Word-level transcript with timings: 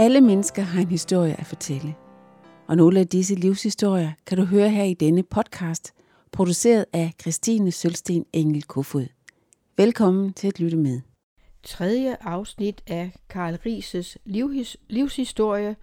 Alle 0.00 0.20
mennesker 0.20 0.62
har 0.62 0.80
en 0.80 0.88
historie 0.88 1.40
at 1.40 1.46
fortælle. 1.46 1.94
Og 2.68 2.76
nogle 2.76 3.00
af 3.00 3.06
disse 3.06 3.34
livshistorier 3.34 4.12
kan 4.26 4.38
du 4.38 4.44
høre 4.44 4.70
her 4.70 4.84
i 4.84 4.94
denne 4.94 5.22
podcast, 5.22 5.94
produceret 6.32 6.84
af 6.92 7.12
Christine 7.20 7.72
Sølsten 7.72 8.24
Engel 8.32 8.62
Kofod. 8.62 9.06
Velkommen 9.76 10.32
til 10.32 10.48
at 10.48 10.60
lytte 10.60 10.76
med. 10.76 11.00
Tredje 11.62 12.16
afsnit 12.20 12.82
af 12.86 13.12
Karl 13.28 13.54
Rises 13.54 14.18
livhis- 14.24 14.76
livshistorie 14.88 15.76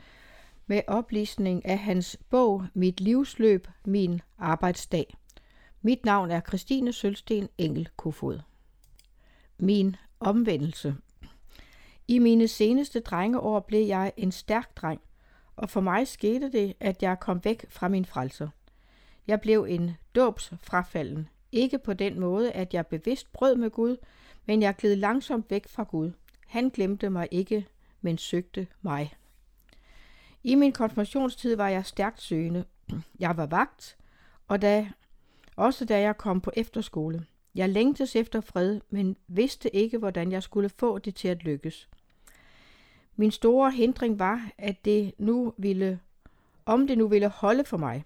med 0.67 0.81
oplæsning 0.87 1.65
af 1.65 1.77
hans 1.77 2.17
bog 2.29 2.65
Mit 2.73 3.01
livsløb, 3.01 3.67
min 3.85 4.21
arbejdsdag. 4.37 5.17
Mit 5.81 6.05
navn 6.05 6.31
er 6.31 6.41
Christine 6.47 6.93
Sølsten 6.93 7.49
Engel 7.57 7.89
Kofod. 7.97 8.39
Min 9.59 9.95
omvendelse. 10.19 10.95
I 12.09 12.19
mine 12.19 12.47
seneste 12.47 12.99
drengeår 12.99 13.59
blev 13.59 13.87
jeg 13.87 14.13
en 14.17 14.31
stærk 14.31 14.77
dreng, 14.77 15.01
og 15.55 15.69
for 15.69 15.81
mig 15.81 16.07
skete 16.07 16.51
det, 16.51 16.73
at 16.79 17.03
jeg 17.03 17.19
kom 17.19 17.43
væk 17.43 17.65
fra 17.69 17.87
min 17.87 18.05
frelser. 18.05 18.47
Jeg 19.27 19.41
blev 19.41 19.65
en 19.69 19.91
dåbsfrafalden, 20.15 21.29
ikke 21.51 21.79
på 21.79 21.93
den 21.93 22.19
måde, 22.19 22.51
at 22.51 22.73
jeg 22.73 22.87
bevidst 22.87 23.33
brød 23.33 23.55
med 23.55 23.69
Gud, 23.69 23.97
men 24.45 24.61
jeg 24.61 24.75
gled 24.75 24.95
langsomt 24.95 25.51
væk 25.51 25.67
fra 25.67 25.83
Gud. 25.83 26.11
Han 26.47 26.69
glemte 26.69 27.09
mig 27.09 27.27
ikke, 27.31 27.67
men 28.01 28.17
søgte 28.17 28.67
mig. 28.81 29.13
I 30.43 30.55
min 30.55 30.71
konfirmationstid 30.71 31.55
var 31.55 31.69
jeg 31.69 31.85
stærkt 31.85 32.21
søgende. 32.21 32.65
Jeg 33.19 33.37
var 33.37 33.45
vagt, 33.45 33.97
og 34.47 34.61
da, 34.61 34.91
også 35.55 35.85
da 35.85 35.99
jeg 35.99 36.17
kom 36.17 36.41
på 36.41 36.51
efterskole. 36.55 37.25
Jeg 37.55 37.69
længtes 37.69 38.15
efter 38.15 38.41
fred, 38.41 38.79
men 38.89 39.17
vidste 39.27 39.75
ikke, 39.75 39.97
hvordan 39.97 40.31
jeg 40.31 40.43
skulle 40.43 40.69
få 40.69 40.97
det 40.97 41.15
til 41.15 41.27
at 41.27 41.43
lykkes. 41.43 41.89
Min 43.19 43.31
store 43.31 43.71
hindring 43.71 44.19
var, 44.19 44.49
at 44.57 44.85
det 44.85 45.13
nu 45.17 45.53
ville, 45.57 45.99
om 46.65 46.87
det 46.87 46.97
nu 46.97 47.07
ville 47.07 47.27
holde 47.27 47.63
for 47.65 47.77
mig. 47.77 48.03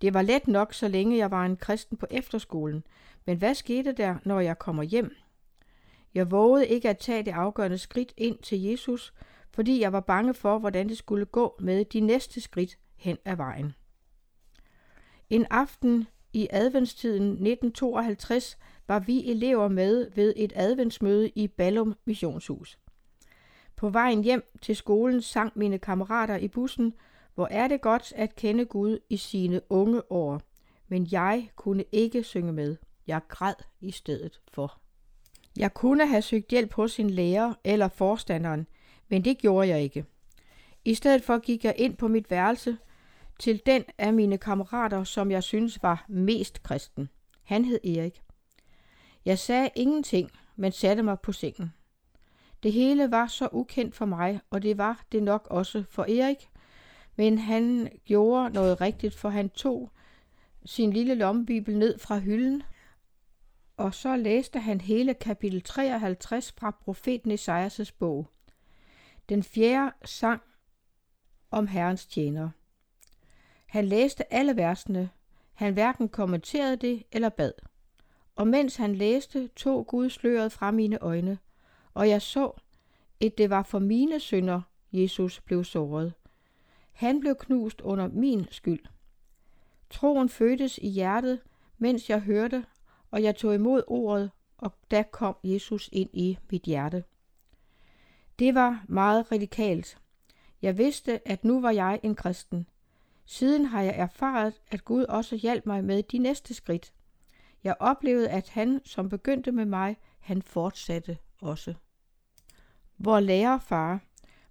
Det 0.00 0.14
var 0.14 0.22
let 0.22 0.48
nok, 0.48 0.74
så 0.74 0.88
længe 0.88 1.16
jeg 1.16 1.30
var 1.30 1.44
en 1.44 1.56
kristen 1.56 1.96
på 1.96 2.06
efterskolen, 2.10 2.84
men 3.26 3.38
hvad 3.38 3.54
skete 3.54 3.92
der, 3.92 4.16
når 4.24 4.40
jeg 4.40 4.58
kommer 4.58 4.82
hjem? 4.82 5.16
Jeg 6.14 6.30
vågede 6.30 6.66
ikke 6.66 6.90
at 6.90 6.98
tage 6.98 7.22
det 7.22 7.30
afgørende 7.30 7.78
skridt 7.78 8.12
ind 8.16 8.38
til 8.38 8.62
Jesus, 8.62 9.14
fordi 9.50 9.80
jeg 9.80 9.92
var 9.92 10.00
bange 10.00 10.34
for, 10.34 10.58
hvordan 10.58 10.88
det 10.88 10.98
skulle 10.98 11.26
gå 11.26 11.56
med 11.60 11.84
de 11.84 12.00
næste 12.00 12.40
skridt 12.40 12.78
hen 12.96 13.18
ad 13.24 13.36
vejen. 13.36 13.74
En 15.30 15.46
aften 15.50 16.06
i 16.32 16.48
adventstiden 16.50 17.32
1952 17.32 18.58
var 18.88 18.98
vi 18.98 19.30
elever 19.30 19.68
med 19.68 20.10
ved 20.14 20.34
et 20.36 20.52
adventsmøde 20.56 21.28
i 21.28 21.48
Ballum 21.48 21.96
Missionshus. 22.04 22.78
På 23.78 23.88
vejen 23.88 24.24
hjem 24.24 24.44
til 24.62 24.76
skolen 24.76 25.22
sang 25.22 25.52
mine 25.54 25.78
kammerater 25.78 26.36
i 26.36 26.48
bussen, 26.48 26.94
hvor 27.34 27.46
er 27.50 27.68
det 27.68 27.80
godt 27.80 28.12
at 28.16 28.36
kende 28.36 28.64
Gud 28.64 28.98
i 29.08 29.16
sine 29.16 29.60
unge 29.70 30.12
år. 30.12 30.40
Men 30.88 31.08
jeg 31.10 31.50
kunne 31.56 31.84
ikke 31.92 32.22
synge 32.22 32.52
med. 32.52 32.76
Jeg 33.06 33.20
græd 33.28 33.54
i 33.80 33.90
stedet 33.90 34.40
for. 34.52 34.78
Jeg 35.58 35.74
kunne 35.74 36.06
have 36.06 36.22
søgt 36.22 36.50
hjælp 36.50 36.72
hos 36.72 36.92
sin 36.92 37.10
lærer 37.10 37.54
eller 37.64 37.88
forstanderen, 37.88 38.66
men 39.08 39.24
det 39.24 39.38
gjorde 39.38 39.68
jeg 39.68 39.82
ikke. 39.82 40.04
I 40.84 40.94
stedet 40.94 41.22
for 41.22 41.38
gik 41.38 41.64
jeg 41.64 41.74
ind 41.78 41.96
på 41.96 42.08
mit 42.08 42.30
værelse 42.30 42.78
til 43.38 43.62
den 43.66 43.84
af 43.98 44.12
mine 44.12 44.38
kammerater, 44.38 45.04
som 45.04 45.30
jeg 45.30 45.42
synes 45.42 45.82
var 45.82 46.04
mest 46.08 46.62
kristen. 46.62 47.08
Han 47.42 47.64
hed 47.64 47.84
Erik. 47.84 48.22
Jeg 49.24 49.38
sagde 49.38 49.70
ingenting, 49.76 50.30
men 50.56 50.72
satte 50.72 51.02
mig 51.02 51.20
på 51.20 51.32
sengen. 51.32 51.72
Det 52.62 52.72
hele 52.72 53.10
var 53.10 53.26
så 53.26 53.48
ukendt 53.52 53.94
for 53.94 54.04
mig, 54.04 54.40
og 54.50 54.62
det 54.62 54.78
var 54.78 55.04
det 55.12 55.22
nok 55.22 55.46
også 55.50 55.84
for 55.90 56.02
Erik, 56.02 56.48
men 57.16 57.38
han 57.38 57.90
gjorde 58.04 58.50
noget 58.54 58.80
rigtigt, 58.80 59.14
for 59.14 59.28
han 59.28 59.50
tog 59.50 59.90
sin 60.64 60.92
lille 60.92 61.14
lommebibel 61.14 61.78
ned 61.78 61.98
fra 61.98 62.18
hylden, 62.18 62.62
og 63.76 63.94
så 63.94 64.16
læste 64.16 64.60
han 64.60 64.80
hele 64.80 65.14
kapitel 65.14 65.62
53 65.62 66.52
fra 66.52 66.70
profeten 66.70 67.30
Esajas' 67.30 67.90
bog. 67.98 68.26
Den 69.28 69.42
fjerde 69.42 69.92
sang 70.04 70.42
om 71.50 71.66
Herrens 71.66 72.06
tjener. 72.06 72.50
Han 73.66 73.84
læste 73.84 74.32
alle 74.32 74.56
versene. 74.56 75.10
Han 75.54 75.72
hverken 75.72 76.08
kommenterede 76.08 76.76
det 76.76 77.02
eller 77.12 77.28
bad. 77.28 77.52
Og 78.36 78.48
mens 78.48 78.76
han 78.76 78.94
læste, 78.94 79.48
tog 79.48 79.86
Gud 79.86 80.10
sløret 80.10 80.52
fra 80.52 80.70
mine 80.70 80.98
øjne, 80.98 81.38
og 81.98 82.08
jeg 82.08 82.22
så, 82.22 82.52
at 83.20 83.38
det 83.38 83.50
var 83.50 83.62
for 83.62 83.78
mine 83.78 84.20
synder, 84.20 84.60
Jesus 84.92 85.40
blev 85.40 85.64
såret. 85.64 86.12
Han 86.92 87.20
blev 87.20 87.34
knust 87.34 87.80
under 87.80 88.08
min 88.08 88.46
skyld. 88.50 88.84
Troen 89.90 90.28
fødtes 90.28 90.78
i 90.78 90.88
hjertet, 90.88 91.40
mens 91.78 92.10
jeg 92.10 92.20
hørte, 92.20 92.64
og 93.10 93.22
jeg 93.22 93.36
tog 93.36 93.54
imod 93.54 93.82
ordet, 93.86 94.30
og 94.58 94.74
da 94.90 95.02
kom 95.02 95.36
Jesus 95.44 95.88
ind 95.92 96.10
i 96.12 96.38
mit 96.50 96.62
hjerte. 96.62 97.04
Det 98.38 98.54
var 98.54 98.84
meget 98.88 99.32
radikalt. 99.32 99.98
Jeg 100.62 100.78
vidste, 100.78 101.28
at 101.28 101.44
nu 101.44 101.60
var 101.60 101.70
jeg 101.70 102.00
en 102.02 102.14
kristen. 102.14 102.68
Siden 103.26 103.64
har 103.64 103.82
jeg 103.82 103.94
erfaret, 103.96 104.60
at 104.70 104.84
Gud 104.84 105.04
også 105.04 105.36
hjalp 105.36 105.66
mig 105.66 105.84
med 105.84 106.02
de 106.02 106.18
næste 106.18 106.54
skridt. 106.54 106.92
Jeg 107.64 107.76
oplevede, 107.80 108.30
at 108.30 108.48
han, 108.48 108.80
som 108.84 109.08
begyndte 109.08 109.52
med 109.52 109.64
mig, 109.64 109.96
han 110.18 110.42
fortsatte 110.42 111.18
også. 111.40 111.74
Hvor 112.98 113.20
lærerfar 113.20 114.00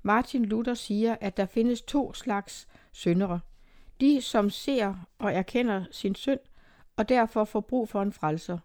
Martin 0.01 0.45
Luther 0.45 0.73
siger, 0.73 1.15
at 1.21 1.37
der 1.37 1.45
findes 1.45 1.81
to 1.81 2.13
slags 2.13 2.67
syndere. 2.91 3.39
De, 4.01 4.21
som 4.21 4.49
ser 4.49 5.07
og 5.19 5.33
erkender 5.33 5.85
sin 5.91 6.15
synd, 6.15 6.39
og 6.95 7.09
derfor 7.09 7.43
får 7.43 7.59
brug 7.59 7.89
for 7.89 8.01
en 8.01 8.13
frelser. 8.13 8.57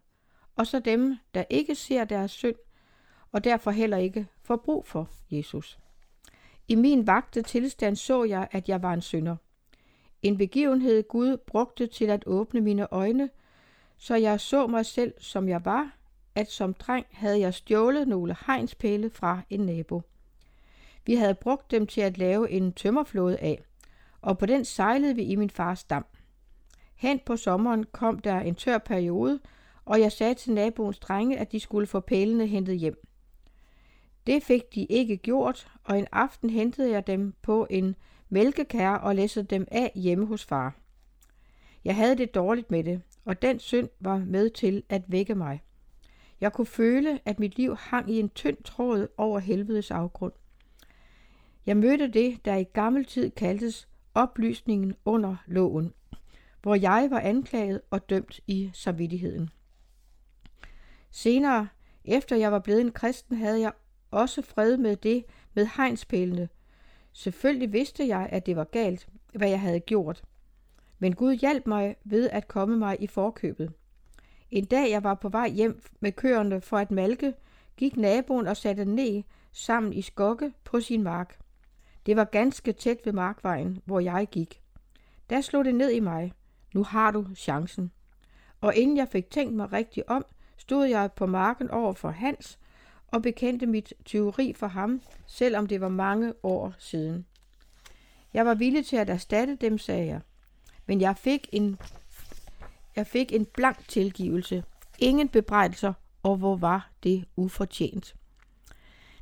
Og 0.57 0.67
så 0.67 0.79
dem, 0.79 1.17
der 1.35 1.45
ikke 1.51 1.75
ser 1.75 2.05
deres 2.05 2.31
synd, 2.31 2.57
og 3.33 3.45
derfor 3.45 3.71
heller 3.71 3.97
ikke 3.97 4.27
får 4.43 4.57
brug 4.57 4.87
for 4.87 5.09
Jesus. 5.31 5.79
I 6.69 6.75
min 6.75 7.07
vagte 7.07 7.43
tilstand 7.43 7.97
så 7.97 8.25
jeg, 8.25 8.49
at 8.51 8.69
jeg 8.69 8.83
var 8.83 8.93
en 8.93 9.01
synder. 9.01 9.37
En 10.23 10.39
begivenhed 10.39 11.09
Gud 11.09 11.37
brugte 11.37 11.87
til 11.87 12.11
at 12.11 12.27
åbne 12.27 12.61
mine 12.61 12.93
øjne, 12.93 13.31
så 13.99 14.15
jeg 14.15 14.41
så 14.41 14.67
mig 14.67 14.87
selv, 14.87 15.15
som 15.19 15.49
jeg 15.49 15.65
var, 15.65 15.97
at 16.35 16.51
som 16.51 16.75
dreng 16.75 17.07
havde 17.11 17.41
jeg 17.41 17.55
stjålet 17.55 18.09
nogle 18.09 18.37
hegnspæle 18.47 19.11
fra 19.11 19.41
en 19.51 19.61
nabo. 19.61 20.03
Vi 21.07 21.15
havde 21.15 21.35
brugt 21.35 21.71
dem 21.71 21.87
til 21.87 22.01
at 22.01 22.19
lave 22.19 22.51
en 22.51 22.73
tømmerflåde 22.73 23.39
af, 23.39 23.63
og 24.21 24.39
på 24.39 24.47
den 24.47 24.65
sejlede 24.65 25.15
vi 25.15 25.23
i 25.23 25.37
min 25.37 25.51
fars 25.51 25.85
dam. 25.85 26.07
Hen 26.95 27.21
på 27.27 27.37
sommeren 27.37 27.85
kom 27.93 28.19
der 28.19 28.41
en 28.41 28.55
tør 28.55 28.79
periode, 28.79 29.41
og 29.85 30.01
jeg 30.01 30.13
sagde 30.13 30.35
til 30.35 30.53
naboens 30.53 30.99
drenge, 30.99 31.39
at 31.39 31.53
de 31.53 31.61
skulle 31.61 31.87
få 31.87 32.01
pælene 32.01 32.47
hentet 32.47 32.79
hjem. 32.79 33.07
Det 34.27 34.43
fik 34.43 34.75
de 34.75 34.85
ikke 34.85 35.17
gjort, 35.17 35.73
og 35.85 35.99
en 35.99 36.07
aften 36.13 36.51
hentede 36.51 36.91
jeg 36.91 37.07
dem 37.07 37.35
på 37.43 37.67
en 37.71 37.97
mælkekær 38.29 38.91
og 38.91 39.15
læssede 39.15 39.45
dem 39.45 39.67
af 39.71 39.93
hjemme 39.95 40.27
hos 40.27 40.45
far. 40.45 40.75
Jeg 41.85 41.97
havde 41.97 42.17
det 42.17 42.35
dårligt 42.35 42.71
med 42.71 42.85
det, 42.85 43.03
og 43.25 43.43
den 43.43 43.59
synd 43.59 43.89
var 44.01 44.19
med 44.19 44.51
til 44.51 44.83
at 44.89 45.03
vække 45.09 45.35
mig. 45.35 45.63
Jeg 46.43 46.53
kunne 46.53 46.67
føle, 46.67 47.21
at 47.25 47.41
mit 47.41 47.57
liv 47.57 47.77
hang 47.77 48.11
i 48.11 48.21
en 48.21 48.29
tynd 48.29 48.57
tråd 48.65 49.09
over 49.17 49.39
helvedes 49.39 49.91
afgrund. 49.91 50.33
Jeg 51.67 51.77
mødte 51.77 52.09
det, 52.09 52.45
der 52.45 52.57
i 52.57 52.65
gammel 52.65 53.05
tid 53.05 53.31
kaldtes 53.31 53.89
oplysningen 54.15 54.95
under 55.05 55.37
loven, 55.47 55.93
hvor 56.63 56.75
jeg 56.75 57.09
var 57.11 57.21
anklaget 57.21 57.81
og 57.91 58.11
dømt 58.11 58.41
i 58.47 58.71
samvittigheden. 58.75 59.51
Senere, 61.11 61.69
efter 62.05 62.37
jeg 62.37 62.53
var 62.53 62.59
blevet 62.59 62.81
en 62.81 62.93
kristen, 62.93 63.37
havde 63.37 63.61
jeg 63.61 63.73
også 64.11 64.43
fred 64.43 64.77
med 64.77 64.97
det 64.97 65.25
med 65.55 65.67
hegnspælene. 65.77 66.49
Selvfølgelig 67.13 67.73
vidste 67.73 68.09
jeg, 68.09 68.29
at 68.33 68.47
det 68.47 68.57
var 68.57 68.65
galt, 68.65 69.09
hvad 69.35 69.49
jeg 69.49 69.61
havde 69.61 69.81
gjort. 69.81 70.23
Men 70.99 71.15
Gud 71.15 71.35
hjalp 71.35 71.67
mig 71.67 71.97
ved 72.05 72.31
at 72.31 72.49
komme 72.49 72.77
mig 72.77 72.97
i 73.01 73.07
forkøbet. 73.07 73.73
En 74.53 74.65
dag 74.65 74.91
jeg 74.91 75.05
var 75.05 75.15
på 75.15 75.29
vej 75.29 75.49
hjem 75.49 75.83
med 76.01 76.13
køerne 76.13 76.61
for 76.61 76.79
at 76.79 76.91
malke, 76.91 77.35
gik 77.77 77.97
naboen 77.97 78.47
og 78.47 78.57
satte 78.57 78.85
ned 78.85 79.23
sammen 79.53 79.93
i 79.93 80.03
skogge 80.03 80.53
på 80.65 80.81
sin 80.81 81.03
mark. 81.03 81.39
Det 82.07 82.17
var 82.17 82.25
ganske 82.25 82.73
tæt 82.73 82.99
ved 83.05 83.13
markvejen, 83.13 83.83
hvor 83.85 84.01
jeg 84.01 84.29
gik. 84.31 84.63
Der 85.31 85.41
slog 85.41 85.65
det 85.65 85.75
ned 85.75 85.91
i 85.91 86.01
mig. 86.01 86.33
Nu 86.75 86.85
har 86.85 87.11
du 87.11 87.27
chancen. 87.35 87.93
Og 88.61 88.75
inden 88.75 88.97
jeg 88.97 89.09
fik 89.09 89.31
tænkt 89.31 89.55
mig 89.55 89.73
rigtig 89.73 90.11
om, 90.11 90.25
stod 90.57 90.87
jeg 90.87 91.13
på 91.13 91.27
marken 91.27 91.71
over 91.71 91.93
for 91.93 92.11
Hans 92.11 92.59
og 93.07 93.23
bekendte 93.23 93.67
mit 93.67 93.93
tyveri 94.05 94.53
for 94.53 94.67
ham, 94.67 95.03
selvom 95.27 95.67
det 95.67 95.81
var 95.81 95.89
mange 95.89 96.35
år 96.43 96.75
siden. 96.79 97.27
Jeg 98.35 98.47
var 98.47 98.55
villig 98.55 98.87
til 98.87 98.97
at 98.97 99.11
erstatte 99.11 99.57
dem, 99.57 99.79
sagde 99.79 100.07
jeg. 100.07 100.21
Men 100.87 101.01
jeg 101.01 101.17
fik 101.17 101.49
en, 101.53 101.79
jeg 102.97 103.07
fik 103.07 103.33
en 103.33 103.45
blank 103.45 103.89
tilgivelse. 103.89 104.65
Ingen 104.99 105.29
bebrejdelser, 105.29 105.93
og 106.23 106.37
hvor 106.37 106.57
var 106.57 106.91
det 107.03 107.25
ufortjent. 107.37 108.15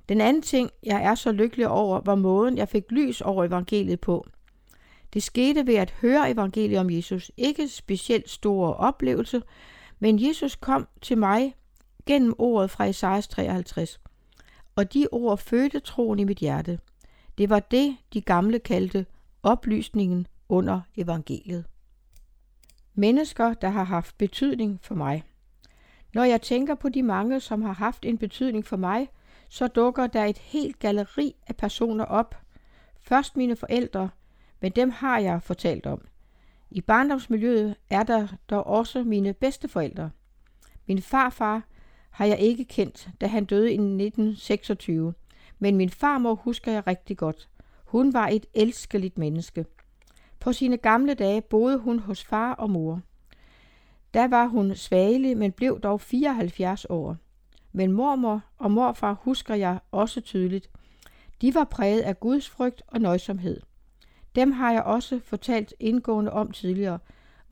Den 0.09 0.21
anden 0.21 0.43
ting, 0.43 0.71
jeg 0.83 1.03
er 1.05 1.15
så 1.15 1.33
lykkelig 1.33 1.69
over, 1.69 2.01
var 2.01 2.15
måden, 2.15 2.57
jeg 2.57 2.69
fik 2.69 2.85
lys 2.91 3.21
over 3.21 3.45
evangeliet 3.45 4.01
på. 4.01 4.27
Det 5.15 5.23
skete 5.23 5.67
ved 5.67 5.75
at 5.75 5.91
høre 5.91 6.31
evangeliet 6.31 6.81
om 6.81 6.91
Jesus. 6.91 7.31
Ikke 7.37 7.69
specielt 7.69 8.31
store 8.31 8.75
oplevelse, 8.75 9.43
men 9.99 10.29
Jesus 10.29 10.57
kom 10.57 10.89
til 11.03 11.19
mig 11.19 11.55
gennem 12.07 12.35
ordet 12.39 12.71
fra 12.71 12.85
Esajas 12.85 13.29
53. 13.29 14.01
Og 14.77 14.93
de 14.95 15.07
ord 15.13 15.39
fødte 15.39 15.81
troen 15.81 16.19
i 16.19 16.25
mit 16.25 16.39
hjerte. 16.39 16.79
Det 17.39 17.51
var 17.51 17.61
det, 17.61 17.97
de 18.13 18.21
gamle 18.21 18.59
kaldte 18.59 19.07
oplysningen 19.43 20.27
under 20.49 20.81
evangeliet. 20.97 21.65
Mennesker, 22.95 23.55
der 23.55 23.69
har 23.69 23.85
haft 23.85 24.19
betydning 24.19 24.79
for 24.83 24.95
mig. 24.95 25.25
Når 26.15 26.25
jeg 26.25 26.43
tænker 26.43 26.75
på 26.75 26.89
de 26.89 27.03
mange, 27.03 27.41
som 27.41 27.63
har 27.63 27.73
haft 27.73 28.05
en 28.05 28.19
betydning 28.19 28.67
for 28.67 28.77
mig, 28.77 29.09
så 29.49 29.69
dukker 29.69 30.07
der 30.07 30.25
et 30.25 30.39
helt 30.39 30.79
galleri 30.79 31.35
af 31.47 31.57
personer 31.57 32.05
op. 32.05 32.35
Først 33.01 33.37
mine 33.37 33.57
forældre, 33.57 34.11
men 34.61 34.73
dem 34.73 34.91
har 34.91 35.19
jeg 35.19 35.43
fortalt 35.43 35.87
om. 35.87 36.01
I 36.71 36.81
barndomsmiljøet 36.81 37.77
er 37.91 38.03
der 38.03 38.29
dog 38.51 38.67
også 38.67 39.03
mine 39.05 39.33
bedsteforældre. 39.33 40.11
Min 40.87 41.03
farfar 41.03 41.63
har 42.11 42.25
jeg 42.25 42.39
ikke 42.39 42.65
kendt, 42.65 43.09
da 43.21 43.27
han 43.27 43.45
døde 43.45 43.71
i 43.71 43.75
1926, 43.75 45.15
men 45.59 45.77
min 45.77 45.91
farmor 45.91 46.35
husker 46.35 46.73
jeg 46.73 46.87
rigtig 46.87 47.17
godt. 47.17 47.49
Hun 47.85 48.13
var 48.13 48.29
et 48.29 48.47
elskeligt 48.55 49.19
menneske. 49.19 49.65
På 50.41 50.53
sine 50.53 50.77
gamle 50.77 51.15
dage 51.15 51.41
boede 51.41 51.79
hun 51.79 51.99
hos 51.99 52.25
far 52.25 52.53
og 52.53 52.71
mor. 52.71 53.01
Da 54.15 54.27
var 54.27 54.47
hun 54.47 54.75
svagelig, 54.75 55.37
men 55.37 55.53
blev 55.53 55.81
dog 55.81 56.01
74 56.01 56.87
år. 56.89 57.17
Men 57.73 57.93
mormor 57.93 58.43
og 58.59 58.71
morfar 58.71 59.13
husker 59.23 59.55
jeg 59.55 59.79
også 59.91 60.21
tydeligt. 60.21 60.71
De 61.41 61.55
var 61.55 61.65
præget 61.65 62.01
af 62.01 62.21
Guds 62.21 62.49
frygt 62.49 62.83
og 62.89 63.01
nøjsomhed. 63.01 63.61
Dem 64.35 64.53
har 64.53 64.73
jeg 64.73 64.83
også 64.83 65.21
fortalt 65.25 65.75
indgående 65.81 66.33
om 66.33 66.51
tidligere, 66.51 66.99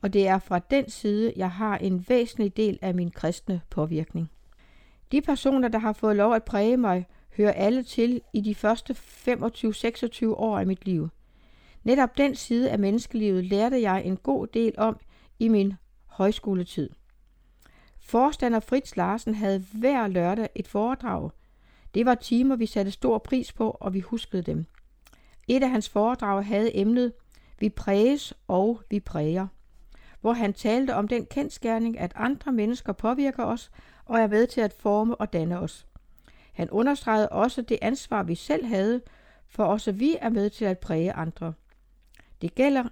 og 0.01 0.13
det 0.13 0.27
er 0.27 0.39
fra 0.39 0.59
den 0.59 0.89
side, 0.89 1.33
jeg 1.35 1.51
har 1.51 1.77
en 1.77 2.05
væsentlig 2.09 2.57
del 2.57 2.79
af 2.81 2.95
min 2.95 3.11
kristne 3.11 3.61
påvirkning. 3.69 4.31
De 5.11 5.21
personer, 5.21 5.67
der 5.67 5.79
har 5.79 5.93
fået 5.93 6.15
lov 6.15 6.33
at 6.33 6.43
præge 6.43 6.77
mig, 6.77 7.07
hører 7.37 7.51
alle 7.51 7.83
til 7.83 8.21
i 8.33 8.41
de 8.41 8.55
første 8.55 8.93
25-26 8.93 10.25
år 10.25 10.59
af 10.59 10.67
mit 10.67 10.85
liv. 10.85 11.09
Netop 11.89 12.17
den 12.17 12.35
side 12.35 12.71
af 12.71 12.79
menneskelivet 12.79 13.45
lærte 13.45 13.81
jeg 13.81 14.05
en 14.05 14.17
god 14.17 14.47
del 14.47 14.73
om 14.77 14.99
i 15.39 15.47
min 15.47 15.73
højskoletid. 16.05 16.89
Forstander 17.99 18.59
Fritz 18.59 18.95
Larsen 18.95 19.35
havde 19.35 19.65
hver 19.73 20.07
lørdag 20.07 20.49
et 20.55 20.67
foredrag. 20.67 21.29
Det 21.93 22.05
var 22.05 22.15
timer, 22.15 22.55
vi 22.55 22.65
satte 22.65 22.91
stor 22.91 23.17
pris 23.17 23.53
på, 23.53 23.77
og 23.79 23.93
vi 23.93 23.99
huskede 23.99 24.41
dem. 24.41 24.65
Et 25.47 25.63
af 25.63 25.69
hans 25.69 25.89
foredrag 25.89 26.45
havde 26.45 26.77
emnet 26.77 27.13
Vi 27.59 27.69
præges 27.69 28.33
og 28.47 28.81
vi 28.89 28.99
præger, 28.99 29.47
hvor 30.21 30.33
han 30.33 30.53
talte 30.53 30.95
om 30.95 31.07
den 31.07 31.25
kendskærning, 31.25 31.99
at 31.99 32.11
andre 32.15 32.51
mennesker 32.51 32.93
påvirker 32.93 33.43
os 33.43 33.71
og 34.05 34.19
er 34.19 34.27
ved 34.27 34.47
til 34.47 34.61
at 34.61 34.73
forme 34.73 35.15
og 35.15 35.33
danne 35.33 35.59
os. 35.59 35.87
Han 36.53 36.69
understregede 36.69 37.29
også 37.29 37.61
det 37.61 37.77
ansvar, 37.81 38.23
vi 38.23 38.35
selv 38.35 38.65
havde, 38.65 39.01
for 39.47 39.63
også 39.63 39.91
vi 39.91 40.15
er 40.21 40.29
med 40.29 40.49
til 40.49 40.65
at 40.65 40.79
præge 40.79 41.13
andre. 41.13 41.53
Det 42.41 42.55
gælder 42.55 42.83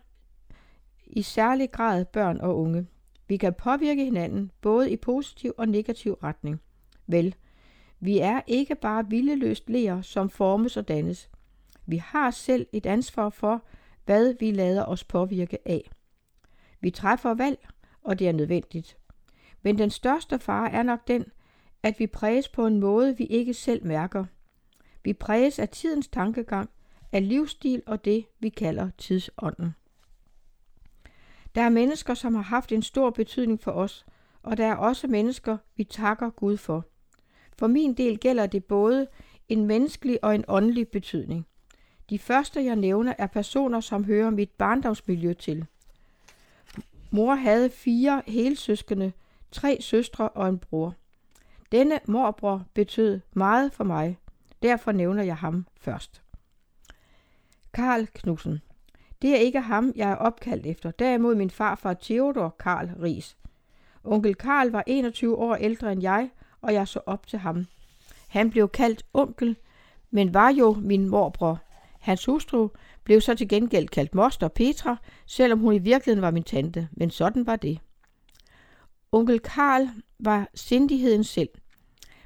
i 1.07 1.21
særlig 1.21 1.71
grad 1.71 2.05
børn 2.05 2.41
og 2.41 2.57
unge. 2.57 2.87
Vi 3.27 3.37
kan 3.37 3.53
påvirke 3.53 4.03
hinanden 4.03 4.51
både 4.61 4.91
i 4.91 4.97
positiv 4.97 5.53
og 5.57 5.67
negativ 5.67 6.13
retning. 6.13 6.61
Vel, 7.07 7.35
vi 7.99 8.19
er 8.19 8.41
ikke 8.47 8.75
bare 8.75 9.09
vildeløst 9.09 9.69
lærer, 9.69 10.01
som 10.01 10.29
formes 10.29 10.77
og 10.77 10.87
dannes. 10.87 11.29
Vi 11.85 11.97
har 11.97 12.31
selv 12.31 12.67
et 12.71 12.85
ansvar 12.85 13.29
for, 13.29 13.63
hvad 14.05 14.35
vi 14.39 14.51
lader 14.51 14.85
os 14.85 15.03
påvirke 15.03 15.57
af. 15.65 15.91
Vi 16.79 16.89
træffer 16.89 17.33
valg, 17.33 17.67
og 18.03 18.19
det 18.19 18.27
er 18.27 18.31
nødvendigt. 18.31 18.97
Men 19.61 19.77
den 19.77 19.89
største 19.89 20.39
fare 20.39 20.71
er 20.71 20.83
nok 20.83 21.07
den, 21.07 21.25
at 21.83 21.99
vi 21.99 22.07
præges 22.07 22.49
på 22.49 22.67
en 22.67 22.79
måde, 22.79 23.17
vi 23.17 23.25
ikke 23.25 23.53
selv 23.53 23.85
mærker. 23.85 24.25
Vi 25.03 25.13
præges 25.13 25.59
af 25.59 25.69
tidens 25.69 26.07
tankegang, 26.07 26.69
af 27.11 27.29
livsstil 27.29 27.83
og 27.85 28.05
det, 28.05 28.25
vi 28.39 28.49
kalder 28.49 28.89
tidsånden. 28.97 29.75
Der 31.55 31.61
er 31.61 31.69
mennesker, 31.69 32.13
som 32.13 32.35
har 32.35 32.41
haft 32.41 32.71
en 32.71 32.81
stor 32.81 33.09
betydning 33.09 33.61
for 33.61 33.71
os, 33.71 34.05
og 34.43 34.57
der 34.57 34.65
er 34.65 34.75
også 34.75 35.07
mennesker, 35.07 35.57
vi 35.75 35.83
takker 35.83 36.29
Gud 36.29 36.57
for. 36.57 36.85
For 37.59 37.67
min 37.67 37.93
del 37.93 38.17
gælder 38.17 38.45
det 38.45 38.65
både 38.65 39.07
en 39.49 39.65
menneskelig 39.65 40.23
og 40.23 40.35
en 40.35 40.45
åndelig 40.47 40.87
betydning. 40.87 41.47
De 42.09 42.19
første, 42.19 42.65
jeg 42.65 42.75
nævner, 42.75 43.13
er 43.17 43.27
personer, 43.27 43.79
som 43.79 44.03
hører 44.03 44.29
mit 44.29 44.49
barndomsmiljø 44.49 45.33
til. 45.33 45.65
Mor 47.11 47.35
havde 47.35 47.69
fire 47.69 48.21
helsøskende, 48.27 49.11
tre 49.51 49.77
søstre 49.81 50.29
og 50.29 50.49
en 50.49 50.59
bror. 50.59 50.95
Denne 51.71 51.99
morbror 52.07 52.65
betød 52.73 53.19
meget 53.33 53.73
for 53.73 53.83
mig, 53.83 54.17
derfor 54.63 54.91
nævner 54.91 55.23
jeg 55.23 55.37
ham 55.37 55.65
først. 55.79 56.21
Karl 57.77 58.07
Knudsen. 58.13 58.61
Det 59.21 59.29
er 59.29 59.35
ikke 59.35 59.61
ham, 59.61 59.93
jeg 59.95 60.11
er 60.11 60.15
opkaldt 60.15 60.65
efter, 60.65 60.91
derimod 60.91 61.35
min 61.35 61.49
farfar 61.49 61.93
Theodor 61.93 62.55
Karl 62.59 62.89
Ries. 63.03 63.37
Onkel 64.03 64.35
Karl 64.35 64.69
var 64.69 64.83
21 64.87 65.37
år 65.37 65.55
ældre 65.55 65.91
end 65.91 66.01
jeg, 66.01 66.29
og 66.61 66.73
jeg 66.73 66.87
så 66.87 66.99
op 67.05 67.27
til 67.27 67.39
ham. 67.39 67.65
Han 68.27 68.49
blev 68.49 68.69
kaldt 68.69 69.05
onkel, 69.13 69.55
men 70.11 70.33
var 70.33 70.49
jo 70.49 70.73
min 70.73 71.09
morbror. 71.09 71.59
Hans 71.99 72.25
hustru 72.25 72.69
blev 73.03 73.21
så 73.21 73.35
til 73.35 73.47
gengæld 73.47 73.87
kaldt 73.87 74.15
moster 74.15 74.47
Petra, 74.47 74.97
selvom 75.25 75.59
hun 75.59 75.73
i 75.73 75.79
virkeligheden 75.79 76.21
var 76.21 76.31
min 76.31 76.43
tante, 76.43 76.87
men 76.91 77.09
sådan 77.09 77.47
var 77.47 77.55
det. 77.55 77.79
Onkel 79.11 79.39
Karl 79.39 79.87
var 80.19 80.49
sindigheden 80.53 81.23
selv, 81.23 81.49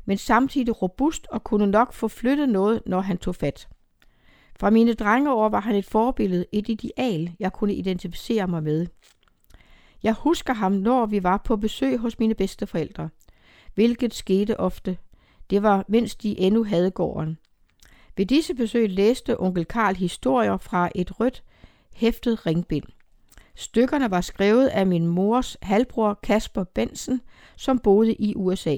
men 0.06 0.18
samtidig 0.18 0.82
robust 0.82 1.28
og 1.28 1.44
kunne 1.44 1.68
nok 1.68 1.94
få 1.94 2.08
flyttet 2.08 2.50
noget, 2.50 2.82
når 2.86 3.02
han 3.02 3.18
tog 3.18 3.36
fat. 3.36 3.68
Fra 4.62 4.70
mine 4.70 4.94
drengeår 4.94 5.50
var 5.50 5.60
han 5.60 5.76
et 5.76 5.86
forbillede, 5.86 6.46
et 6.52 6.70
ideal, 6.70 7.36
jeg 7.40 7.54
kunne 7.54 7.74
identificere 7.74 8.48
mig 8.48 8.64
med. 8.64 8.88
Jeg 10.04 10.14
husker 10.14 10.54
ham, 10.54 10.72
når 10.72 11.06
vi 11.06 11.24
var 11.24 11.38
på 11.38 11.58
besøg 11.58 11.98
hos 11.98 12.20
mine 12.20 12.36
bedsteforældre, 12.36 13.10
hvilket 13.76 14.14
skete 14.14 14.60
ofte. 14.60 14.98
Det 15.50 15.64
var, 15.64 15.86
mens 15.88 16.16
de 16.16 16.40
endnu 16.40 16.64
havde 16.64 16.92
gården. 16.92 17.38
Ved 18.18 18.26
disse 18.26 18.54
besøg 18.54 18.90
læste 18.90 19.40
onkel 19.42 19.66
Karl 19.66 19.96
historier 19.96 20.58
fra 20.58 20.90
et 20.96 21.20
rødt, 21.20 21.44
hæftet 21.94 22.46
ringbind. 22.46 22.86
Stykkerne 23.56 24.12
var 24.12 24.22
skrevet 24.22 24.68
af 24.68 24.88
min 24.88 25.08
mors 25.08 25.58
halvbror 25.62 26.20
Kasper 26.24 26.64
Bensen, 26.64 27.22
som 27.56 27.80
boede 27.80 28.14
i 28.14 28.36
USA. 28.36 28.78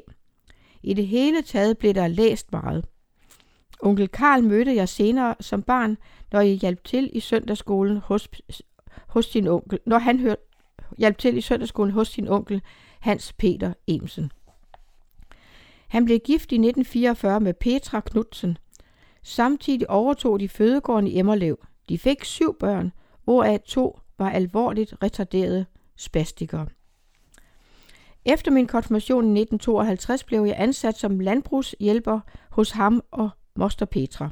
I 0.84 0.94
det 0.94 1.08
hele 1.08 1.42
taget 1.42 1.78
blev 1.78 1.94
der 1.94 2.08
læst 2.08 2.52
meget. 2.52 2.86
Onkel 3.86 4.08
Karl 4.08 4.44
mødte 4.44 4.76
jeg 4.76 4.90
senere 4.90 5.36
som 5.40 5.64
barn, 5.64 5.98
når 6.32 6.42
jeg 6.42 6.56
hjalp 6.56 6.84
til 6.84 7.10
i 7.14 7.20
søndagsskolen 7.20 7.98
hos, 7.98 8.30
hos 9.08 9.26
sin 9.26 9.48
onkel, 9.48 9.80
når 9.86 9.98
han 9.98 10.20
hør, 10.20 10.36
hjalp 10.98 11.18
til 11.18 11.38
i 11.38 11.42
søndagsskolen 11.42 11.92
hos 11.92 12.08
sin 12.08 12.28
onkel 12.28 12.62
Hans 13.00 13.34
Peter 13.34 13.74
Emsen. 13.88 14.32
Han 15.88 16.06
blev 16.06 16.20
gift 16.20 16.52
i 16.52 16.56
1944 16.56 17.40
med 17.40 17.54
Petra 17.54 18.00
Knudsen. 18.00 18.58
Samtidig 19.24 19.90
overtog 19.90 20.40
de 20.40 20.50
fødegården 20.50 21.08
i 21.08 21.20
Emmerlev. 21.20 21.58
De 21.90 21.98
fik 21.98 22.24
syv 22.24 22.58
børn, 22.60 22.92
hvoraf 23.24 23.60
to 23.60 24.00
var 24.18 24.30
alvorligt 24.30 24.94
retarderede 25.04 25.66
spastikere. 25.96 26.68
Efter 28.26 28.52
min 28.52 28.68
konfirmation 28.68 29.24
i 29.24 29.42
1952 29.42 30.24
blev 30.24 30.44
jeg 30.44 30.56
ansat 30.58 30.98
som 30.98 31.20
landbrugshjælper 31.20 32.20
hos 32.50 32.72
ham 32.72 33.02
og 33.12 33.30
moster 33.56 33.86
Petra. 33.86 34.30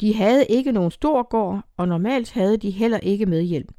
De 0.00 0.14
havde 0.14 0.46
ikke 0.46 0.72
nogen 0.72 0.90
stor 0.90 1.22
gård, 1.22 1.64
og 1.76 1.88
normalt 1.88 2.32
havde 2.32 2.56
de 2.56 2.70
heller 2.70 2.98
ikke 2.98 3.26
medhjælp. 3.26 3.72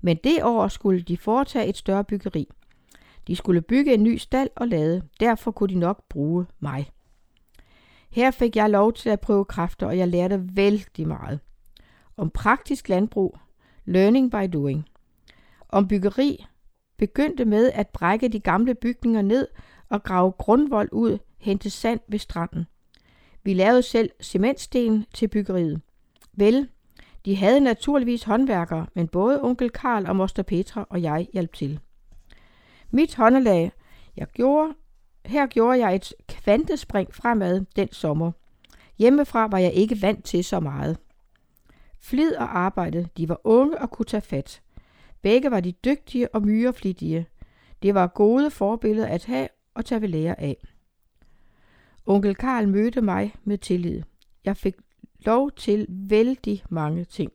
Men 0.00 0.16
det 0.24 0.44
år 0.44 0.68
skulle 0.68 1.02
de 1.02 1.16
foretage 1.16 1.66
et 1.66 1.76
større 1.76 2.04
byggeri. 2.04 2.48
De 3.26 3.36
skulle 3.36 3.62
bygge 3.62 3.94
en 3.94 4.02
ny 4.02 4.16
stald 4.16 4.50
og 4.56 4.68
lade, 4.68 5.02
derfor 5.20 5.50
kunne 5.50 5.74
de 5.74 5.78
nok 5.78 6.08
bruge 6.08 6.46
mig. 6.60 6.90
Her 8.10 8.30
fik 8.30 8.56
jeg 8.56 8.70
lov 8.70 8.92
til 8.92 9.08
at 9.10 9.20
prøve 9.20 9.44
kræfter, 9.44 9.86
og 9.86 9.98
jeg 9.98 10.08
lærte 10.08 10.56
vældig 10.56 11.08
meget. 11.08 11.40
Om 12.16 12.30
praktisk 12.30 12.88
landbrug, 12.88 13.38
learning 13.84 14.30
by 14.30 14.48
doing. 14.52 14.88
Om 15.68 15.88
byggeri, 15.88 16.44
begyndte 16.96 17.44
med 17.44 17.72
at 17.74 17.88
brække 17.88 18.28
de 18.28 18.40
gamle 18.40 18.74
bygninger 18.74 19.22
ned 19.22 19.48
og 19.88 20.02
grave 20.02 20.32
grundvold 20.32 20.88
ud, 20.92 21.18
hente 21.38 21.70
sand 21.70 22.00
ved 22.08 22.18
stranden. 22.18 22.66
Vi 23.44 23.54
lavede 23.54 23.82
selv 23.82 24.10
cementsten 24.20 25.06
til 25.14 25.28
byggeriet. 25.28 25.80
Vel, 26.32 26.68
de 27.24 27.36
havde 27.36 27.60
naturligvis 27.60 28.22
håndværkere, 28.22 28.86
men 28.94 29.08
både 29.08 29.42
onkel 29.42 29.70
Karl 29.70 30.06
og 30.06 30.16
moster 30.16 30.42
Petra 30.42 30.86
og 30.90 31.02
jeg 31.02 31.28
hjalp 31.32 31.52
til. 31.52 31.80
Mit 32.90 33.14
håndelag, 33.14 33.72
jeg 34.16 34.26
gjorde, 34.26 34.74
her 35.26 35.46
gjorde 35.46 35.78
jeg 35.78 35.94
et 35.94 36.12
kvantespring 36.28 37.14
fremad 37.14 37.64
den 37.76 37.92
sommer. 37.92 38.32
Hjemmefra 38.98 39.46
var 39.46 39.58
jeg 39.58 39.72
ikke 39.72 40.02
vant 40.02 40.24
til 40.24 40.44
så 40.44 40.60
meget. 40.60 40.98
Flid 42.00 42.34
og 42.34 42.58
arbejde, 42.58 43.08
de 43.16 43.28
var 43.28 43.40
unge 43.44 43.78
og 43.78 43.90
kunne 43.90 44.06
tage 44.06 44.20
fat. 44.20 44.62
Begge 45.22 45.50
var 45.50 45.60
de 45.60 45.72
dygtige 45.72 46.34
og 46.34 46.42
myreflittige. 46.42 47.26
Det 47.82 47.94
var 47.94 48.06
gode 48.06 48.50
forbilleder 48.50 49.06
at 49.06 49.24
have 49.24 49.48
og 49.74 49.84
tage 49.84 50.00
ved 50.00 50.08
lære 50.08 50.40
af. 50.40 50.56
Onkel 52.06 52.34
Karl 52.34 52.68
mødte 52.68 53.00
mig 53.00 53.34
med 53.44 53.58
tillid. 53.58 54.02
Jeg 54.44 54.56
fik 54.56 54.74
lov 55.20 55.50
til 55.50 55.86
vældig 55.88 56.64
mange 56.68 57.04
ting. 57.04 57.32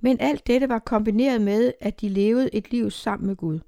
Men 0.00 0.20
alt 0.20 0.46
dette 0.46 0.68
var 0.68 0.78
kombineret 0.78 1.40
med, 1.40 1.72
at 1.80 2.00
de 2.00 2.08
levede 2.08 2.54
et 2.54 2.70
liv 2.70 2.90
sammen 2.90 3.26
med 3.26 3.36
Gud. 3.36 3.60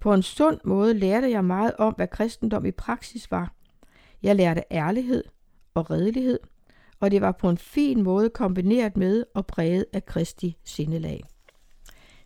På 0.00 0.14
en 0.14 0.22
sund 0.22 0.60
måde 0.64 0.94
lærte 0.94 1.30
jeg 1.30 1.44
meget 1.44 1.72
om, 1.78 1.94
hvad 1.94 2.08
kristendom 2.08 2.66
i 2.66 2.70
praksis 2.70 3.30
var. 3.30 3.52
Jeg 4.22 4.36
lærte 4.36 4.62
ærlighed 4.70 5.24
og 5.74 5.90
redelighed, 5.90 6.38
og 7.00 7.10
det 7.10 7.20
var 7.20 7.32
på 7.32 7.48
en 7.48 7.58
fin 7.58 8.02
måde 8.02 8.30
kombineret 8.30 8.96
med 8.96 9.24
og 9.34 9.46
præget 9.46 9.84
af 9.92 10.06
Kristi 10.06 10.56
sindelag. 10.64 11.24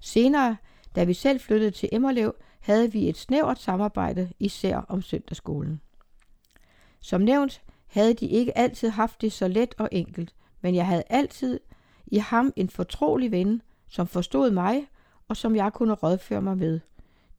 Senere, 0.01 0.57
da 0.97 1.05
vi 1.05 1.15
selv 1.15 1.41
flyttede 1.41 1.71
til 1.71 1.89
Emmerlev, 1.93 2.35
havde 2.61 2.93
vi 2.93 3.09
et 3.09 3.17
snævert 3.17 3.59
samarbejde, 3.59 4.33
især 4.39 4.77
om 4.77 5.03
søndagsskolen. 5.03 5.81
Som 7.01 7.21
nævnt 7.21 7.63
havde 7.87 8.15
de 8.15 8.27
ikke 8.27 8.59
altid 8.59 8.89
haft 8.89 9.21
det 9.21 9.33
så 9.33 9.49
let 9.49 9.75
og 9.79 9.89
enkelt, 9.93 10.35
men 10.61 10.75
jeg 10.75 10.87
havde 10.87 11.03
altid 11.07 11.61
i 12.07 12.19
ham 12.19 12.53
en 12.57 12.69
fortrolig 12.69 13.31
ven, 13.31 13.63
som 13.89 14.07
forstod 14.07 14.51
mig 14.51 14.87
og 15.29 15.37
som 15.37 15.57
jeg 15.57 15.73
kunne 15.73 15.93
rådføre 15.93 16.43
mig 16.43 16.59
med. 16.59 16.81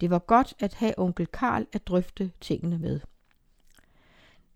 Det 0.02 0.10
var 0.10 0.20
godt 0.20 0.54
at 0.60 0.74
have 0.74 0.94
onkel 0.98 1.28
Karl 1.28 1.66
at 1.74 1.88
drøfte 1.88 2.32
tingene 2.42 2.78
med. 2.78 3.00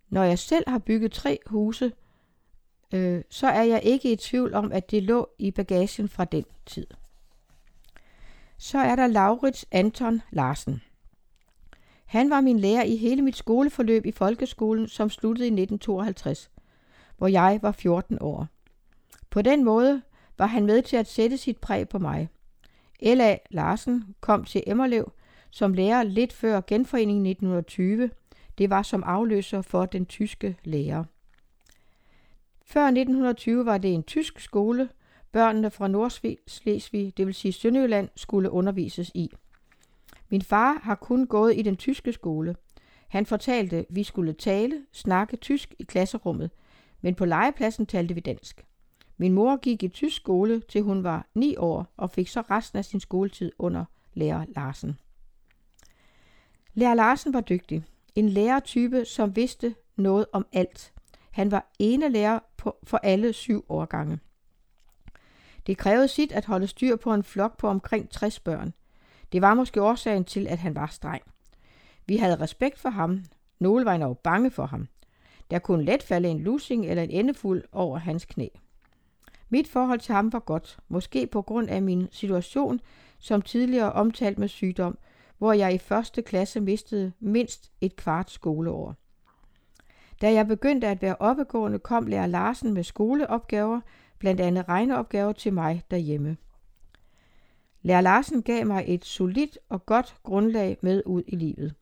Når 0.08 0.24
jeg 0.24 0.38
selv 0.38 0.68
har 0.68 0.78
bygget 0.78 1.12
tre 1.12 1.38
huse, 1.46 1.92
øh, 2.94 3.22
så 3.30 3.46
er 3.46 3.62
jeg 3.62 3.82
ikke 3.82 4.12
i 4.12 4.16
tvivl 4.16 4.54
om, 4.54 4.72
at 4.72 4.90
det 4.90 5.02
lå 5.02 5.30
i 5.38 5.50
bagagen 5.50 6.08
fra 6.08 6.24
den 6.24 6.44
tid. 6.66 6.86
Så 8.58 8.78
er 8.78 8.96
der 8.96 9.06
Laurits 9.06 9.66
Anton 9.70 10.22
Larsen. 10.30 10.82
Han 12.06 12.30
var 12.30 12.40
min 12.40 12.58
lærer 12.58 12.82
i 12.82 12.96
hele 12.96 13.22
mit 13.22 13.36
skoleforløb 13.36 14.06
i 14.06 14.12
folkeskolen, 14.12 14.88
som 14.88 15.10
sluttede 15.10 15.46
i 15.46 15.50
1952, 15.50 16.50
hvor 17.18 17.28
jeg 17.28 17.58
var 17.62 17.72
14 17.72 18.18
år. 18.20 18.46
På 19.30 19.42
den 19.42 19.64
måde 19.64 20.02
var 20.38 20.46
han 20.46 20.66
med 20.66 20.82
til 20.82 20.96
at 20.96 21.06
sætte 21.06 21.36
sit 21.36 21.58
præg 21.58 21.88
på 21.88 21.98
mig. 21.98 22.28
L.A. 23.02 23.36
Larsen 23.50 24.04
kom 24.20 24.44
til 24.44 24.62
Emmerlev 24.66 25.12
som 25.56 25.72
lærer 25.74 26.02
lidt 26.02 26.32
før 26.32 26.60
genforeningen 26.66 27.26
1920. 27.26 28.10
Det 28.58 28.70
var 28.70 28.82
som 28.82 29.02
afløser 29.06 29.62
for 29.62 29.86
den 29.86 30.06
tyske 30.06 30.56
lærer. 30.64 31.04
Før 32.64 32.84
1920 32.84 33.66
var 33.66 33.78
det 33.78 33.94
en 33.94 34.02
tysk 34.02 34.40
skole, 34.40 34.88
børnene 35.32 35.70
fra 35.70 35.88
Nordslesvig, 35.88 37.12
det 37.16 37.26
vil 37.26 37.34
sige 37.34 37.52
Sønderjylland, 37.52 38.08
skulle 38.16 38.50
undervises 38.50 39.10
i. 39.14 39.30
Min 40.28 40.42
far 40.42 40.80
har 40.82 40.94
kun 40.94 41.26
gået 41.26 41.58
i 41.58 41.62
den 41.62 41.76
tyske 41.76 42.12
skole. 42.12 42.56
Han 43.08 43.26
fortalte, 43.26 43.86
vi 43.90 44.02
skulle 44.02 44.32
tale, 44.32 44.82
snakke 44.92 45.36
tysk 45.36 45.74
i 45.78 45.82
klasserummet, 45.82 46.50
men 47.00 47.14
på 47.14 47.24
legepladsen 47.24 47.86
talte 47.86 48.14
vi 48.14 48.20
dansk. 48.20 48.66
Min 49.16 49.32
mor 49.32 49.56
gik 49.56 49.82
i 49.82 49.88
tysk 49.88 50.16
skole, 50.16 50.60
til 50.60 50.82
hun 50.82 51.04
var 51.04 51.26
ni 51.34 51.56
år, 51.56 51.92
og 51.96 52.10
fik 52.10 52.28
så 52.28 52.40
resten 52.40 52.78
af 52.78 52.84
sin 52.84 53.00
skoletid 53.00 53.52
under 53.58 53.84
lærer 54.14 54.44
Larsen. 54.48 54.98
Lærer 56.74 56.94
Larsen 56.94 57.32
var 57.32 57.40
dygtig. 57.40 57.84
En 58.14 58.28
lærertype, 58.28 59.04
som 59.04 59.36
vidste 59.36 59.74
noget 59.96 60.26
om 60.32 60.46
alt. 60.52 60.92
Han 61.30 61.50
var 61.50 61.72
ene 61.78 62.08
lærer 62.08 62.38
på, 62.56 62.76
for 62.82 62.96
alle 63.02 63.32
syv 63.32 63.64
årgange. 63.68 64.18
Det 65.66 65.78
krævede 65.78 66.08
sit 66.08 66.32
at 66.32 66.44
holde 66.44 66.66
styr 66.66 66.96
på 66.96 67.14
en 67.14 67.22
flok 67.22 67.56
på 67.56 67.68
omkring 67.68 68.10
60 68.10 68.40
børn. 68.40 68.72
Det 69.32 69.42
var 69.42 69.54
måske 69.54 69.82
årsagen 69.82 70.24
til, 70.24 70.46
at 70.46 70.58
han 70.58 70.74
var 70.74 70.86
streng. 70.86 71.22
Vi 72.06 72.16
havde 72.16 72.40
respekt 72.40 72.78
for 72.78 72.88
ham. 72.88 73.24
Nogle 73.58 73.84
var 73.84 73.94
endnu 73.94 74.14
bange 74.14 74.50
for 74.50 74.66
ham. 74.66 74.88
Der 75.50 75.58
kunne 75.58 75.84
let 75.84 76.02
falde 76.02 76.28
en 76.28 76.40
lusing 76.40 76.86
eller 76.86 77.02
en 77.02 77.10
endefuld 77.10 77.64
over 77.72 77.98
hans 77.98 78.24
knæ. 78.24 78.48
Mit 79.48 79.68
forhold 79.68 80.00
til 80.00 80.14
ham 80.14 80.32
var 80.32 80.38
godt, 80.38 80.78
måske 80.88 81.26
på 81.26 81.42
grund 81.42 81.68
af 81.68 81.82
min 81.82 82.08
situation, 82.12 82.80
som 83.18 83.42
tidligere 83.42 83.92
omtalt 83.92 84.38
med 84.38 84.48
sygdom, 84.48 84.98
hvor 85.38 85.52
jeg 85.52 85.74
i 85.74 85.78
første 85.78 86.22
klasse 86.22 86.60
mistede 86.60 87.12
mindst 87.20 87.70
et 87.80 87.96
kvart 87.96 88.30
skoleår. 88.30 88.94
Da 90.20 90.32
jeg 90.32 90.46
begyndte 90.46 90.86
at 90.86 91.02
være 91.02 91.16
oppegående, 91.16 91.78
kom 91.78 92.06
lærer 92.06 92.26
Larsen 92.26 92.74
med 92.74 92.84
skoleopgaver, 92.84 93.80
blandt 94.18 94.40
andet 94.40 94.68
regneopgaver 94.68 95.32
til 95.32 95.52
mig 95.52 95.82
derhjemme. 95.90 96.36
Lær 97.86 98.00
Larsen 98.00 98.42
gav 98.42 98.66
mig 98.66 98.84
et 98.88 99.04
solidt 99.04 99.58
og 99.68 99.86
godt 99.86 100.16
grundlag 100.22 100.78
med 100.80 101.02
ud 101.06 101.22
i 101.26 101.36
livet. 101.36 101.74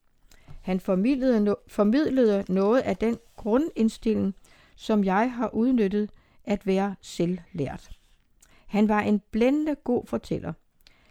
Han 0.63 0.81
formidlede, 0.81 1.53
no- 1.53 1.65
formidlede 1.69 2.45
noget 2.49 2.81
af 2.81 2.97
den 2.97 3.19
grundindstilling, 3.37 4.35
som 4.77 5.05
jeg 5.05 5.33
har 5.33 5.55
udnyttet 5.55 6.11
at 6.45 6.67
være 6.67 6.95
selvlært. 7.01 7.91
Han 8.67 8.89
var 8.89 9.01
en 9.01 9.23
blændende 9.31 9.75
god 9.85 10.07
fortæller. 10.07 10.53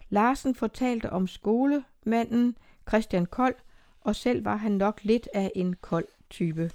Larsen 0.10 0.56
fortalte 0.56 1.10
om 1.10 1.28
skolemanden 1.28 2.58
Christian 2.88 3.26
Kold, 3.26 3.56
og 4.02 4.16
selv 4.16 4.46
var 4.46 4.56
han 4.56 4.72
nok 4.72 5.04
lidt 5.04 5.30
af 5.34 5.52
en 5.56 5.76
kold 5.82 6.08
type. 6.30 6.72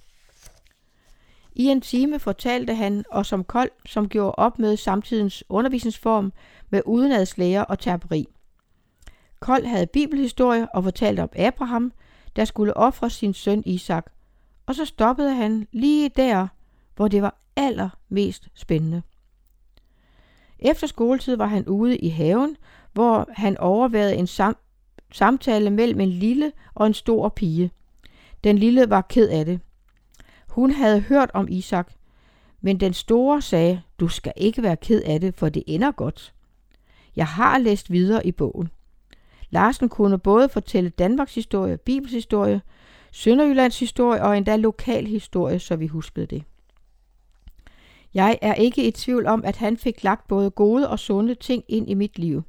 I 1.59 1.67
en 1.67 1.81
time 1.81 2.19
fortalte 2.19 2.75
han 2.75 3.05
os 3.11 3.33
om 3.33 3.45
Kold, 3.45 3.71
som 3.87 4.09
gjorde 4.09 4.33
op 4.35 4.59
med 4.59 4.77
samtidens 4.77 5.45
undervisningsform 5.49 6.33
med 6.71 6.83
udenadslæger 6.87 7.63
og 7.63 7.79
terperi. 7.79 8.27
Kold 9.41 9.65
havde 9.65 9.87
bibelhistorie 9.87 10.69
og 10.75 10.85
fortalte 10.85 11.21
om 11.21 11.29
Abraham, 11.37 11.93
der 12.37 12.45
skulle 12.45 12.77
ofre 12.77 13.11
sin 13.11 13.35
søn 13.35 13.63
Isak. 13.67 14.07
Og 14.67 14.75
så 14.75 14.85
stoppede 14.85 15.35
han 15.35 15.67
lige 15.73 16.09
der, 16.09 16.49
hvor 16.97 17.09
det 17.09 17.23
var 17.23 17.39
allermest 17.57 18.49
spændende. 18.55 19.03
Efter 20.59 20.87
skoletid 20.87 21.37
var 21.37 21.47
han 21.47 21.69
ude 21.69 21.97
i 21.97 22.09
haven, 22.09 22.57
hvor 22.93 23.29
han 23.33 23.59
overværede 23.59 24.17
en 24.17 24.27
sam- 24.27 24.65
samtale 25.13 25.71
mellem 25.71 26.01
en 26.01 26.09
lille 26.11 26.53
og 26.75 26.87
en 26.87 26.95
stor 26.95 27.29
pige. 27.29 27.71
Den 28.45 28.59
lille 28.59 28.91
var 28.91 29.01
ked 29.01 29.29
af 29.29 29.45
det. 29.45 29.61
Hun 30.59 30.71
havde 30.71 31.01
hørt 31.01 31.31
om 31.35 31.49
Isak, 31.51 31.93
men 32.61 32.81
den 32.81 32.93
store 32.93 33.43
sagde, 33.43 33.83
du 34.01 34.09
skal 34.09 34.33
ikke 34.37 34.63
være 34.63 34.77
ked 34.77 35.03
af 35.03 35.21
det, 35.21 35.35
for 35.35 35.49
det 35.49 35.63
ender 35.67 35.91
godt. 35.91 36.35
Jeg 37.17 37.27
har 37.27 37.59
læst 37.59 37.93
videre 37.93 38.27
i 38.27 38.33
bogen. 38.33 38.69
Larsen 39.51 39.89
kunne 39.89 40.19
både 40.19 40.49
fortælle 40.49 40.91
Danmarks 40.91 41.35
historie, 41.35 41.77
Bibels 41.77 42.13
historie, 42.13 42.61
Sønderjyllands 43.13 43.79
historie 43.79 44.23
og 44.23 44.37
endda 44.37 44.57
lokal 44.57 45.07
historie, 45.07 45.59
så 45.59 45.77
vi 45.77 45.87
huskede 45.87 46.27
det. 46.27 46.43
Jeg 48.15 48.39
er 48.43 48.55
ikke 48.55 48.89
i 48.89 48.91
tvivl 48.91 49.27
om, 49.27 49.45
at 49.45 49.57
han 49.57 49.77
fik 49.77 50.05
lagt 50.05 50.29
både 50.29 50.51
gode 50.51 50.89
og 50.89 50.99
sunde 50.99 51.35
ting 51.35 51.65
ind 51.69 51.91
i 51.91 51.95
mit 51.95 52.19
liv. 52.19 52.43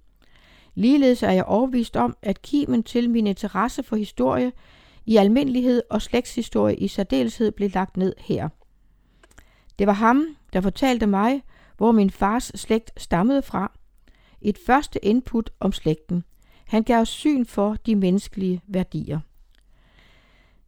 Ligeledes 0.75 1.23
er 1.23 1.31
jeg 1.31 1.45
overbevist 1.45 1.97
om, 1.97 2.17
at 2.21 2.41
kimen 2.41 2.83
til 2.83 3.09
min 3.09 3.27
interesse 3.27 3.83
for 3.83 3.95
historie 3.95 4.51
i 5.09 5.17
almindelighed 5.17 5.83
og 5.89 6.01
slægtshistorie 6.01 6.75
i 6.75 6.87
særdeleshed 6.87 7.51
blev 7.51 7.69
lagt 7.73 7.97
ned 7.97 8.13
her. 8.17 8.49
Det 9.79 9.87
var 9.87 9.93
ham, 9.93 10.25
der 10.53 10.61
fortalte 10.61 11.07
mig, 11.07 11.43
hvor 11.77 11.91
min 11.91 12.09
fars 12.09 12.51
slægt 12.55 13.01
stammede 13.01 13.41
fra. 13.41 13.71
Et 14.41 14.57
første 14.65 15.05
input 15.05 15.49
om 15.59 15.71
slægten. 15.71 16.23
Han 16.67 16.83
gav 16.83 17.05
syn 17.05 17.45
for 17.45 17.75
de 17.85 17.95
menneskelige 17.95 18.61
værdier. 18.67 19.19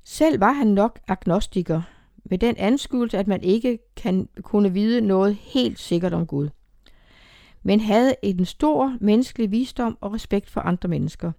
Selv 0.03 0.39
var 0.39 0.51
han 0.51 0.67
nok 0.67 0.99
agnostiker, 1.07 1.81
med 2.23 2.37
den 2.37 2.55
anskuelse, 2.57 3.17
at 3.17 3.27
man 3.27 3.43
ikke 3.43 3.79
kan 3.95 4.29
kunne 4.41 4.73
vide 4.73 5.01
noget 5.01 5.35
helt 5.35 5.79
sikkert 5.79 6.13
om 6.13 6.27
Gud, 6.27 6.49
men 7.63 7.79
havde 7.79 8.15
en 8.21 8.45
stor 8.45 8.97
menneskelig 9.01 9.51
visdom 9.51 9.97
og 10.01 10.13
respekt 10.13 10.49
for 10.49 10.61
andre 10.61 10.89
mennesker. 10.89 11.31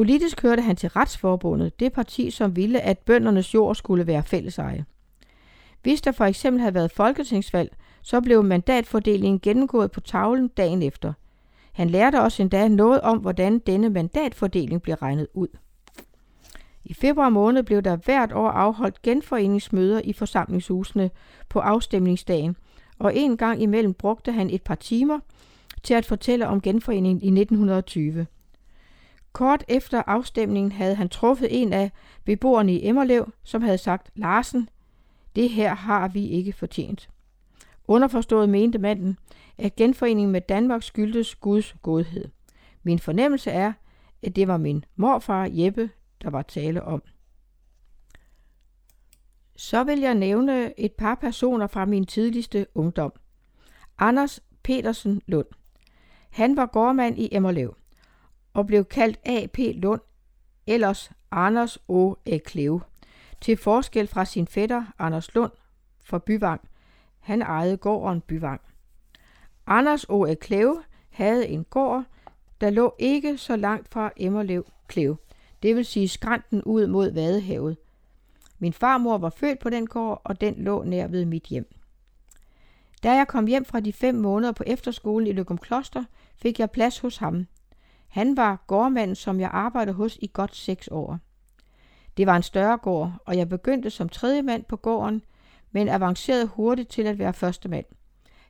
Politisk 0.00 0.42
hørte 0.42 0.62
han 0.62 0.76
til 0.76 0.88
Retsforbundet, 0.88 1.80
det 1.80 1.92
parti, 1.92 2.30
som 2.30 2.56
ville, 2.56 2.80
at 2.80 2.98
bøndernes 2.98 3.54
jord 3.54 3.74
skulle 3.74 4.06
være 4.06 4.22
fælleseje. 4.22 4.84
Hvis 5.82 6.00
der 6.00 6.12
for 6.12 6.24
eksempel 6.24 6.60
havde 6.60 6.74
været 6.74 6.92
folketingsvalg, 6.92 7.76
så 8.02 8.20
blev 8.20 8.42
mandatfordelingen 8.42 9.40
gennemgået 9.40 9.90
på 9.90 10.00
tavlen 10.00 10.48
dagen 10.48 10.82
efter. 10.82 11.12
Han 11.72 11.90
lærte 11.90 12.20
også 12.20 12.42
endda 12.42 12.68
noget 12.68 13.00
om, 13.00 13.18
hvordan 13.18 13.58
denne 13.58 13.90
mandatfordeling 13.90 14.82
blev 14.82 14.94
regnet 14.94 15.26
ud. 15.34 15.48
I 16.84 16.94
februar 16.94 17.28
måned 17.28 17.62
blev 17.62 17.82
der 17.82 17.96
hvert 17.96 18.32
år 18.32 18.50
afholdt 18.50 19.02
genforeningsmøder 19.02 20.00
i 20.04 20.12
forsamlingshusene 20.12 21.10
på 21.48 21.58
afstemningsdagen, 21.58 22.56
og 22.98 23.16
en 23.16 23.36
gang 23.36 23.62
imellem 23.62 23.94
brugte 23.94 24.32
han 24.32 24.50
et 24.50 24.62
par 24.62 24.74
timer 24.74 25.18
til 25.82 25.94
at 25.94 26.06
fortælle 26.06 26.46
om 26.46 26.60
genforeningen 26.60 27.22
i 27.22 27.40
1920. 27.40 28.26
Kort 29.32 29.64
efter 29.68 30.02
afstemningen 30.06 30.72
havde 30.72 30.94
han 30.94 31.08
truffet 31.08 31.62
en 31.62 31.72
af 31.72 31.90
beboerne 32.24 32.72
i 32.72 32.86
Emmerlev, 32.86 33.32
som 33.42 33.62
havde 33.62 33.78
sagt, 33.78 34.10
Larsen, 34.14 34.68
Det 35.36 35.50
her 35.50 35.74
har 35.74 36.08
vi 36.08 36.26
ikke 36.26 36.52
fortjent. 36.52 37.10
Underforstået 37.88 38.48
mente 38.48 38.78
manden, 38.78 39.18
at 39.58 39.76
genforeningen 39.76 40.32
med 40.32 40.40
Danmark 40.40 40.82
skyldtes 40.82 41.34
Guds 41.34 41.74
godhed. 41.82 42.28
Min 42.82 42.98
fornemmelse 42.98 43.50
er, 43.50 43.72
at 44.22 44.36
det 44.36 44.48
var 44.48 44.56
min 44.56 44.84
morfar 44.96 45.48
Jeppe, 45.52 45.90
der 46.22 46.30
var 46.30 46.42
tale 46.42 46.82
om. 46.82 47.02
Så 49.56 49.84
vil 49.84 49.98
jeg 49.98 50.14
nævne 50.14 50.80
et 50.80 50.92
par 50.92 51.14
personer 51.14 51.66
fra 51.66 51.84
min 51.84 52.06
tidligste 52.06 52.66
ungdom. 52.74 53.12
Anders 53.98 54.40
Petersen 54.62 55.22
Lund. 55.26 55.46
Han 56.30 56.56
var 56.56 56.66
gårdmand 56.66 57.18
i 57.18 57.28
Emmerlev 57.32 57.76
og 58.60 58.66
blev 58.66 58.84
kaldt 58.84 59.18
A.P. 59.24 59.58
Lund, 59.74 60.00
ellers 60.66 61.10
Anders 61.30 61.78
O. 61.88 62.14
Eklev, 62.26 62.80
til 63.40 63.56
forskel 63.56 64.06
fra 64.06 64.24
sin 64.24 64.46
fætter 64.46 64.84
Anders 64.98 65.34
Lund 65.34 65.52
fra 66.04 66.18
Byvang. 66.18 66.60
Han 67.20 67.42
ejede 67.42 67.76
gården 67.76 68.20
Byvang. 68.20 68.60
Anders 69.66 70.04
O. 70.08 70.26
Eklev 70.26 70.82
havde 71.10 71.48
en 71.48 71.64
gård, 71.64 72.04
der 72.60 72.70
lå 72.70 72.94
ikke 72.98 73.38
så 73.38 73.56
langt 73.56 73.88
fra 73.88 74.10
Emmerlev 74.16 74.66
Klev, 74.86 75.16
det 75.62 75.76
vil 75.76 75.84
sige 75.84 76.08
skrænten 76.08 76.62
ud 76.62 76.86
mod 76.86 77.10
Vadehavet. 77.10 77.76
Min 78.58 78.72
farmor 78.72 79.18
var 79.18 79.30
født 79.30 79.58
på 79.58 79.70
den 79.70 79.86
gård, 79.86 80.20
og 80.24 80.40
den 80.40 80.54
lå 80.56 80.82
nær 80.82 81.06
ved 81.06 81.24
mit 81.24 81.44
hjem. 81.44 81.74
Da 83.02 83.12
jeg 83.12 83.28
kom 83.28 83.46
hjem 83.46 83.64
fra 83.64 83.80
de 83.80 83.92
fem 83.92 84.14
måneder 84.14 84.52
på 84.52 84.64
efterskole 84.66 85.28
i 85.28 85.32
Løgum 85.32 85.58
Kloster, 85.58 86.04
fik 86.36 86.60
jeg 86.60 86.70
plads 86.70 86.98
hos 86.98 87.16
ham. 87.16 87.46
Han 88.10 88.36
var 88.36 88.64
gårdmanden, 88.66 89.14
som 89.14 89.40
jeg 89.40 89.50
arbejdede 89.52 89.96
hos 89.96 90.18
i 90.22 90.30
godt 90.32 90.56
seks 90.56 90.88
år. 90.92 91.18
Det 92.16 92.26
var 92.26 92.36
en 92.36 92.42
større 92.42 92.76
gård, 92.76 93.12
og 93.26 93.36
jeg 93.36 93.48
begyndte 93.48 93.90
som 93.90 94.08
tredje 94.08 94.42
mand 94.42 94.64
på 94.64 94.76
gården, 94.76 95.22
men 95.70 95.88
avancerede 95.88 96.46
hurtigt 96.46 96.88
til 96.88 97.02
at 97.02 97.18
være 97.18 97.32
første 97.32 97.68
mand. 97.68 97.86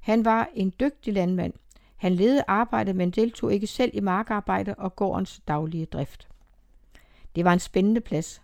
Han 0.01 0.25
var 0.25 0.49
en 0.55 0.73
dygtig 0.81 1.15
landmand. 1.15 1.53
Han 1.97 2.15
ledede 2.15 2.45
arbejdet, 2.49 2.97
men 2.97 3.11
deltog 3.11 3.53
ikke 3.53 3.67
selv 3.67 3.91
i 3.95 4.01
markarbejde 4.01 4.75
og 4.75 4.97
gårdens 4.97 5.41
daglige 5.49 5.87
drift. 5.87 6.29
Det 7.37 7.45
var 7.45 7.53
en 7.53 7.59
spændende 7.59 8.01
plads, 8.01 8.43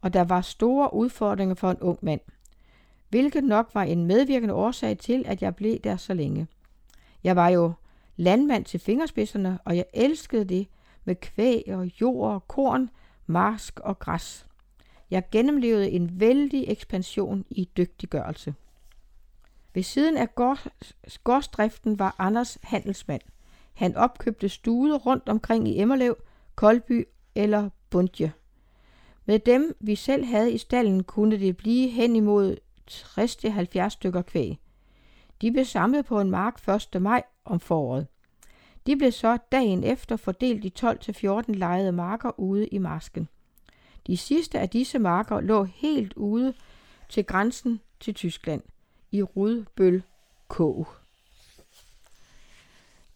og 0.00 0.12
der 0.12 0.24
var 0.24 0.40
store 0.40 0.94
udfordringer 0.94 1.54
for 1.54 1.70
en 1.70 1.78
ung 1.80 1.98
mand– 2.02 2.20
hvilket 3.08 3.44
nok 3.44 3.70
var 3.74 3.82
en 3.82 4.06
medvirkende 4.06 4.54
årsag 4.54 4.98
til, 4.98 5.24
at 5.26 5.42
jeg 5.42 5.56
blev 5.56 5.78
der 5.78 5.96
så 5.96 6.14
længe. 6.14 6.46
Jeg 7.24 7.36
var 7.36 7.48
jo 7.48 7.72
landmand 8.18 8.64
til 8.64 8.80
fingerspidserne, 8.80 9.58
og 9.64 9.76
jeg 9.76 9.84
elskede 9.94 10.44
det 10.44 10.68
med 11.04 11.14
kvæg 11.14 11.64
og 11.68 12.00
jord 12.00 12.32
og 12.32 12.48
korn, 12.48 12.90
marsk 13.26 13.80
og 13.80 13.98
græs. 13.98 14.46
Jeg 15.10 15.22
gennemlevede 15.30 15.90
en 15.90 16.20
vældig 16.20 16.64
ekspansion 16.68 17.44
i 17.50 17.68
dygtiggørelse. 17.76 18.54
Ved 19.74 19.82
siden 19.82 20.16
af 20.16 20.34
gårdsdriften 21.24 21.98
var 21.98 22.14
Anders 22.18 22.58
handelsmand. 22.62 23.22
Han 23.74 23.96
opkøbte 23.96 24.48
stude 24.48 24.96
rundt 24.96 25.28
omkring 25.28 25.68
i 25.68 25.80
Emmerlev, 25.80 26.16
Koldby 26.54 27.08
eller 27.34 27.70
Bundje. 27.90 28.32
Med 29.26 29.38
dem, 29.38 29.76
vi 29.80 29.94
selv 29.94 30.24
havde 30.24 30.52
i 30.52 30.58
stallen, 30.58 31.04
kunne 31.04 31.40
det 31.40 31.56
blive 31.56 31.88
hen 31.88 32.16
imod 32.16 32.56
60-70 32.90 33.88
stykker 33.88 34.22
kvæg. 34.22 34.58
De 35.40 35.52
blev 35.52 35.64
samlet 35.64 36.04
på 36.06 36.20
en 36.20 36.30
mark 36.30 36.68
1. 36.94 37.02
maj 37.02 37.22
om 37.44 37.60
foråret. 37.60 38.06
De 38.86 38.96
blev 38.96 39.12
så 39.12 39.38
dagen 39.52 39.84
efter 39.84 40.16
fordelt 40.16 40.64
i 40.64 40.72
12-14 40.80 41.42
lejede 41.46 41.92
marker 41.92 42.40
ude 42.40 42.66
i 42.66 42.78
marsken. 42.78 43.28
De 44.06 44.16
sidste 44.16 44.58
af 44.58 44.68
disse 44.68 44.98
marker 44.98 45.40
lå 45.40 45.64
helt 45.64 46.12
ude 46.12 46.54
til 47.08 47.24
grænsen 47.24 47.80
til 48.00 48.14
Tyskland 48.14 48.62
i 49.12 49.22
Rudbøl 49.22 50.02
Kog. 50.48 50.88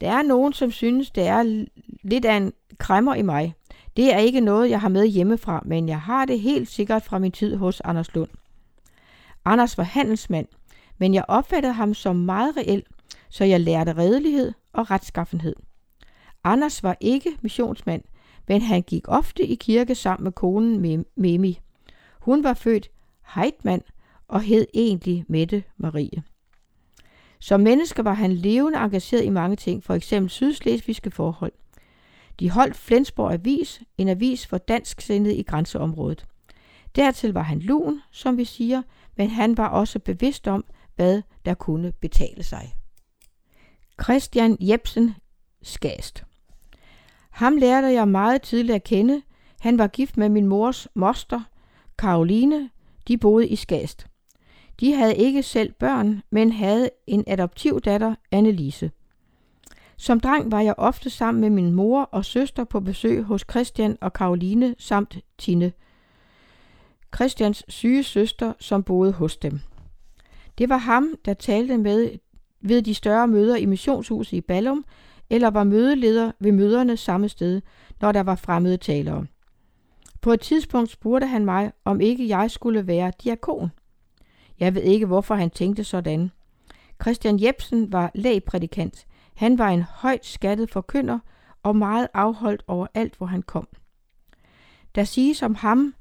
Der 0.01 0.11
er 0.11 0.23
nogen, 0.23 0.53
som 0.53 0.71
synes, 0.71 1.11
det 1.11 1.27
er 1.27 1.67
lidt 2.03 2.25
af 2.25 2.35
en 2.35 2.53
kræmmer 2.79 3.15
i 3.15 3.23
mig. 3.23 3.55
Det 3.97 4.15
er 4.15 4.19
ikke 4.19 4.41
noget, 4.41 4.71
jeg 4.71 4.81
har 4.81 4.89
med 4.89 5.07
hjemmefra, 5.07 5.63
men 5.65 5.89
jeg 5.89 6.01
har 6.01 6.25
det 6.25 6.41
helt 6.41 6.69
sikkert 6.69 7.03
fra 7.03 7.19
min 7.19 7.33
tid 7.33 7.57
hos 7.57 7.81
Anders 7.81 8.15
Lund. 8.15 8.31
Anders 9.45 9.79
var 9.79 9.85
handelsmand, 9.85 10.47
men 10.99 11.15
jeg 11.15 11.25
opfattede 11.29 11.73
ham 11.73 11.95
som 11.95 12.17
meget 12.17 12.57
reel, 12.57 12.83
så 13.29 13.45
jeg 13.45 13.61
lærte 13.61 13.93
redelighed 13.93 14.53
og 14.73 14.91
retskaffenhed. 14.91 15.57
Anders 16.45 16.83
var 16.83 16.97
ikke 17.01 17.31
missionsmand, 17.41 18.03
men 18.49 18.63
han 18.63 18.83
gik 18.83 19.05
ofte 19.09 19.43
i 19.43 19.55
kirke 19.55 19.95
sammen 19.95 20.25
med 20.25 20.33
konen 20.33 21.05
Mimi. 21.17 21.61
Hun 22.21 22.45
var 22.45 22.55
født 22.55 22.91
Heitmann 23.35 23.83
og 24.29 24.41
hed 24.41 24.67
egentlig 24.75 25.25
Mette 25.29 25.65
Marie. 25.77 26.23
Som 27.39 27.61
menneske 27.61 28.05
var 28.05 28.15
han 28.15 28.33
levende 28.33 28.79
engageret 28.79 29.25
i 29.25 29.29
mange 29.29 29.57
ting, 29.57 29.85
for 29.85 29.95
eksempel 29.95 30.31
sydslesvigske 30.31 31.11
forhold. 31.11 31.53
De 32.41 32.51
holdt 32.51 32.77
Flensborg 32.77 33.33
Avis, 33.33 33.83
en 33.99 34.09
avis 34.09 34.47
for 34.47 34.59
dansk 34.59 35.11
i 35.11 35.43
grænseområdet. 35.43 36.27
Dertil 36.97 37.33
var 37.33 37.43
han 37.43 37.59
lun, 37.59 38.01
som 38.11 38.37
vi 38.37 38.45
siger, 38.45 38.83
men 39.17 39.31
han 39.31 39.57
var 39.57 39.69
også 39.69 39.99
bevidst 39.99 40.49
om, 40.49 40.65
hvad 40.97 41.23
der 41.45 41.55
kunne 41.55 41.93
betale 41.93 42.43
sig. 42.43 42.75
Christian 44.03 44.57
Jebsen 44.61 45.15
Skast 45.63 46.25
Ham 47.31 47.57
lærte 47.57 47.87
jeg 47.87 48.09
meget 48.09 48.43
tidligt 48.43 48.75
at 48.75 48.85
kende. 48.85 49.23
Han 49.61 49.79
var 49.79 49.87
gift 49.87 50.17
med 50.17 50.29
min 50.29 50.47
mors 50.47 50.89
moster, 50.95 51.41
Karoline. 51.99 52.71
De 53.09 53.19
boede 53.19 53.49
i 53.49 53.57
Skast. 53.57 54.07
De 54.81 54.95
havde 54.95 55.17
ikke 55.17 55.43
selv 55.43 55.73
børn, 55.73 56.23
men 56.31 56.53
havde 56.53 56.91
en 57.07 57.25
adoptivdatter, 57.27 58.15
Annelise. 58.31 58.91
Som 59.97 60.21
dreng 60.21 60.53
var 60.53 60.61
jeg 60.61 60.75
ofte 60.79 61.11
sammen 61.11 61.41
med 61.41 61.51
min 61.51 61.73
mor 61.73 62.03
og 62.03 62.25
søster 62.25 62.65
på 62.65 62.81
besøg 62.81 63.23
hos 63.23 63.45
Christian 63.51 63.99
og 64.01 64.13
Karoline 64.13 64.75
samt 64.79 65.19
Tine. 65.39 65.73
Christians 67.15 67.65
syge 67.69 68.03
søster, 68.03 68.53
som 68.61 68.83
boede 68.83 69.13
hos 69.13 69.37
dem. 69.37 69.61
Det 70.59 70.69
var 70.69 70.77
ham, 70.77 71.15
der 71.25 71.35
talte 71.35 71.79
med 71.79 72.11
ved 72.61 72.83
de 72.83 72.95
større 72.95 73.29
møder 73.29 73.57
i 73.57 73.67
missionshuset 73.67 74.37
i 74.37 74.41
Ballum, 74.41 74.85
eller 75.31 75.49
var 75.49 75.65
mødeleder 75.65 76.33
ved 76.41 76.53
møderne 76.53 76.97
samme 76.97 77.29
sted, 77.29 77.61
når 78.01 78.13
der 78.13 78.23
var 78.23 78.35
fremmede 78.35 78.77
talere. 78.77 79.27
På 80.21 80.33
et 80.33 80.41
tidspunkt 80.41 80.91
spurgte 80.91 81.27
han 81.27 81.45
mig, 81.45 81.73
om 81.85 82.01
ikke 82.01 82.29
jeg 82.29 82.51
skulle 82.51 82.87
være 82.87 83.13
diakon. 83.25 83.71
Jeg 84.61 84.75
ved 84.75 84.83
ikke, 84.83 85.07
hvorfor 85.07 85.35
han 85.35 85.51
tænkte 85.51 85.85
sådan. 85.85 86.31
Christian 87.03 87.43
Jebsen 87.43 87.93
var 87.93 88.11
lægprædikant. 88.15 89.07
Han 89.35 89.59
var 89.59 89.69
en 89.69 89.83
højt 89.83 90.27
skattet 90.27 90.71
forkynder 90.71 91.19
og 91.63 91.77
meget 91.77 92.09
afholdt 92.15 92.63
over 92.67 92.87
alt, 92.95 93.17
hvor 93.17 93.27
han 93.27 93.43
kom. 93.43 93.69
Der 94.95 95.05
siges 95.05 95.43
om 95.43 95.55
ham, 95.55 95.95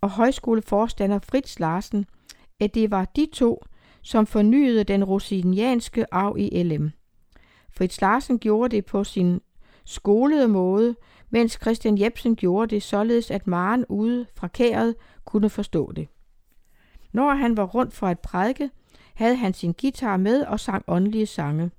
og 0.00 0.10
højskoleforstander 0.10 1.18
Fritz 1.18 1.58
Larsen, 1.58 2.06
at 2.60 2.74
det 2.74 2.90
var 2.90 3.04
de 3.04 3.26
to, 3.32 3.62
som 4.04 4.26
fornyede 4.26 4.84
den 4.84 5.04
rosinianske 5.04 6.14
arv 6.14 6.36
i 6.38 6.62
LM. 6.62 6.90
Fritz 7.70 8.00
Larsen 8.00 8.38
gjorde 8.38 8.76
det 8.76 8.84
på 8.84 9.04
sin 9.04 9.40
skolede 9.84 10.48
måde, 10.48 10.96
mens 11.30 11.58
Christian 11.62 11.98
Jebsen 11.98 12.36
gjorde 12.36 12.74
det 12.74 12.82
således, 12.82 13.30
at 13.30 13.46
Maren 13.46 13.84
ude 13.88 14.26
fra 14.36 14.48
kæret 14.48 14.94
kunne 15.24 15.50
forstå 15.50 15.92
det. 15.92 16.08
Når 17.12 17.30
han 17.30 17.56
var 17.56 17.64
rundt 17.64 17.94
for 17.94 18.06
at 18.06 18.18
prædike, 18.18 18.70
havde 19.14 19.36
han 19.36 19.54
sin 19.54 19.72
guitar 19.72 20.16
med 20.16 20.44
og 20.44 20.60
sang 20.60 20.84
åndelige 20.88 21.26
sange. 21.26 21.70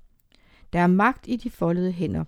Der 0.72 0.80
er 0.80 0.86
magt 0.86 1.28
i 1.28 1.36
de 1.36 1.50
foldede 1.50 1.92
hænder. 1.92 2.24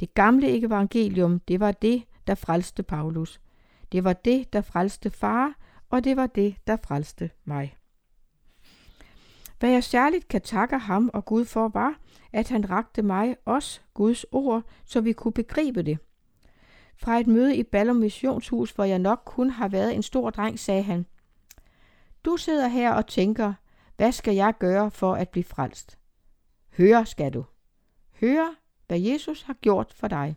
Det 0.00 0.14
gamle 0.14 0.58
evangelium, 0.66 1.40
det 1.40 1.60
var 1.60 1.72
det, 1.72 2.02
der 2.26 2.34
frelste 2.34 2.82
Paulus. 2.82 3.40
Det 3.92 4.04
var 4.04 4.12
det, 4.12 4.52
der 4.52 4.60
frelste 4.60 5.10
far, 5.10 5.54
og 5.90 6.04
det 6.04 6.16
var 6.16 6.26
det, 6.26 6.56
der 6.66 6.76
frelste 6.76 7.30
mig. 7.44 7.76
Hvad 9.62 9.70
jeg 9.70 9.84
særligt 9.84 10.28
kan 10.28 10.40
takke 10.40 10.78
ham 10.78 11.10
og 11.12 11.24
Gud 11.24 11.44
for, 11.44 11.68
var, 11.68 11.98
at 12.32 12.48
han 12.48 12.70
rakte 12.70 13.02
mig 13.02 13.36
os 13.46 13.82
Guds 13.94 14.24
ord, 14.32 14.62
så 14.84 15.00
vi 15.00 15.12
kunne 15.12 15.32
begribe 15.32 15.82
det. 15.82 15.98
Fra 16.96 17.18
et 17.18 17.26
møde 17.26 17.56
i 17.56 17.62
Ballum 17.62 17.96
Missionshus, 17.96 18.70
hvor 18.70 18.84
jeg 18.84 18.98
nok 18.98 19.22
kun 19.24 19.50
har 19.50 19.68
været 19.68 19.94
en 19.94 20.02
stor 20.02 20.30
dreng, 20.30 20.58
sagde 20.58 20.82
han, 20.82 21.06
Du 22.24 22.36
sidder 22.36 22.68
her 22.68 22.92
og 22.92 23.06
tænker, 23.06 23.52
hvad 23.96 24.12
skal 24.12 24.34
jeg 24.34 24.54
gøre 24.58 24.90
for 24.90 25.14
at 25.14 25.28
blive 25.28 25.44
frelst? 25.44 25.98
Høre 26.76 27.06
skal 27.06 27.32
du. 27.32 27.44
Høre, 28.20 28.54
hvad 28.86 29.00
Jesus 29.00 29.42
har 29.42 29.54
gjort 29.54 29.92
for 29.96 30.08
dig 30.08 30.36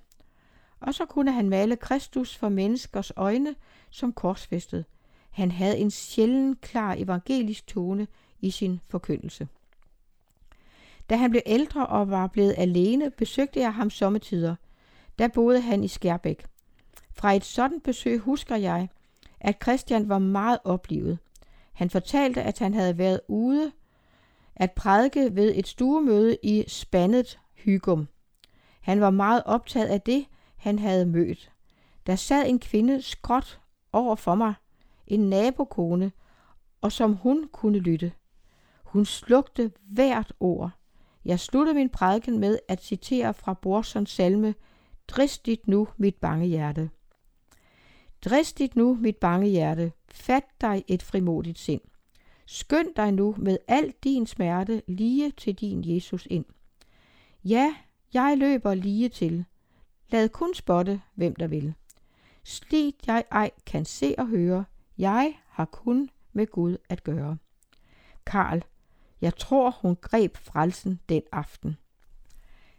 og 0.80 0.94
så 0.94 1.06
kunne 1.06 1.32
han 1.32 1.50
male 1.50 1.76
Kristus 1.76 2.38
for 2.38 2.50
menneskers 2.50 3.12
øjne 3.16 3.56
som 3.90 4.14
korsfæstet. 4.14 4.86
Han 5.30 5.52
havde 5.52 5.78
en 5.78 5.92
sjælden 5.92 6.56
klar 6.56 6.96
evangelisk 6.98 7.68
tone 7.68 8.08
i 8.46 8.52
sin 8.52 8.82
forkyndelse. 8.90 9.48
Da 11.10 11.16
han 11.16 11.30
blev 11.30 11.42
ældre 11.46 11.88
og 11.88 12.10
var 12.10 12.28
blevet 12.28 12.56
alene, 12.58 13.12
besøgte 13.12 13.60
jeg 13.60 13.74
ham 13.74 13.90
sommetider. 13.90 14.56
Der 15.20 15.28
boede 15.28 15.62
han 15.62 15.84
i 15.84 15.88
Skærbæk. 15.88 16.46
Fra 17.12 17.34
et 17.34 17.46
sådan 17.46 17.82
besøg 17.82 18.20
husker 18.20 18.56
jeg, 18.56 18.90
at 19.40 19.58
Christian 19.64 20.10
var 20.10 20.20
meget 20.20 20.60
oplivet. 20.64 21.20
Han 21.74 21.90
fortalte, 21.90 22.44
at 22.44 22.60
han 22.60 22.74
havde 22.74 22.98
været 22.98 23.22
ude 23.28 23.72
at 24.56 24.72
prædike 24.72 25.36
ved 25.36 25.54
et 25.56 25.68
stuemøde 25.68 26.38
i 26.44 26.64
Spandet 26.68 27.40
Hygum. 27.54 28.08
Han 28.82 29.02
var 29.02 29.10
meget 29.10 29.44
optaget 29.46 29.88
af 29.88 30.02
det, 30.02 30.26
han 30.56 30.80
havde 30.80 31.06
mødt. 31.06 31.52
Der 32.08 32.16
sad 32.16 32.50
en 32.50 32.60
kvinde 32.60 33.02
skråt 33.02 33.60
over 33.94 34.16
for 34.16 34.36
mig, 34.36 34.54
en 35.08 35.30
nabokone, 35.30 36.12
og 36.82 36.92
som 36.92 37.14
hun 37.14 37.50
kunne 37.52 37.80
lytte. 37.80 38.12
Hun 38.96 39.06
slugte 39.06 39.72
hvert 39.82 40.34
ord. 40.40 40.72
Jeg 41.26 41.40
sluttede 41.40 41.76
min 41.76 41.90
prædiken 41.90 42.40
med 42.40 42.60
at 42.68 42.84
citere 42.84 43.34
fra 43.34 43.54
Borsons 43.54 44.12
salme, 44.12 44.56
Dristigt 45.08 45.68
nu, 45.68 45.88
mit 45.98 46.16
bange 46.16 46.48
hjerte. 46.48 46.90
Dristigt 48.26 48.76
nu, 48.76 48.94
mit 48.94 49.16
bange 49.16 49.48
hjerte, 49.48 49.92
fat 50.12 50.44
dig 50.62 50.84
et 50.88 51.04
frimodigt 51.04 51.60
sind. 51.60 51.82
Skynd 52.46 52.96
dig 52.96 53.12
nu 53.12 53.36
med 53.38 53.58
al 53.68 53.94
din 54.04 54.28
smerte 54.28 54.82
lige 54.88 55.32
til 55.32 55.56
din 55.56 55.96
Jesus 55.96 56.28
ind. 56.30 56.46
Ja, 57.44 57.76
jeg 58.14 58.38
løber 58.38 58.74
lige 58.74 59.10
til. 59.10 59.46
Lad 60.10 60.30
kun 60.30 60.54
spotte, 60.54 61.02
hvem 61.16 61.36
der 61.36 61.48
vil. 61.48 61.74
Slit 62.44 63.08
jeg 63.08 63.24
ej 63.32 63.52
kan 63.66 63.86
se 63.86 64.16
og 64.18 64.28
høre, 64.28 64.66
jeg 64.98 65.34
har 65.48 65.66
kun 65.66 66.10
med 66.34 66.48
Gud 66.48 66.78
at 66.90 67.04
gøre. 67.04 67.38
Karl, 68.26 68.64
jeg 69.22 69.36
tror, 69.36 69.78
hun 69.82 69.98
greb 70.02 70.38
frelsen 70.38 71.00
den 71.10 71.22
aften. 71.32 71.78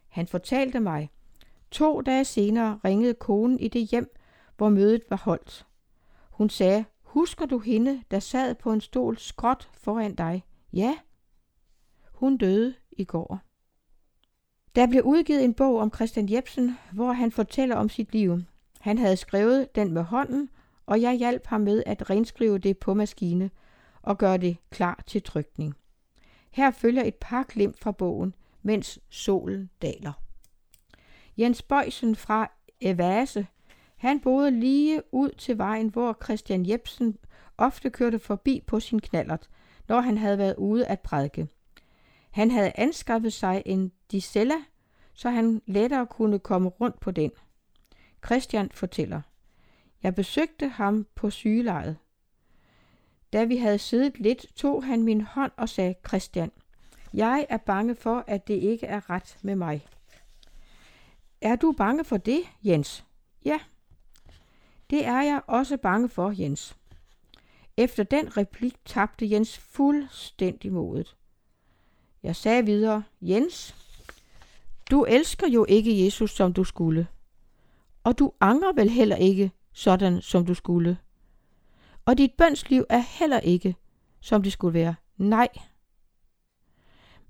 Han 0.09 0.27
fortalte 0.27 0.81
mig, 0.81 1.11
to 1.71 2.01
dage 2.01 2.25
senere 2.25 2.81
ringede 2.85 3.15
konen 3.15 3.61
i 3.61 3.69
det 3.69 3.89
hjem, 3.89 4.17
hvor 4.57 4.69
mødet 4.69 5.03
var 5.11 5.17
holdt. 5.17 5.67
Hun 6.31 6.51
sagde, 6.51 6.85
husker 7.03 7.47
du 7.47 7.59
hende, 7.59 8.03
der 8.11 8.19
sad 8.19 8.55
på 8.55 8.73
en 8.73 8.81
stol 8.81 9.19
skråt 9.19 9.69
foran 9.73 10.15
dig? 10.15 10.45
Ja. 10.73 10.99
Hun 12.13 12.37
døde 12.37 12.75
i 12.93 13.05
går. 13.05 13.41
Der 14.75 14.87
blev 14.87 15.03
udgivet 15.03 15.45
en 15.45 15.55
bog 15.55 15.79
om 15.79 15.93
Christian 15.95 16.33
Jebsen, 16.33 16.79
hvor 16.93 17.13
han 17.13 17.33
fortæller 17.33 17.77
om 17.77 17.89
sit 17.89 18.13
liv. 18.13 18.39
Han 18.81 18.99
havde 18.99 19.17
skrevet 19.17 19.75
den 19.75 19.93
med 19.93 20.03
hånden, 20.03 20.51
og 20.87 21.01
jeg 21.01 21.15
hjalp 21.15 21.47
ham 21.47 21.61
med 21.61 21.83
at 21.87 22.11
renskrive 22.11 22.59
det 22.59 22.79
på 22.79 22.95
maskine 22.95 23.51
og 24.03 24.19
gøre 24.19 24.39
det 24.39 24.57
klar 24.71 25.03
til 25.07 25.23
trykning. 25.23 25.75
Her 26.57 26.71
følger 26.71 27.03
et 27.05 27.15
par 27.15 27.43
glimt 27.43 27.79
fra 27.79 27.93
bogen, 27.93 28.35
mens 28.63 28.99
solen 29.11 29.71
daler. 29.83 30.13
Jens 31.39 31.63
Bøjsen 31.63 32.17
fra 32.17 32.51
Evase, 32.81 33.47
han 33.97 34.21
boede 34.21 34.51
lige 34.51 35.03
ud 35.13 35.31
til 35.31 35.59
vejen, 35.59 35.89
hvor 35.89 36.19
Christian 36.25 36.69
Jebsen 36.69 37.19
ofte 37.59 37.91
kørte 37.91 38.19
forbi 38.19 38.63
på 38.67 38.81
sin 38.81 39.01
knallert, 39.01 39.49
når 39.89 40.01
han 40.01 40.19
havde 40.19 40.39
været 40.39 40.55
ude 40.57 40.87
at 40.87 41.01
prædike. 41.01 41.49
Han 42.31 42.51
havde 42.51 42.73
anskaffet 42.75 43.33
sig 43.33 43.63
en 43.67 43.93
Disella, 44.11 44.59
så 45.15 45.31
han 45.31 45.63
lettere 45.67 46.07
kunne 46.07 46.39
komme 46.39 46.69
rundt 46.69 47.01
på 47.01 47.11
den. 47.11 47.31
Christian 48.27 48.71
fortæller, 48.71 49.21
jeg 50.03 50.15
besøgte 50.15 50.69
ham 50.69 51.07
på 51.15 51.31
sygelejet. 51.31 51.97
Da 53.37 53.45
vi 53.45 53.57
havde 53.57 53.79
siddet 53.79 54.21
lidt, 54.21 54.47
tog 54.55 54.85
han 54.85 55.03
min 55.03 55.21
hånd 55.21 55.53
og 55.57 55.69
sagde, 55.69 55.95
Christian, 56.09 56.51
jeg 57.15 57.47
er 57.49 57.57
bange 57.57 57.95
for, 57.95 58.25
at 58.27 58.49
det 58.49 58.55
ikke 58.55 58.87
er 58.87 59.11
ret 59.11 59.39
med 59.43 59.57
mig. 59.57 59.87
Er 61.41 61.57
du 61.57 61.73
bange 61.73 62.05
for 62.05 62.17
det, 62.17 62.41
Jens? 62.65 63.05
Ja. 63.45 63.61
Det 64.91 65.07
er 65.07 65.23
jeg 65.23 65.41
også 65.47 65.77
bange 65.77 66.09
for, 66.09 66.35
Jens. 66.39 66.77
Efter 67.77 68.03
den 68.03 68.37
replik 68.37 68.75
tabte 68.85 69.31
Jens 69.31 69.59
fuldstændig 69.59 70.73
modet. 70.73 71.17
Jeg 72.23 72.37
sagde 72.37 72.65
videre, 72.65 73.03
Jens, 73.21 73.75
du 74.91 75.05
elsker 75.05 75.49
jo 75.49 75.67
ikke 75.69 76.05
Jesus, 76.05 76.31
som 76.31 76.53
du 76.53 76.65
skulle. 76.65 77.07
Og 78.05 78.19
du 78.19 78.33
angrer 78.41 78.73
vel 78.73 78.91
heller 78.91 79.17
ikke, 79.17 79.51
sådan 79.73 80.23
som 80.23 80.47
du 80.47 80.55
skulle. 80.55 80.99
Og 82.07 82.19
dit 82.19 82.33
bønsliv 82.39 82.85
er 82.89 82.99
heller 82.99 83.41
ikke, 83.41 83.77
som 84.21 84.43
det 84.43 84.53
skulle 84.53 84.75
være. 84.75 84.95
Nej. 85.17 85.49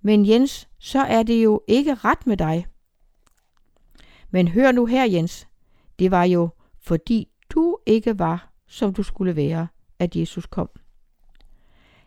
Men 0.01 0.27
Jens, 0.29 0.69
så 0.79 0.99
er 0.99 1.23
det 1.23 1.45
jo 1.45 1.62
ikke 1.69 1.95
ret 1.95 2.27
med 2.27 2.37
dig. 2.37 2.67
Men 4.31 4.49
hør 4.49 4.73
nu 4.73 4.87
her, 4.87 5.05
Jens. 5.05 5.49
Det 5.99 6.11
var 6.11 6.25
jo, 6.25 6.49
fordi 6.79 7.29
du 7.51 7.79
ikke 7.87 8.19
var, 8.19 8.53
som 8.67 8.95
du 8.95 9.03
skulle 9.03 9.37
være, 9.37 9.69
at 9.99 10.17
Jesus 10.17 10.47
kom. 10.47 10.71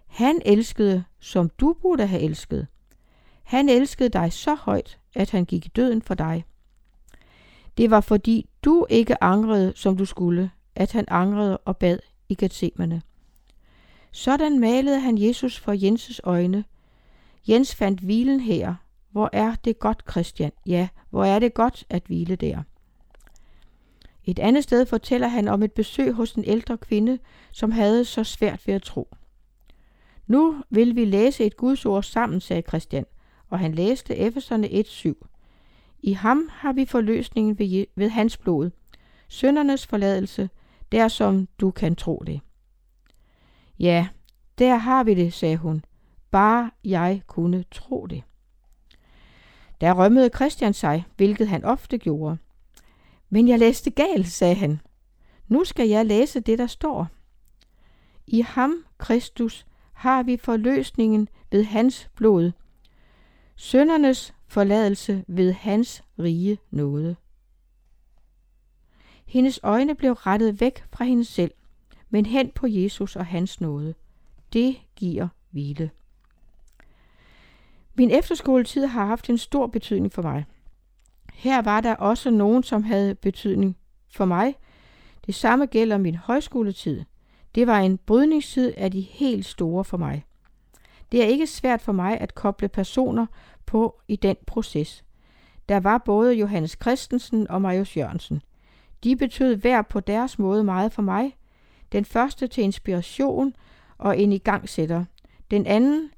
Han 0.08 0.41
elskede, 0.45 1.03
som 1.19 1.49
du 1.49 1.75
burde 1.82 2.08
have 2.08 2.21
elsket. 2.21 2.67
Han 3.43 3.69
elskede 3.69 4.10
dig 4.10 4.34
så 4.34 4.55
højt, 4.55 4.99
at 5.15 5.32
han 5.32 5.45
gik 5.45 5.65
i 5.65 5.69
døden 5.69 6.01
for 6.01 6.13
dig. 6.13 6.45
Det 7.77 7.91
var 7.91 8.01
fordi 8.01 8.49
du 8.63 8.86
ikke 8.89 9.23
angrede, 9.23 9.73
som 9.75 9.97
du 9.97 10.05
skulle, 10.05 10.51
at 10.75 10.91
han 10.91 11.05
angrede 11.08 11.58
og 11.58 11.77
bad 11.77 11.99
i 12.29 12.35
Gethsemane. 12.35 13.01
Sådan 14.11 14.59
malede 14.59 14.99
han 14.99 15.17
Jesus 15.17 15.59
for 15.59 15.73
Jenses 15.73 16.21
øjne. 16.23 16.63
Jens 17.49 17.75
fandt 17.75 17.99
hvilen 17.99 18.39
her. 18.39 18.75
Hvor 19.11 19.29
er 19.33 19.55
det 19.65 19.79
godt, 19.79 20.03
Christian? 20.11 20.51
Ja, 20.65 20.87
hvor 21.09 21.25
er 21.25 21.39
det 21.39 21.53
godt 21.53 21.85
at 21.89 22.03
hvile 22.05 22.35
der. 22.35 22.63
Et 24.25 24.39
andet 24.39 24.63
sted 24.63 24.85
fortæller 24.85 25.27
han 25.27 25.47
om 25.47 25.63
et 25.63 25.71
besøg 25.71 26.13
hos 26.13 26.33
en 26.33 26.43
ældre 26.45 26.77
kvinde, 26.77 27.19
som 27.51 27.71
havde 27.71 28.05
så 28.05 28.23
svært 28.23 28.67
ved 28.67 28.73
at 28.73 28.83
tro. 28.83 29.15
Nu 30.27 30.63
vil 30.69 30.95
vi 30.95 31.05
læse 31.05 31.45
et 31.45 31.57
Guds 31.57 31.85
ord 31.85 32.03
sammen, 32.03 32.41
sagde 32.41 32.63
Christian, 32.67 33.05
og 33.49 33.59
han 33.59 33.75
læste 33.75 34.15
Efeserne 34.15 34.67
1.7. 34.67 35.13
I 36.01 36.13
ham 36.13 36.49
har 36.51 36.73
vi 36.73 36.85
forløsningen 36.85 37.59
ved, 37.59 37.85
ved 37.95 38.09
hans 38.09 38.37
blod, 38.37 38.69
søndernes 39.27 39.87
forladelse, 39.87 40.49
der 40.91 41.08
som 41.08 41.47
du 41.60 41.71
kan 41.71 41.95
tro 41.95 42.23
det. 42.28 42.41
Ja, 43.80 44.08
der 44.58 44.75
har 44.75 45.04
vi 45.04 45.13
det, 45.13 45.34
sagde 45.34 45.58
hun. 45.58 45.86
Bare 46.32 46.71
jeg 46.84 47.21
kunne 47.28 47.63
tro 47.71 48.08
det. 48.08 48.23
Der 49.82 49.93
rømmede 49.93 50.30
Christian 50.36 50.73
sig, 50.73 51.06
hvilket 51.17 51.47
han 51.47 51.65
ofte 51.65 51.97
gjorde. 51.97 52.38
Men 53.30 53.47
jeg 53.47 53.60
læste 53.60 53.91
galt, 53.91 54.28
sagde 54.28 54.56
han. 54.56 54.82
Nu 55.47 55.63
skal 55.63 55.88
jeg 55.88 56.06
læse 56.06 56.39
det, 56.39 56.60
der 56.60 56.67
står. 56.67 57.08
I 58.28 58.41
ham, 58.41 58.86
Kristus, 58.97 59.65
har 59.93 60.23
vi 60.23 60.38
forløsningen 60.38 61.28
ved 61.52 61.63
hans 61.63 62.10
blod, 62.15 62.52
søndernes 63.56 64.34
forladelse 64.47 65.25
ved 65.28 65.54
hans 65.54 66.04
rige 66.19 66.58
nåde. 66.71 67.15
Hendes 69.29 69.59
øjne 69.63 69.95
blev 69.95 70.11
rettet 70.13 70.61
væk 70.61 70.83
fra 70.93 71.05
hende 71.05 71.25
selv, 71.25 71.51
men 72.09 72.25
hen 72.25 72.51
på 72.55 72.67
Jesus 72.67 73.15
og 73.15 73.25
hans 73.25 73.61
nåde. 73.61 73.93
Det 74.53 74.77
giver 74.95 75.27
hvile. 75.49 75.89
Min 77.95 78.11
efterskoletid 78.11 78.85
har 78.85 79.05
haft 79.05 79.29
en 79.29 79.37
stor 79.37 79.67
betydning 79.67 80.11
for 80.11 80.21
mig. 80.21 80.45
Her 81.33 81.61
var 81.61 81.81
der 81.81 81.95
også 81.95 82.29
nogen, 82.29 82.63
som 82.63 82.83
havde 82.83 83.15
betydning 83.15 83.77
for 84.11 84.25
mig. 84.25 84.55
Det 85.25 85.35
samme 85.35 85.65
gælder 85.65 85.97
min 85.97 86.15
højskoletid. 86.15 87.03
Det 87.55 87.67
var 87.67 87.79
en 87.79 87.97
brydningstid 87.97 88.73
af 88.77 88.91
de 88.91 89.01
helt 89.01 89.45
store 89.45 89.83
for 89.83 89.97
mig. 89.97 90.25
Det 91.11 91.23
er 91.23 91.27
ikke 91.27 91.47
svært 91.47 91.81
for 91.81 91.91
mig 91.91 92.21
at 92.21 92.35
koble 92.35 92.67
personer 92.67 93.25
på 93.65 94.01
i 94.07 94.15
den 94.15 94.35
proces. 94.47 95.03
Der 95.69 95.79
var 95.79 95.97
både 95.97 96.33
Johannes 96.33 96.77
Christensen 96.81 97.47
og 97.49 97.61
Marius 97.61 97.97
Jørgensen. 97.97 98.41
De 99.03 99.15
betød 99.15 99.55
hver 99.55 99.81
på 99.81 99.99
deres 99.99 100.39
måde 100.39 100.63
meget 100.63 100.93
for 100.93 101.01
mig. 101.01 101.38
Den 101.91 102.05
første 102.05 102.47
til 102.47 102.63
inspiration 102.63 103.53
og 103.97 104.19
en 104.19 104.31
igangsætter. 104.31 105.05
Den 105.51 105.65
anden 105.65 106.09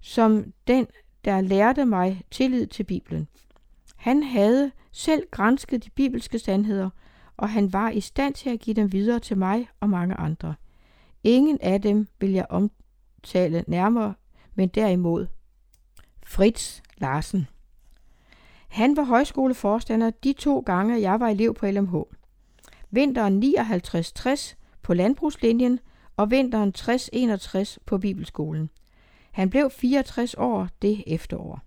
som 0.00 0.52
den, 0.66 0.86
der 1.24 1.40
lærte 1.40 1.84
mig 1.84 2.22
tillid 2.30 2.66
til 2.66 2.84
Bibelen. 2.84 3.28
Han 3.96 4.22
havde 4.22 4.70
selv 4.92 5.22
grænsket 5.30 5.84
de 5.84 5.90
bibelske 5.90 6.38
sandheder, 6.38 6.90
og 7.36 7.50
han 7.50 7.72
var 7.72 7.90
i 7.90 8.00
stand 8.00 8.34
til 8.34 8.50
at 8.50 8.60
give 8.60 8.74
dem 8.74 8.92
videre 8.92 9.18
til 9.18 9.38
mig 9.38 9.68
og 9.80 9.90
mange 9.90 10.14
andre. 10.14 10.54
Ingen 11.24 11.58
af 11.60 11.82
dem 11.82 12.08
vil 12.20 12.30
jeg 12.30 12.46
omtale 12.50 13.64
nærmere, 13.66 14.14
men 14.54 14.68
derimod 14.68 15.26
Fritz 16.26 16.80
Larsen. 16.98 17.46
Han 18.68 18.96
var 18.96 19.04
højskoleforstander 19.04 20.10
de 20.10 20.32
to 20.32 20.60
gange, 20.60 21.00
jeg 21.00 21.20
var 21.20 21.28
elev 21.28 21.54
på 21.54 21.66
LMH. 21.66 21.94
Vinteren 22.90 23.42
59-60 23.42 24.54
på 24.82 24.94
landbrugslinjen 24.94 25.80
og 26.16 26.30
vinteren 26.30 26.72
60-61 26.78 27.76
på 27.86 27.98
Bibelskolen. 27.98 28.70
Han 29.30 29.50
blev 29.50 29.70
64 29.70 30.34
år 30.34 30.68
det 30.82 31.04
efterår. 31.06 31.60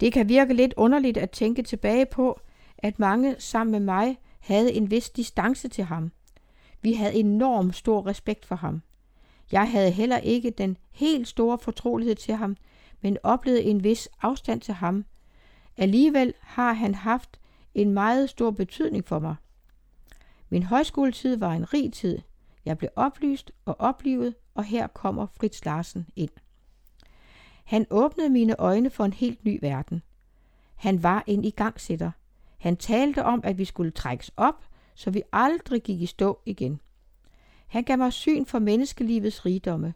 Det 0.00 0.12
kan 0.12 0.28
virke 0.28 0.54
lidt 0.54 0.74
underligt 0.76 1.16
at 1.16 1.30
tænke 1.30 1.62
tilbage 1.62 2.06
på, 2.06 2.40
at 2.78 2.98
mange 2.98 3.34
sammen 3.38 3.72
med 3.72 3.80
mig 3.80 4.18
havde 4.40 4.72
en 4.72 4.90
vis 4.90 5.10
distance 5.10 5.68
til 5.68 5.84
ham. 5.84 6.12
Vi 6.82 6.92
havde 6.92 7.14
enorm 7.14 7.72
stor 7.72 8.06
respekt 8.06 8.46
for 8.46 8.56
ham. 8.56 8.82
Jeg 9.52 9.70
havde 9.70 9.90
heller 9.90 10.18
ikke 10.18 10.50
den 10.50 10.76
helt 10.90 11.28
store 11.28 11.58
fortrolighed 11.58 12.14
til 12.14 12.34
ham, 12.34 12.56
men 13.00 13.18
oplevede 13.22 13.62
en 13.62 13.84
vis 13.84 14.08
afstand 14.22 14.60
til 14.60 14.74
ham. 14.74 15.04
Alligevel 15.76 16.34
har 16.40 16.72
han 16.72 16.94
haft 16.94 17.40
en 17.74 17.90
meget 17.90 18.30
stor 18.30 18.50
betydning 18.50 19.04
for 19.04 19.18
mig. 19.18 19.34
Min 20.50 20.62
højskoletid 20.62 21.36
var 21.36 21.52
en 21.52 21.72
rig 21.72 21.92
tid. 21.92 22.18
Jeg 22.64 22.78
blev 22.78 22.90
oplyst 22.96 23.52
og 23.64 23.76
oplivet, 23.80 24.34
og 24.54 24.64
her 24.64 24.86
kommer 24.86 25.26
Fritz 25.26 25.64
Larsen 25.64 26.06
ind. 26.16 26.30
Han 27.64 27.86
åbnede 27.90 28.30
mine 28.30 28.60
øjne 28.60 28.90
for 28.90 29.04
en 29.04 29.12
helt 29.12 29.44
ny 29.44 29.58
verden. 29.62 30.02
Han 30.74 31.02
var 31.02 31.24
en 31.26 31.44
igangsætter. 31.44 32.10
Han 32.58 32.76
talte 32.76 33.24
om, 33.24 33.40
at 33.44 33.58
vi 33.58 33.64
skulle 33.64 33.90
trækkes 33.90 34.30
op, 34.36 34.64
så 34.94 35.10
vi 35.10 35.22
aldrig 35.32 35.82
gik 35.82 36.00
i 36.00 36.06
stå 36.06 36.40
igen. 36.46 36.80
Han 37.66 37.84
gav 37.84 37.98
mig 37.98 38.12
syn 38.12 38.46
for 38.46 38.58
menneskelivets 38.58 39.46
rigdomme. 39.46 39.94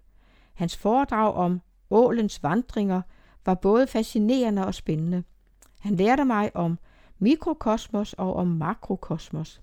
Hans 0.55 0.77
foredrag 0.77 1.35
om 1.35 1.61
ålens 1.91 2.43
vandringer 2.43 3.03
var 3.47 3.55
både 3.55 3.87
fascinerende 3.87 4.67
og 4.67 4.75
spændende. 4.75 5.25
Han 5.81 5.95
lærte 5.95 6.25
mig 6.25 6.57
om 6.57 6.79
mikrokosmos 7.19 8.13
og 8.13 8.37
om 8.37 8.47
makrokosmos. 8.47 9.61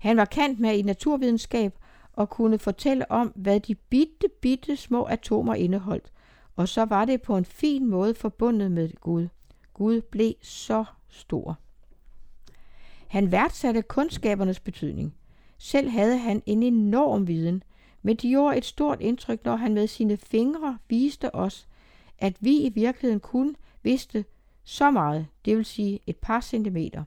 Han 0.00 0.16
var 0.16 0.24
kendt 0.24 0.60
med 0.60 0.78
i 0.78 0.82
naturvidenskab 0.82 1.78
og 2.12 2.30
kunne 2.30 2.58
fortælle 2.58 3.10
om, 3.10 3.32
hvad 3.36 3.60
de 3.60 3.74
bitte, 3.74 4.28
bitte 4.40 4.76
små 4.76 5.04
atomer 5.04 5.54
indeholdt, 5.54 6.12
og 6.56 6.68
så 6.68 6.84
var 6.84 7.04
det 7.04 7.22
på 7.22 7.36
en 7.36 7.44
fin 7.44 7.86
måde 7.86 8.14
forbundet 8.14 8.72
med 8.72 8.90
Gud. 9.00 9.28
Gud 9.74 10.00
blev 10.00 10.34
så 10.42 10.84
stor. 11.08 11.58
Han 13.08 13.32
værdsatte 13.32 13.82
kundskabernes 13.82 14.60
betydning. 14.60 15.14
Selv 15.58 15.88
havde 15.88 16.18
han 16.18 16.42
en 16.46 16.62
enorm 16.62 17.28
viden, 17.28 17.62
men 18.02 18.16
det 18.16 18.30
gjorde 18.30 18.56
et 18.56 18.64
stort 18.64 19.00
indtryk, 19.00 19.44
når 19.44 19.56
han 19.56 19.74
med 19.74 19.86
sine 19.86 20.16
fingre 20.16 20.78
viste 20.88 21.34
os, 21.34 21.68
at 22.18 22.36
vi 22.40 22.56
i 22.56 22.68
virkeligheden 22.68 23.20
kun 23.20 23.56
vidste 23.82 24.24
så 24.64 24.90
meget, 24.90 25.26
det 25.44 25.56
vil 25.56 25.64
sige 25.64 26.00
et 26.06 26.16
par 26.16 26.40
centimeter. 26.40 27.04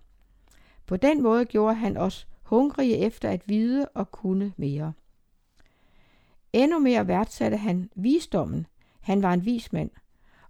På 0.86 0.98
den 0.98 1.24
måde 1.24 1.46
gjorde 1.46 1.76
han 1.76 1.98
os 1.98 2.28
hungrige 2.54 2.98
efter 2.98 3.30
at 3.30 3.50
vide 3.50 3.88
og 3.94 4.12
kunne 4.12 4.54
mere. 4.58 4.94
Endnu 6.54 6.80
mere 6.80 7.08
værdsatte 7.08 7.58
han 7.58 7.90
visdommen. 7.96 8.68
Han 9.00 9.22
var 9.22 9.34
en 9.34 9.46
vis 9.46 9.74
mand, 9.74 9.90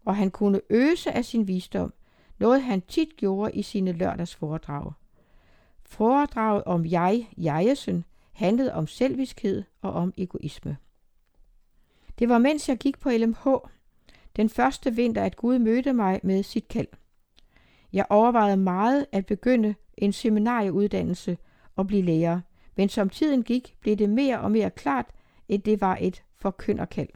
og 0.05 0.15
han 0.15 0.31
kunne 0.31 0.61
øse 0.69 1.11
af 1.11 1.25
sin 1.25 1.47
visdom, 1.47 1.93
noget 2.39 2.63
han 2.63 2.81
tit 2.81 3.17
gjorde 3.17 3.51
i 3.51 3.61
sine 3.61 3.91
lørdagsforedrag. 3.91 4.91
Foredraget 5.85 6.63
om 6.63 6.85
jeg, 6.85 7.29
jegesen, 7.37 8.05
handlede 8.31 8.73
om 8.73 8.87
selviskhed 8.87 9.63
og 9.81 9.93
om 9.93 10.13
egoisme. 10.17 10.77
Det 12.19 12.29
var 12.29 12.37
mens 12.37 12.69
jeg 12.69 12.77
gik 12.77 12.99
på 12.99 13.09
LMH, 13.09 13.47
den 14.35 14.49
første 14.49 14.95
vinter, 14.95 15.23
at 15.23 15.35
Gud 15.35 15.59
mødte 15.59 15.93
mig 15.93 16.19
med 16.23 16.43
sit 16.43 16.67
kald. 16.67 16.87
Jeg 17.93 18.05
overvejede 18.09 18.57
meget 18.57 19.05
at 19.11 19.25
begynde 19.25 19.75
en 19.97 20.13
seminarieuddannelse 20.13 21.37
og 21.75 21.87
blive 21.87 22.01
lærer, 22.01 22.41
men 22.75 22.89
som 22.89 23.09
tiden 23.09 23.43
gik, 23.43 23.75
blev 23.79 23.95
det 23.95 24.09
mere 24.09 24.39
og 24.39 24.51
mere 24.51 24.69
klart, 24.69 25.05
at 25.49 25.65
det 25.65 25.81
var 25.81 25.97
et 26.01 26.23
forkynderkald. 26.35 27.09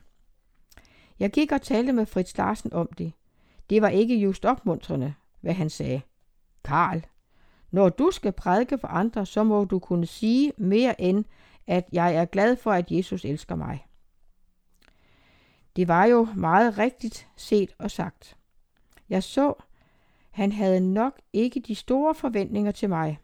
Jeg 1.20 1.32
gik 1.32 1.52
og 1.52 1.62
talte 1.62 1.94
med 1.94 2.06
Fritz 2.06 2.38
Larsen 2.38 2.74
om 2.74 2.88
det. 2.98 3.14
Det 3.70 3.82
var 3.82 3.90
ikke 3.90 4.16
just 4.16 4.46
opmuntrende, 4.46 5.14
hvad 5.42 5.54
han 5.54 5.70
sagde. 5.70 6.02
Karl, 6.64 7.06
når 7.72 7.90
du 7.90 8.12
skal 8.12 8.32
prædike 8.32 8.78
for 8.78 8.88
andre, 8.88 9.26
så 9.26 9.44
må 9.44 9.66
du 9.66 9.80
kunne 9.80 10.06
sige 10.06 10.54
mere 10.58 11.02
end, 11.02 11.26
at 11.68 11.90
jeg 11.92 12.16
er 12.16 12.26
glad 12.26 12.56
for, 12.56 12.72
at 12.72 12.92
Jesus 12.92 13.26
elsker 13.26 13.56
mig. 13.56 13.86
Det 15.76 15.88
var 15.88 16.06
jo 16.06 16.28
meget 16.36 16.78
rigtigt 16.78 17.28
set 17.36 17.76
og 17.78 17.92
sagt. 17.92 18.38
Jeg 19.10 19.24
så, 19.24 19.54
han 20.30 20.52
havde 20.52 20.80
nok 20.94 21.22
ikke 21.34 21.60
de 21.60 21.76
store 21.76 22.16
forventninger 22.16 22.72
til 22.72 22.90
mig. 22.90 23.20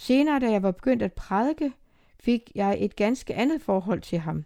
Senere, 0.00 0.38
da 0.38 0.50
jeg 0.50 0.62
var 0.62 0.70
begyndt 0.70 1.02
at 1.02 1.12
prædike, 1.12 1.72
fik 2.20 2.52
jeg 2.54 2.76
et 2.80 2.96
ganske 2.96 3.34
andet 3.34 3.62
forhold 3.62 4.00
til 4.00 4.18
ham. 4.18 4.44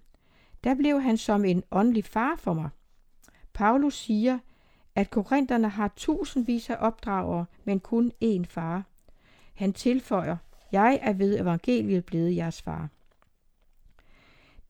Der 0.64 0.74
blev 0.74 1.00
han 1.00 1.16
som 1.16 1.44
en 1.44 1.62
åndelig 1.70 2.04
far 2.04 2.36
for 2.36 2.52
mig. 2.52 2.68
Paulus 3.52 3.94
siger, 3.94 4.38
at 4.94 5.10
korinterne 5.10 5.68
har 5.68 5.92
tusindvis 5.96 6.70
af 6.70 6.76
opdragere, 6.80 7.46
men 7.64 7.80
kun 7.80 8.12
én 8.24 8.44
far. 8.48 8.82
Han 9.54 9.72
tilføjer, 9.72 10.36
jeg 10.72 10.98
er 11.02 11.12
ved 11.12 11.40
evangeliet 11.40 12.04
blevet 12.04 12.36
jeres 12.36 12.62
far. 12.62 12.88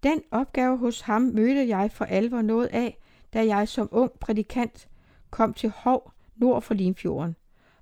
Den 0.02 0.22
opgave 0.30 0.78
hos 0.78 1.00
ham 1.00 1.22
mødte 1.22 1.68
jeg 1.68 1.90
for 1.90 2.04
alvor 2.04 2.42
noget 2.42 2.66
af, 2.66 2.98
da 3.32 3.46
jeg 3.46 3.68
som 3.68 3.88
ung 3.90 4.12
prædikant 4.12 4.88
kom 5.30 5.54
til 5.54 5.70
Hov 5.70 6.12
nord 6.36 6.62
for 6.62 6.74
Limfjorden, 6.74 7.36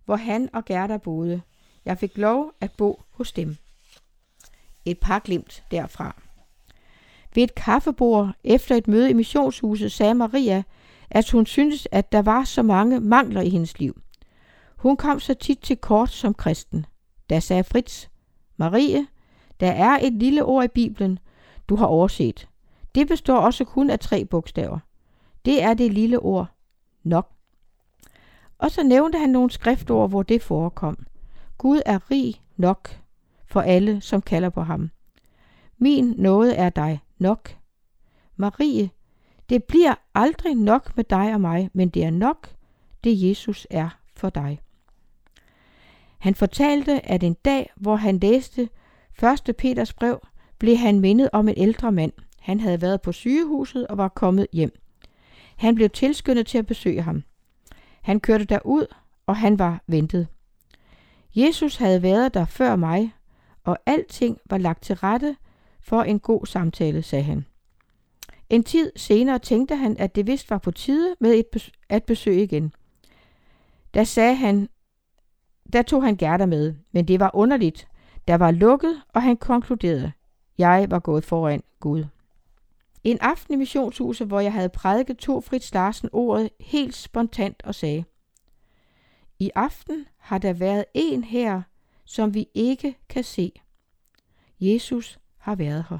hvor 0.04 0.16
han 0.16 0.48
og 0.52 0.64
Gerda 0.64 0.96
boede. 0.96 1.42
Jeg 1.84 1.98
fik 1.98 2.18
lov 2.18 2.52
at 2.60 2.72
bo 2.72 3.02
hos 3.10 3.32
dem. 3.32 3.56
Et 4.84 4.98
par 4.98 5.18
glimt 5.18 5.64
derfra. 5.70 6.16
Ved 7.34 7.42
et 7.42 7.54
kaffebord 7.54 8.30
efter 8.44 8.76
et 8.76 8.88
møde 8.88 9.10
i 9.10 9.12
missionshuset 9.12 9.92
sagde 9.92 10.14
Maria, 10.14 10.62
at 11.10 11.30
hun 11.30 11.46
syntes, 11.46 11.88
at 11.90 12.12
der 12.12 12.22
var 12.22 12.44
så 12.44 12.62
mange 12.62 13.00
mangler 13.00 13.40
i 13.40 13.48
hendes 13.48 13.78
liv. 13.78 14.00
Hun 14.76 14.96
kom 14.96 15.20
så 15.20 15.34
tit 15.34 15.58
til 15.58 15.76
kort 15.76 16.10
som 16.10 16.34
kristen. 16.34 16.86
Da 17.30 17.40
sagde 17.40 17.64
Fritz, 17.64 18.06
Marie, 18.56 19.06
der 19.60 19.70
er 19.70 19.98
et 20.02 20.12
lille 20.12 20.44
ord 20.44 20.64
i 20.64 20.68
Bibelen, 20.68 21.18
du 21.68 21.76
har 21.76 21.86
overset. 21.86 22.48
Det 22.94 23.08
består 23.08 23.38
også 23.38 23.64
kun 23.64 23.90
af 23.90 24.00
tre 24.00 24.24
bogstaver. 24.24 24.78
Det 25.44 25.62
er 25.62 25.74
det 25.74 25.92
lille 25.92 26.18
ord 26.18 26.46
nok. 27.02 27.30
Og 28.58 28.70
så 28.70 28.82
nævnte 28.82 29.18
han 29.18 29.28
nogle 29.30 29.50
skriftord, 29.50 30.08
hvor 30.08 30.22
det 30.22 30.42
forekom. 30.42 31.06
Gud 31.60 31.80
er 31.86 32.10
rig 32.10 32.42
nok 32.56 33.00
for 33.46 33.60
alle, 33.60 34.00
som 34.00 34.22
kalder 34.22 34.48
på 34.48 34.62
ham. 34.62 34.90
Min 35.78 36.14
nåde 36.18 36.54
er 36.54 36.70
dig 36.70 37.00
nok. 37.18 37.56
Marie, 38.36 38.90
det 39.48 39.64
bliver 39.64 39.94
aldrig 40.14 40.54
nok 40.54 40.96
med 40.96 41.04
dig 41.04 41.34
og 41.34 41.40
mig, 41.40 41.70
men 41.72 41.88
det 41.88 42.04
er 42.04 42.10
nok, 42.10 42.48
det 43.04 43.28
Jesus 43.28 43.66
er 43.70 43.88
for 44.16 44.30
dig. 44.30 44.60
Han 46.18 46.34
fortalte, 46.34 47.06
at 47.06 47.22
en 47.22 47.34
dag, 47.34 47.70
hvor 47.76 47.96
han 47.96 48.18
læste 48.18 48.68
1. 49.48 49.56
Peters 49.56 49.92
brev, 49.92 50.26
blev 50.58 50.76
han 50.76 51.00
mindet 51.00 51.28
om 51.32 51.48
en 51.48 51.54
ældre 51.56 51.92
mand. 51.92 52.12
Han 52.38 52.60
havde 52.60 52.82
været 52.82 53.02
på 53.02 53.12
sygehuset 53.12 53.86
og 53.86 53.96
var 53.96 54.08
kommet 54.08 54.46
hjem. 54.52 54.72
Han 55.56 55.74
blev 55.74 55.90
tilskyndet 55.90 56.46
til 56.46 56.58
at 56.58 56.66
besøge 56.66 57.02
ham. 57.02 57.22
Han 58.02 58.20
kørte 58.20 58.44
derud, 58.44 58.86
og 59.26 59.36
han 59.36 59.58
var 59.58 59.82
ventet. 59.86 60.28
Jesus 61.34 61.76
havde 61.76 62.02
været 62.02 62.34
der 62.34 62.44
før 62.44 62.76
mig, 62.76 63.14
og 63.64 63.78
alting 63.86 64.38
var 64.50 64.58
lagt 64.58 64.82
til 64.82 64.96
rette 64.96 65.36
for 65.80 66.02
en 66.02 66.20
god 66.20 66.46
samtale, 66.46 67.02
sagde 67.02 67.24
han. 67.24 67.46
En 68.50 68.64
tid 68.64 68.92
senere 68.96 69.38
tænkte 69.38 69.76
han, 69.76 69.96
at 69.98 70.14
det 70.14 70.26
vist 70.26 70.50
var 70.50 70.58
på 70.58 70.70
tide 70.70 71.14
med 71.20 71.34
et 71.34 71.46
bes- 71.56 71.70
at 71.88 72.04
besøge 72.04 72.42
igen. 72.42 72.72
Da 73.94 74.04
sagde 74.04 74.34
han, 74.34 74.68
der 75.72 75.82
tog 75.82 76.02
han 76.04 76.16
Gerda 76.16 76.46
med, 76.46 76.74
men 76.92 77.08
det 77.08 77.20
var 77.20 77.30
underligt. 77.34 77.88
Der 78.28 78.34
var 78.34 78.50
lukket, 78.50 79.02
og 79.08 79.22
han 79.22 79.36
konkluderede, 79.36 80.12
jeg 80.58 80.86
var 80.90 80.98
gået 80.98 81.24
foran 81.24 81.62
Gud. 81.80 82.04
En 83.04 83.18
aften 83.20 83.54
i 83.54 83.56
missionshuset, 83.56 84.26
hvor 84.26 84.40
jeg 84.40 84.52
havde 84.52 84.68
prædiket, 84.68 85.18
tog 85.18 85.44
Fritz 85.44 85.74
Larsen 85.74 86.08
ordet 86.12 86.50
helt 86.60 86.96
spontant 86.96 87.62
og 87.64 87.74
sagde, 87.74 88.04
i 89.40 89.50
aften 89.54 90.06
har 90.18 90.38
der 90.38 90.52
været 90.52 90.84
en 90.94 91.24
her, 91.24 91.62
som 92.04 92.34
vi 92.34 92.48
ikke 92.54 92.96
kan 93.08 93.24
se. 93.24 93.52
Jesus 94.60 95.18
har 95.38 95.54
været 95.54 95.84
her. 95.90 95.98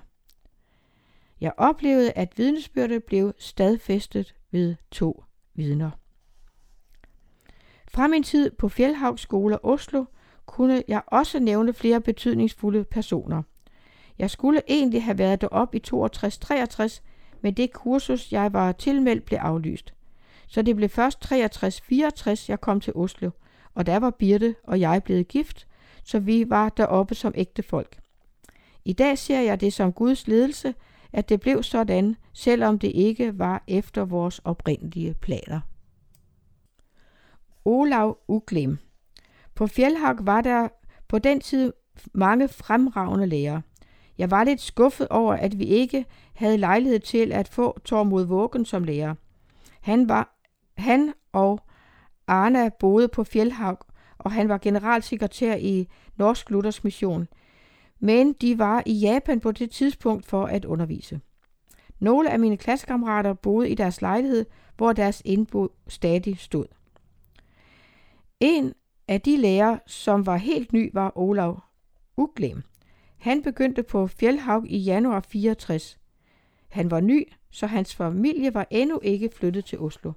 Jeg 1.41 1.53
oplevede, 1.57 2.13
at 2.13 2.39
vidnesbyrdet 2.39 3.05
blev 3.05 3.33
stadfæstet 3.39 4.35
ved 4.51 4.77
to 4.91 5.25
vidner. 5.55 5.91
Fra 7.89 8.07
min 8.07 8.23
tid 8.23 8.51
på 8.51 8.69
Fjellhavsskole 8.69 9.65
Oslo 9.65 10.05
kunne 10.47 10.83
jeg 10.89 11.03
også 11.07 11.41
nævne 11.41 11.73
flere 11.73 12.01
betydningsfulde 12.01 12.85
personer. 12.85 13.43
Jeg 14.19 14.31
skulle 14.31 14.63
egentlig 14.69 15.05
have 15.05 15.19
været 15.19 15.41
deroppe 15.41 15.77
i 15.79 15.83
62-63, 15.95 17.01
men 17.41 17.55
det 17.55 17.73
kursus, 17.73 18.33
jeg 18.33 18.53
var 18.53 18.73
tilmeldt, 18.73 19.25
blev 19.25 19.39
aflyst. 19.39 19.95
Så 20.51 20.63
det 20.63 20.77
blev 20.77 20.89
først 20.89 21.33
63-64, 21.33 22.45
jeg 22.49 22.61
kom 22.61 22.81
til 22.81 22.93
Oslo, 22.97 23.31
og 23.75 23.87
der 23.87 23.99
var 23.99 24.11
Birte 24.11 24.55
og 24.65 24.81
jeg 24.81 25.03
blevet 25.05 25.29
gift, 25.29 25.67
så 26.05 26.19
vi 26.19 26.51
var 26.51 26.69
deroppe 26.69 27.15
som 27.15 27.33
ægte 27.37 27.63
folk. 27.63 27.99
I 28.85 28.93
dag 28.93 29.19
ser 29.19 29.41
jeg 29.41 29.61
det 29.61 29.73
som 29.73 29.93
Guds 29.93 30.29
ledelse, 30.29 30.75
at 31.13 31.29
det 31.29 31.41
blev 31.41 31.63
sådan, 31.63 32.17
selvom 32.33 32.79
det 32.79 32.89
ikke 32.89 33.39
var 33.39 33.65
efter 33.69 34.05
vores 34.05 34.39
oprindelige 34.39 35.15
planer. 35.15 35.61
Olav 37.65 38.19
Uglem 38.29 38.79
På 39.55 39.67
Fjellhak 39.67 40.17
var 40.21 40.41
der 40.41 40.69
på 41.09 41.19
den 41.19 41.41
tid 41.41 41.73
mange 42.15 42.49
fremragende 42.49 43.27
lærere. 43.27 43.63
Jeg 44.19 44.31
var 44.31 44.45
lidt 44.45 44.61
skuffet 44.61 45.09
over, 45.09 45.35
at 45.35 45.59
vi 45.59 45.65
ikke 45.65 46.05
havde 46.35 46.59
lejlighed 46.59 47.01
til 47.01 47.33
at 47.33 47.49
få 47.49 47.79
Tormod 47.85 48.25
Vågen 48.25 48.65
som 48.65 48.85
lærer. 48.85 49.15
Han, 49.81 50.09
var, 50.09 50.40
han 50.81 51.13
og 51.33 51.61
Arna 52.27 52.69
boede 52.69 53.09
på 53.09 53.25
Fjellhavn, 53.25 53.77
og 54.19 54.33
han 54.33 54.49
var 54.49 54.59
generalsekretær 54.59 55.57
i 55.57 55.89
Norsk 56.17 56.51
Luthers 56.51 56.85
Mission. 56.85 57.29
Men 58.01 58.33
de 58.33 58.59
var 58.59 58.83
i 58.87 58.93
Japan 58.93 59.41
på 59.41 59.53
det 59.53 59.71
tidspunkt 59.71 60.27
for 60.27 60.47
at 60.47 60.65
undervise. 60.65 61.21
Nogle 61.99 62.31
af 62.31 62.39
mine 62.39 62.57
klassekammerater 62.57 63.33
boede 63.33 63.71
i 63.71 63.75
deres 63.75 64.03
lejlighed, 64.03 64.47
hvor 64.77 64.93
deres 64.93 65.23
indbo 65.25 65.69
stadig 65.89 66.39
stod. 66.39 66.67
En 68.41 68.73
af 69.09 69.21
de 69.21 69.37
lærere, 69.37 69.79
som 69.87 70.27
var 70.27 70.37
helt 70.37 70.73
ny, 70.73 70.91
var 70.95 71.13
Olav 71.19 71.61
Uglem. 72.17 72.63
Han 73.19 73.43
begyndte 73.43 73.83
på 73.83 74.07
Fjellhaug 74.07 74.67
i 74.67 74.79
januar 74.79 75.21
64. 75.21 75.99
Han 76.69 76.91
var 76.91 77.01
ny, 77.01 77.33
så 77.51 77.67
hans 77.67 77.95
familie 77.95 78.55
var 78.55 78.67
endnu 78.71 79.01
ikke 79.03 79.31
flyttet 79.35 79.65
til 79.65 79.79
Oslo. 79.79 80.13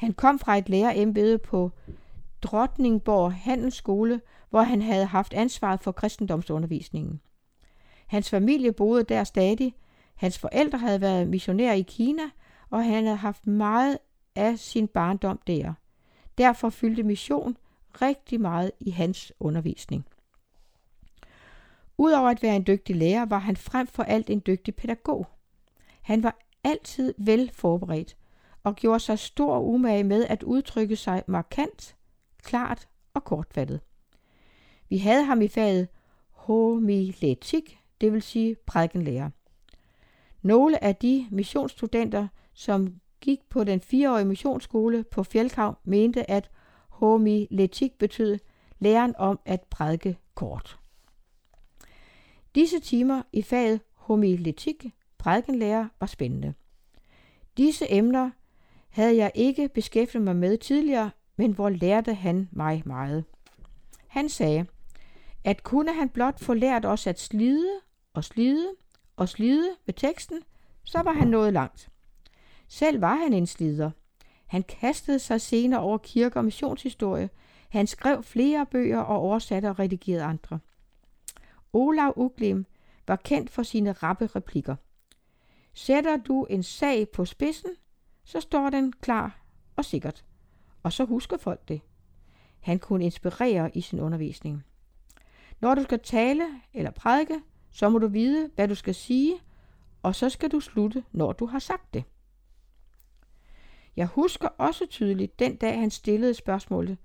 Han 0.00 0.12
kom 0.12 0.38
fra 0.38 0.58
et 0.58 0.68
lærerembede 0.68 1.38
på 1.38 1.70
Drottningborg 2.42 3.32
Handelsskole, 3.32 4.20
hvor 4.50 4.62
han 4.62 4.82
havde 4.82 5.06
haft 5.06 5.34
ansvaret 5.34 5.80
for 5.80 5.92
kristendomsundervisningen. 5.92 7.20
Hans 8.06 8.30
familie 8.30 8.72
boede 8.72 9.04
der 9.04 9.24
stadig. 9.24 9.74
Hans 10.14 10.38
forældre 10.38 10.78
havde 10.78 11.00
været 11.00 11.28
missionærer 11.28 11.74
i 11.74 11.82
Kina, 11.82 12.22
og 12.70 12.84
han 12.84 13.04
havde 13.04 13.16
haft 13.16 13.46
meget 13.46 13.98
af 14.36 14.58
sin 14.58 14.88
barndom 14.88 15.40
der. 15.46 15.74
Derfor 16.38 16.70
fyldte 16.70 17.02
mission 17.02 17.56
rigtig 17.92 18.40
meget 18.40 18.72
i 18.80 18.90
hans 18.90 19.32
undervisning. 19.40 20.06
Udover 21.98 22.28
at 22.28 22.42
være 22.42 22.56
en 22.56 22.66
dygtig 22.66 22.96
lærer, 22.96 23.26
var 23.26 23.38
han 23.38 23.56
frem 23.56 23.86
for 23.86 24.02
alt 24.02 24.30
en 24.30 24.42
dygtig 24.46 24.74
pædagog. 24.74 25.26
Han 26.02 26.22
var 26.22 26.38
altid 26.64 27.14
vel 27.18 27.50
forberedt 27.54 28.16
og 28.64 28.76
gjorde 28.76 29.00
sig 29.00 29.18
stor 29.18 29.60
umage 29.60 30.04
med 30.04 30.26
at 30.26 30.42
udtrykke 30.42 30.96
sig 30.96 31.22
markant, 31.26 31.96
klart 32.42 32.88
og 33.14 33.24
kortfattet. 33.24 33.80
Vi 34.88 34.98
havde 34.98 35.24
ham 35.24 35.42
i 35.42 35.48
faget 35.48 35.88
homiletik, 36.30 37.78
det 38.00 38.12
vil 38.12 38.22
sige 38.22 38.56
prædikenlærer. 38.66 39.30
Nogle 40.42 40.84
af 40.84 40.96
de 40.96 41.26
missionsstudenter, 41.30 42.28
som 42.54 43.00
gik 43.20 43.38
på 43.48 43.64
den 43.64 43.80
fireårige 43.80 44.24
missionsskole 44.24 45.04
på 45.04 45.22
Fjeldkav, 45.22 45.78
mente, 45.84 46.30
at 46.30 46.50
homiletik 46.88 47.98
betød 47.98 48.38
læren 48.78 49.14
om 49.16 49.40
at 49.44 49.60
prædike 49.70 50.18
kort. 50.34 50.78
Disse 52.54 52.80
timer 52.80 53.22
i 53.32 53.42
faget 53.42 53.80
homiletik, 53.94 54.86
prædikenlærer, 55.18 55.88
var 56.00 56.06
spændende. 56.06 56.54
Disse 57.56 57.92
emner 57.92 58.30
havde 58.90 59.16
jeg 59.16 59.32
ikke 59.34 59.68
beskæftiget 59.68 60.24
mig 60.24 60.36
med 60.36 60.58
tidligere, 60.58 61.10
men 61.36 61.52
hvor 61.52 61.68
lærte 61.68 62.14
han 62.14 62.48
mig 62.52 62.82
meget. 62.86 63.24
Han 64.08 64.28
sagde, 64.28 64.66
at 65.44 65.62
kunne 65.62 65.94
han 65.94 66.08
blot 66.08 66.40
få 66.40 66.54
lært 66.54 66.84
os 66.84 67.06
at 67.06 67.20
slide 67.20 67.70
og 68.14 68.24
slide 68.24 68.68
og 69.16 69.28
slide 69.28 69.68
med 69.86 69.94
teksten, 69.94 70.42
så 70.84 71.02
var 71.02 71.12
han 71.12 71.28
nået 71.28 71.52
langt. 71.52 71.90
Selv 72.68 73.00
var 73.00 73.14
han 73.14 73.32
en 73.32 73.46
slider. 73.46 73.90
Han 74.46 74.62
kastede 74.62 75.18
sig 75.18 75.40
senere 75.40 75.80
over 75.80 75.98
kirke- 75.98 76.38
og 76.38 76.44
missionshistorie. 76.44 77.30
Han 77.68 77.86
skrev 77.86 78.22
flere 78.22 78.66
bøger 78.66 79.00
og 79.00 79.16
oversatte 79.16 79.70
og 79.70 79.78
redigerede 79.78 80.24
andre. 80.24 80.58
Olav 81.72 82.12
Uglim 82.16 82.66
var 83.08 83.16
kendt 83.16 83.50
for 83.50 83.62
sine 83.62 83.92
rappe 83.92 84.26
replikker. 84.26 84.76
Sætter 85.74 86.16
du 86.16 86.44
en 86.44 86.62
sag 86.62 87.08
på 87.08 87.24
spidsen, 87.24 87.70
så 88.30 88.40
står 88.40 88.70
den 88.70 88.92
klar 88.92 89.40
og 89.76 89.84
sikkert. 89.84 90.24
Og 90.82 90.92
så 90.92 91.04
husker 91.04 91.36
folk 91.36 91.68
det. 91.68 91.80
Han 92.60 92.78
kunne 92.78 93.04
inspirere 93.04 93.76
i 93.76 93.80
sin 93.80 94.00
undervisning. 94.00 94.64
Når 95.60 95.74
du 95.74 95.82
skal 95.82 96.00
tale 96.00 96.44
eller 96.74 96.90
prædike, 96.90 97.40
så 97.70 97.88
må 97.88 97.98
du 97.98 98.08
vide, 98.08 98.50
hvad 98.54 98.68
du 98.68 98.74
skal 98.74 98.94
sige, 98.94 99.34
og 100.02 100.14
så 100.14 100.28
skal 100.28 100.50
du 100.50 100.60
slutte, 100.60 101.04
når 101.12 101.32
du 101.32 101.46
har 101.46 101.58
sagt 101.58 101.94
det. 101.94 102.04
Jeg 103.96 104.06
husker 104.06 104.48
også 104.48 104.86
tydeligt 104.86 105.38
den 105.38 105.56
dag, 105.56 105.78
han 105.78 105.90
stillede 105.90 106.34
spørgsmålet, 106.34 106.98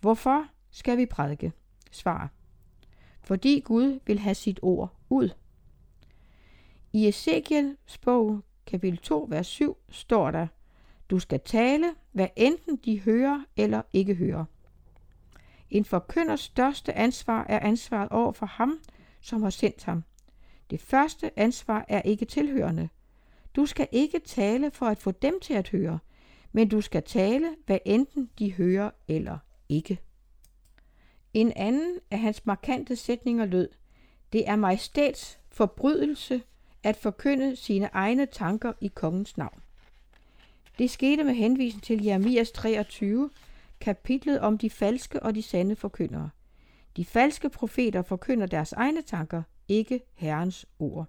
hvorfor 0.00 0.46
skal 0.70 0.98
vi 0.98 1.06
prædike? 1.06 1.52
Svar. 1.90 2.30
Fordi 3.22 3.60
Gud 3.64 4.00
vil 4.06 4.18
have 4.18 4.34
sit 4.34 4.58
ord 4.62 4.94
ud. 5.10 5.30
I 6.92 7.08
Ezekiels 7.08 7.98
bog, 7.98 8.40
kapitel 8.66 8.98
2, 8.98 9.26
vers 9.30 9.46
7, 9.46 9.76
står 9.88 10.30
der, 10.30 10.46
du 11.10 11.18
skal 11.18 11.40
tale, 11.40 11.94
hvad 12.12 12.28
enten 12.36 12.76
de 12.76 13.00
hører 13.00 13.44
eller 13.56 13.82
ikke 13.92 14.14
hører. 14.14 14.44
En 15.70 15.84
forkynders 15.84 16.40
største 16.40 16.92
ansvar 16.92 17.46
er 17.48 17.60
ansvaret 17.60 18.08
over 18.08 18.32
for 18.32 18.46
ham, 18.46 18.80
som 19.20 19.42
har 19.42 19.50
sendt 19.50 19.84
ham. 19.84 20.04
Det 20.70 20.80
første 20.80 21.38
ansvar 21.38 21.84
er 21.88 22.02
ikke 22.02 22.24
tilhørende. 22.24 22.88
Du 23.56 23.66
skal 23.66 23.88
ikke 23.92 24.18
tale 24.18 24.70
for 24.70 24.86
at 24.86 24.98
få 24.98 25.10
dem 25.10 25.40
til 25.40 25.54
at 25.54 25.68
høre, 25.68 25.98
men 26.52 26.68
du 26.68 26.80
skal 26.80 27.02
tale, 27.02 27.56
hvad 27.66 27.78
enten 27.84 28.30
de 28.38 28.52
hører 28.52 28.90
eller 29.08 29.38
ikke. 29.68 30.00
En 31.34 31.52
anden 31.56 31.98
af 32.10 32.18
hans 32.18 32.46
markante 32.46 32.96
sætninger 32.96 33.44
lød, 33.44 33.68
det 34.32 34.48
er 34.48 34.56
majestæts 34.56 35.40
forbrydelse 35.48 36.42
at 36.82 36.96
forkynde 36.96 37.56
sine 37.56 37.90
egne 37.92 38.26
tanker 38.26 38.72
i 38.80 38.88
kongens 38.88 39.36
navn. 39.36 39.62
Det 40.78 40.90
skete 40.90 41.24
med 41.24 41.34
henvisning 41.34 41.82
til 41.82 42.04
Jeremias 42.04 42.50
23, 42.50 43.30
kapitlet 43.80 44.40
om 44.40 44.58
de 44.58 44.70
falske 44.70 45.22
og 45.22 45.34
de 45.34 45.42
sande 45.42 45.76
forkyndere. 45.76 46.30
De 46.96 47.04
falske 47.04 47.48
profeter 47.48 48.02
forkynder 48.02 48.46
deres 48.46 48.72
egne 48.72 49.02
tanker, 49.02 49.42
ikke 49.68 50.00
Herrens 50.14 50.66
ord. 50.78 51.06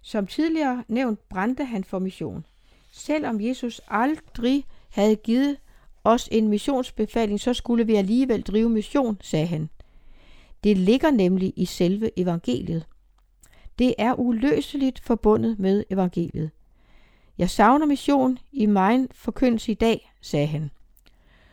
Som 0.00 0.26
tidligere 0.26 0.84
nævnt 0.88 1.28
brændte 1.28 1.64
han 1.64 1.84
for 1.84 1.98
mission. 1.98 2.46
Selvom 2.90 3.40
Jesus 3.40 3.80
aldrig 3.88 4.64
havde 4.88 5.16
givet 5.16 5.56
os 6.04 6.28
en 6.32 6.48
missionsbefaling, 6.48 7.40
så 7.40 7.54
skulle 7.54 7.86
vi 7.86 7.94
alligevel 7.94 8.42
drive 8.42 8.70
mission, 8.70 9.18
sagde 9.20 9.46
han. 9.46 9.68
Det 10.64 10.76
ligger 10.76 11.10
nemlig 11.10 11.52
i 11.56 11.64
selve 11.64 12.10
evangeliet. 12.16 12.86
Det 13.78 13.94
er 13.98 14.14
uløseligt 14.14 15.00
forbundet 15.00 15.58
med 15.58 15.84
evangeliet. 15.90 16.50
Jeg 17.38 17.50
savner 17.50 17.86
mission 17.86 18.38
i 18.52 18.66
min 18.66 19.08
forkyndelse 19.12 19.72
i 19.72 19.74
dag, 19.74 20.12
sagde 20.20 20.46
han. 20.46 20.70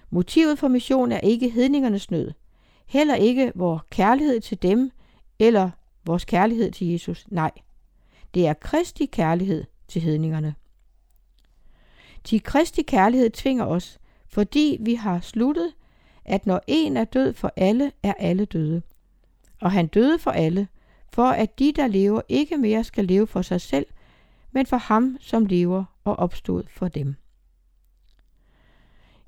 Motivet 0.10 0.60
for 0.60 0.68
mission 0.68 1.12
er 1.12 1.20
ikke 1.20 1.50
hedningernes 1.50 2.12
nød, 2.12 2.32
heller 2.86 3.16
ikke 3.16 3.52
vores 3.56 3.82
kærlighed 3.90 4.42
til 4.42 4.62
dem 4.62 4.92
eller 5.40 5.70
vores 6.06 6.26
kærlighed 6.26 6.72
til 6.72 6.88
Jesus. 6.88 7.26
Nej, 7.30 7.52
det 8.34 8.48
er 8.48 8.54
Kristi 8.54 9.06
kærlighed 9.06 9.64
til 9.88 10.02
hedningerne. 10.02 10.56
Til 12.24 12.44
Kristi 12.44 12.82
kærlighed 12.82 13.30
tvinger 13.30 13.66
os, 13.66 14.00
fordi 14.28 14.78
vi 14.82 14.94
har 14.94 15.20
sluttet, 15.20 15.74
at 16.26 16.46
når 16.46 16.62
en 16.68 16.98
er 16.98 17.04
død 17.04 17.34
for 17.34 17.54
alle, 17.56 17.92
er 18.04 18.14
alle 18.20 18.46
døde. 18.46 18.82
Og 19.62 19.72
han 19.72 19.88
døde 19.88 20.20
for 20.20 20.32
alle, 20.32 20.68
for 21.14 21.26
at 21.26 21.60
de, 21.60 21.72
der 21.72 21.88
lever, 21.88 22.22
ikke 22.30 22.58
mere 22.58 22.84
skal 22.84 23.06
leve 23.06 23.28
for 23.28 23.42
sig 23.42 23.62
selv, 23.62 23.86
men 24.56 24.66
for 24.66 24.78
ham, 24.78 25.18
som 25.20 25.46
lever 25.46 25.84
og 26.04 26.16
opstod 26.16 26.64
for 26.70 26.88
dem. 26.88 27.16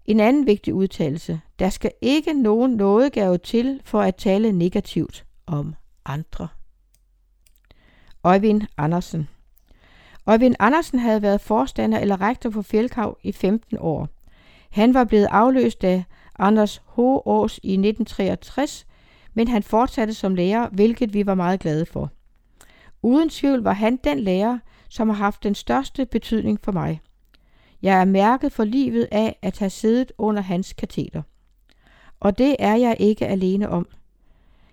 En 0.05 0.19
anden 0.19 0.45
vigtig 0.45 0.73
udtalelse. 0.73 1.41
Der 1.59 1.69
skal 1.69 1.91
ikke 2.01 2.33
nogen 2.33 2.71
nådegave 2.71 3.37
til 3.37 3.81
for 3.85 4.01
at 4.01 4.15
tale 4.15 4.51
negativt 4.51 5.25
om 5.45 5.75
andre. 6.05 6.47
Øjvind 8.23 8.61
Andersen 8.77 9.29
Øjvind 10.25 10.55
Andersen 10.59 10.99
havde 10.99 11.21
været 11.21 11.41
forstander 11.41 11.99
eller 11.99 12.21
rektor 12.21 12.49
på 12.49 12.61
Fjeldkav 12.61 13.17
i 13.23 13.31
15 13.31 13.77
år. 13.79 14.09
Han 14.69 14.93
var 14.93 15.03
blevet 15.03 15.27
afløst 15.31 15.83
af 15.83 16.03
Anders 16.39 16.77
H. 16.77 16.99
Års 16.99 17.57
i 17.57 17.71
1963, 17.71 18.87
men 19.33 19.47
han 19.47 19.63
fortsatte 19.63 20.13
som 20.13 20.35
lærer, 20.35 20.69
hvilket 20.69 21.13
vi 21.13 21.25
var 21.25 21.35
meget 21.35 21.59
glade 21.59 21.85
for. 21.85 22.11
Uden 23.01 23.29
tvivl 23.29 23.63
var 23.63 23.73
han 23.73 23.99
den 24.03 24.19
lærer, 24.19 24.59
som 24.89 25.09
har 25.09 25.15
haft 25.15 25.43
den 25.43 25.55
største 25.55 26.05
betydning 26.05 26.59
for 26.63 26.71
mig. 26.71 27.01
Jeg 27.81 28.01
er 28.01 28.05
mærket 28.05 28.51
for 28.51 28.63
livet 28.63 29.07
af 29.11 29.39
at 29.41 29.59
have 29.59 29.69
siddet 29.69 30.11
under 30.17 30.41
hans 30.41 30.73
kateter. 30.73 31.21
Og 32.19 32.37
det 32.37 32.55
er 32.59 32.75
jeg 32.75 32.97
ikke 32.99 33.27
alene 33.27 33.69
om. 33.69 33.87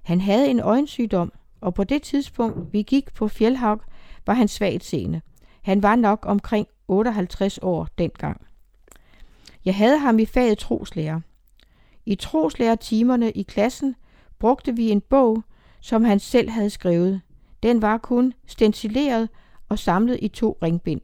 Han 0.02 0.20
havde 0.20 0.48
en 0.48 0.60
øjensygdom, 0.60 1.32
og 1.60 1.74
på 1.74 1.84
det 1.84 2.02
tidspunkt, 2.02 2.72
vi 2.72 2.82
gik 2.82 3.14
på 3.14 3.28
Fjellhavn, 3.28 3.80
var 4.26 4.34
han 4.34 4.48
svagt 4.48 4.84
seende. 4.84 5.20
Han 5.62 5.82
var 5.82 5.96
nok 5.96 6.26
omkring 6.28 6.66
58 6.88 7.58
år 7.62 7.88
dengang. 7.98 8.40
Jeg 9.64 9.74
havde 9.74 9.98
ham 9.98 10.18
i 10.18 10.26
faget 10.26 10.58
troslærer. 10.58 11.20
I 12.06 12.14
troslærertimerne 12.14 13.30
i 13.30 13.42
klassen 13.42 13.96
brugte 14.38 14.76
vi 14.76 14.90
en 14.90 15.00
bog, 15.00 15.44
som 15.80 16.04
han 16.04 16.20
selv 16.20 16.50
havde 16.50 16.70
skrevet. 16.70 17.20
Den 17.62 17.82
var 17.82 17.98
kun 17.98 18.32
stencileret 18.46 19.28
og 19.68 19.78
samlet 19.78 20.18
i 20.22 20.28
to 20.28 20.58
ringbind. 20.62 21.00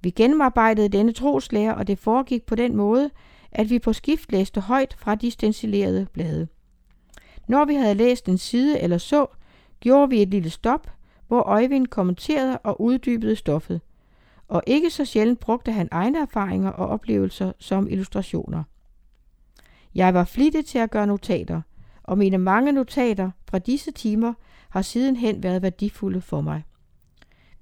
Vi 0.00 0.10
gennemarbejdede 0.10 0.88
denne 0.88 1.12
troslære, 1.12 1.74
og 1.74 1.86
det 1.86 1.98
foregik 1.98 2.46
på 2.46 2.54
den 2.54 2.76
måde, 2.76 3.10
at 3.52 3.70
vi 3.70 3.78
på 3.78 3.92
skift 3.92 4.32
læste 4.32 4.60
højt 4.60 4.96
fra 4.98 5.14
de 5.14 5.30
stencilerede 5.30 6.06
blade. 6.12 6.48
Når 7.48 7.64
vi 7.64 7.74
havde 7.74 7.94
læst 7.94 8.28
en 8.28 8.38
side 8.38 8.80
eller 8.80 8.98
så, 8.98 9.26
gjorde 9.80 10.10
vi 10.10 10.22
et 10.22 10.28
lille 10.28 10.50
stop, 10.50 10.90
hvor 11.28 11.40
Øjvind 11.40 11.86
kommenterede 11.86 12.58
og 12.58 12.80
uddybede 12.80 13.36
stoffet, 13.36 13.80
og 14.48 14.62
ikke 14.66 14.90
så 14.90 15.04
sjældent 15.04 15.40
brugte 15.40 15.72
han 15.72 15.88
egne 15.90 16.18
erfaringer 16.18 16.70
og 16.70 16.88
oplevelser 16.88 17.52
som 17.58 17.88
illustrationer. 17.90 18.62
Jeg 19.94 20.14
var 20.14 20.24
flittig 20.24 20.66
til 20.66 20.78
at 20.78 20.90
gøre 20.90 21.06
notater, 21.06 21.60
og 22.02 22.18
mine 22.18 22.38
mange 22.38 22.72
notater 22.72 23.30
fra 23.50 23.58
disse 23.58 23.90
timer 23.90 24.34
har 24.68 24.82
sidenhen 24.82 25.42
været 25.42 25.62
værdifulde 25.62 26.20
for 26.20 26.40
mig. 26.40 26.62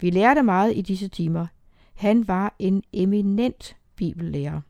Vi 0.02 0.10
lærte 0.10 0.42
meget 0.42 0.76
i 0.76 0.80
disse 0.80 1.08
timer. 1.08 1.46
Han 1.94 2.28
var 2.28 2.54
en 2.58 2.82
eminent 2.92 3.76
bibellærer. 3.96 4.60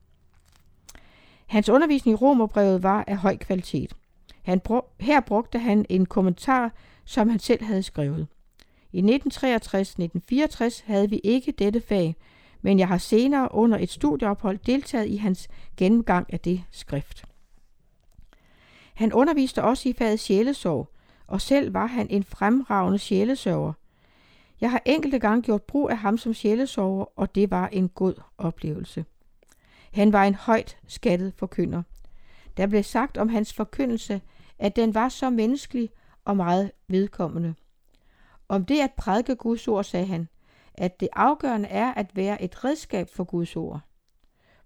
Hans 1.47 1.69
undervisning 1.69 2.15
i 2.15 2.17
Romerbrevet 2.17 2.83
var 2.83 3.05
af 3.07 3.17
høj 3.17 3.37
kvalitet. 3.37 3.93
Han 4.43 4.61
brug, 4.61 4.85
her 5.01 5.21
brugte 5.21 5.59
han 5.59 5.87
en 5.89 6.07
kommentar, 6.07 6.73
som 7.05 7.29
han 7.29 7.39
selv 7.39 7.65
havde 7.65 7.83
skrevet. 7.83 8.27
I 8.93 9.01
1963-1964 9.01 10.83
havde 10.87 11.11
vi 11.11 11.21
ikke 11.25 11.53
dette 11.53 11.81
fag, 11.81 12.17
men 12.63 12.79
jeg 12.79 12.89
har 12.89 12.99
senere 12.99 13.49
under 13.55 13.79
et 13.79 13.91
studieophold 13.91 14.59
deltaget 14.59 15.09
i 15.09 15.17
hans 15.17 15.49
gennemgang 15.77 16.33
af 16.33 16.41
det 16.41 16.65
skrift. 16.71 17.25
Han 18.95 19.13
underviste 19.13 19.63
også 19.63 19.89
i 19.89 19.93
faget 19.93 20.21
sjælesorg, 20.21 20.89
og 21.27 21.41
selv 21.41 21.75
var 21.75 21.87
han 21.87 22.07
en 22.11 22.25
fremragende 22.25 22.99
sjælesørger. 22.99 23.73
Jeg 24.63 24.71
har 24.71 24.83
enkelte 24.85 25.19
gange 25.19 25.43
gjort 25.43 25.63
brug 25.63 25.91
af 25.91 25.99
ham 25.99 26.19
som 26.19 26.35
sjælesorger, 26.35 27.05
og 27.17 27.35
det 27.35 27.51
var 27.51 27.69
en 27.69 27.89
god 27.89 28.15
oplevelse. 28.39 29.05
Han 29.93 30.13
var 30.13 30.25
en 30.25 30.35
højt 30.35 30.79
skattet 30.87 31.35
forkynder. 31.37 31.83
Der 32.57 32.67
blev 32.67 32.83
sagt 32.83 33.19
om 33.19 33.29
hans 33.29 33.53
forkyndelse, 33.53 34.21
at 34.59 34.77
den 34.77 34.95
var 34.95 35.09
så 35.09 35.31
menneskelig 35.31 35.91
og 36.25 36.37
meget 36.37 36.73
vedkommende. 36.89 37.55
Om 38.49 38.65
det 38.65 38.81
at 38.81 38.93
prædike 38.97 39.37
Guds 39.37 39.69
ord 39.69 39.85
sagde 39.85 40.07
han, 40.07 40.29
at 40.75 41.01
det 41.01 41.09
afgørende 41.13 41.69
er 41.69 41.95
at 41.95 42.17
være 42.17 42.43
et 42.43 42.65
redskab 42.65 43.09
for 43.11 43.25
Guds 43.25 43.57
ord. 43.57 43.81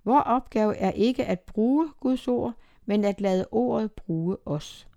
Vor 0.05 0.21
opgave 0.21 0.77
er 0.77 0.91
ikke 0.91 1.25
at 1.25 1.41
bruge 1.41 1.89
Guds 2.01 2.29
ord, 2.29 2.53
men 2.85 3.05
at 3.05 3.21
lade 3.21 3.47
ordet 3.51 3.93
bruge 3.93 4.37
os. 4.45 4.89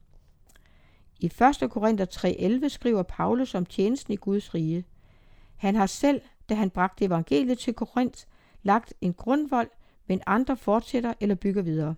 I 1.20 1.26
1. 1.26 1.70
Korinther 1.70 2.06
3.11 2.06 2.68
skriver 2.68 3.04
Paulus 3.04 3.56
om 3.56 3.66
tjenesten 3.66 4.14
i 4.14 4.18
Guds 4.18 4.54
rige. 4.54 4.86
Han 5.56 5.76
har 5.76 5.86
selv, 5.86 6.22
da 6.50 6.54
han 6.54 6.70
bragte 6.70 7.06
evangeliet 7.06 7.60
til 7.60 7.74
Korinth, 7.74 8.24
lagt 8.64 8.94
en 9.02 9.14
grundvold, 9.14 9.70
men 10.08 10.22
andre 10.26 10.58
fortsætter 10.58 11.14
eller 11.20 11.36
bygger 11.36 11.62
videre. 11.62 11.96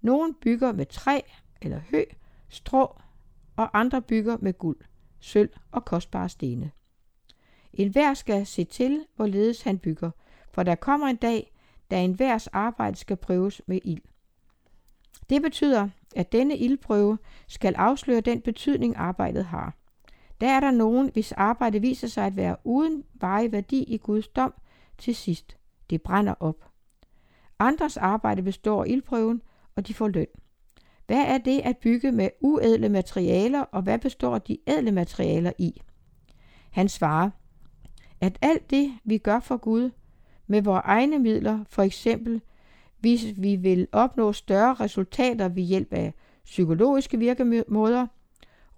Nogle 0.00 0.34
bygger 0.34 0.72
med 0.72 0.86
træ 0.86 1.20
eller 1.62 1.80
hø, 1.90 2.04
strå, 2.48 3.00
og 3.56 3.78
andre 3.78 4.02
bygger 4.02 4.36
med 4.40 4.52
guld, 4.52 4.78
sølv 5.20 5.50
og 5.72 5.84
kostbare 5.84 6.28
stene. 6.28 6.70
En 7.72 7.88
hver 7.88 8.14
skal 8.14 8.46
se 8.46 8.64
til, 8.64 9.06
hvorledes 9.16 9.62
han 9.62 9.78
bygger, 9.78 10.10
for 10.52 10.62
der 10.62 10.74
kommer 10.74 11.06
en 11.06 11.16
dag, 11.16 11.52
da 11.90 12.04
en 12.04 12.18
værs 12.18 12.46
arbejde 12.46 12.96
skal 12.96 13.16
prøves 13.16 13.62
med 13.66 13.80
ild. 13.84 14.02
Det 15.30 15.42
betyder, 15.42 15.88
at 16.16 16.32
denne 16.32 16.56
ildprøve 16.56 17.18
skal 17.48 17.74
afsløre 17.74 18.20
den 18.20 18.40
betydning, 18.40 18.96
arbejdet 18.96 19.44
har. 19.44 19.74
Der 20.40 20.48
er 20.48 20.60
der 20.60 20.70
nogen, 20.70 21.10
hvis 21.12 21.32
arbejde 21.32 21.80
viser 21.80 22.08
sig 22.08 22.26
at 22.26 22.36
være 22.36 22.56
uden 22.64 23.04
varig 23.14 23.52
værdi 23.52 23.82
i 23.82 23.96
Guds 23.96 24.28
dom 24.28 24.54
til 24.98 25.14
sidst. 25.14 25.56
Det 25.90 26.02
brænder 26.02 26.34
op. 26.40 26.70
Andres 27.58 27.96
arbejde 27.96 28.42
består 28.42 28.84
ildprøven, 28.84 29.42
og 29.76 29.86
de 29.86 29.94
får 29.94 30.08
løn. 30.08 30.26
Hvad 31.06 31.24
er 31.26 31.38
det 31.38 31.60
at 31.60 31.78
bygge 31.78 32.12
med 32.12 32.30
uædle 32.40 32.88
materialer, 32.88 33.60
og 33.60 33.82
hvad 33.82 33.98
består 33.98 34.38
de 34.38 34.58
ædle 34.66 34.92
materialer 34.92 35.52
i? 35.58 35.80
Han 36.70 36.88
svarer, 36.88 37.30
at 38.20 38.38
alt 38.42 38.70
det, 38.70 38.92
vi 39.04 39.18
gør 39.18 39.40
for 39.40 39.56
Gud, 39.56 39.90
med 40.46 40.62
vores 40.62 40.82
egne 40.84 41.18
midler, 41.18 41.64
for 41.68 41.82
eksempel 41.82 42.42
hvis 43.00 43.34
vi 43.36 43.56
vil 43.56 43.88
opnå 43.92 44.32
større 44.32 44.74
resultater 44.74 45.48
ved 45.48 45.62
hjælp 45.62 45.92
af 45.92 46.14
psykologiske 46.44 47.18
virkemåder, 47.18 48.06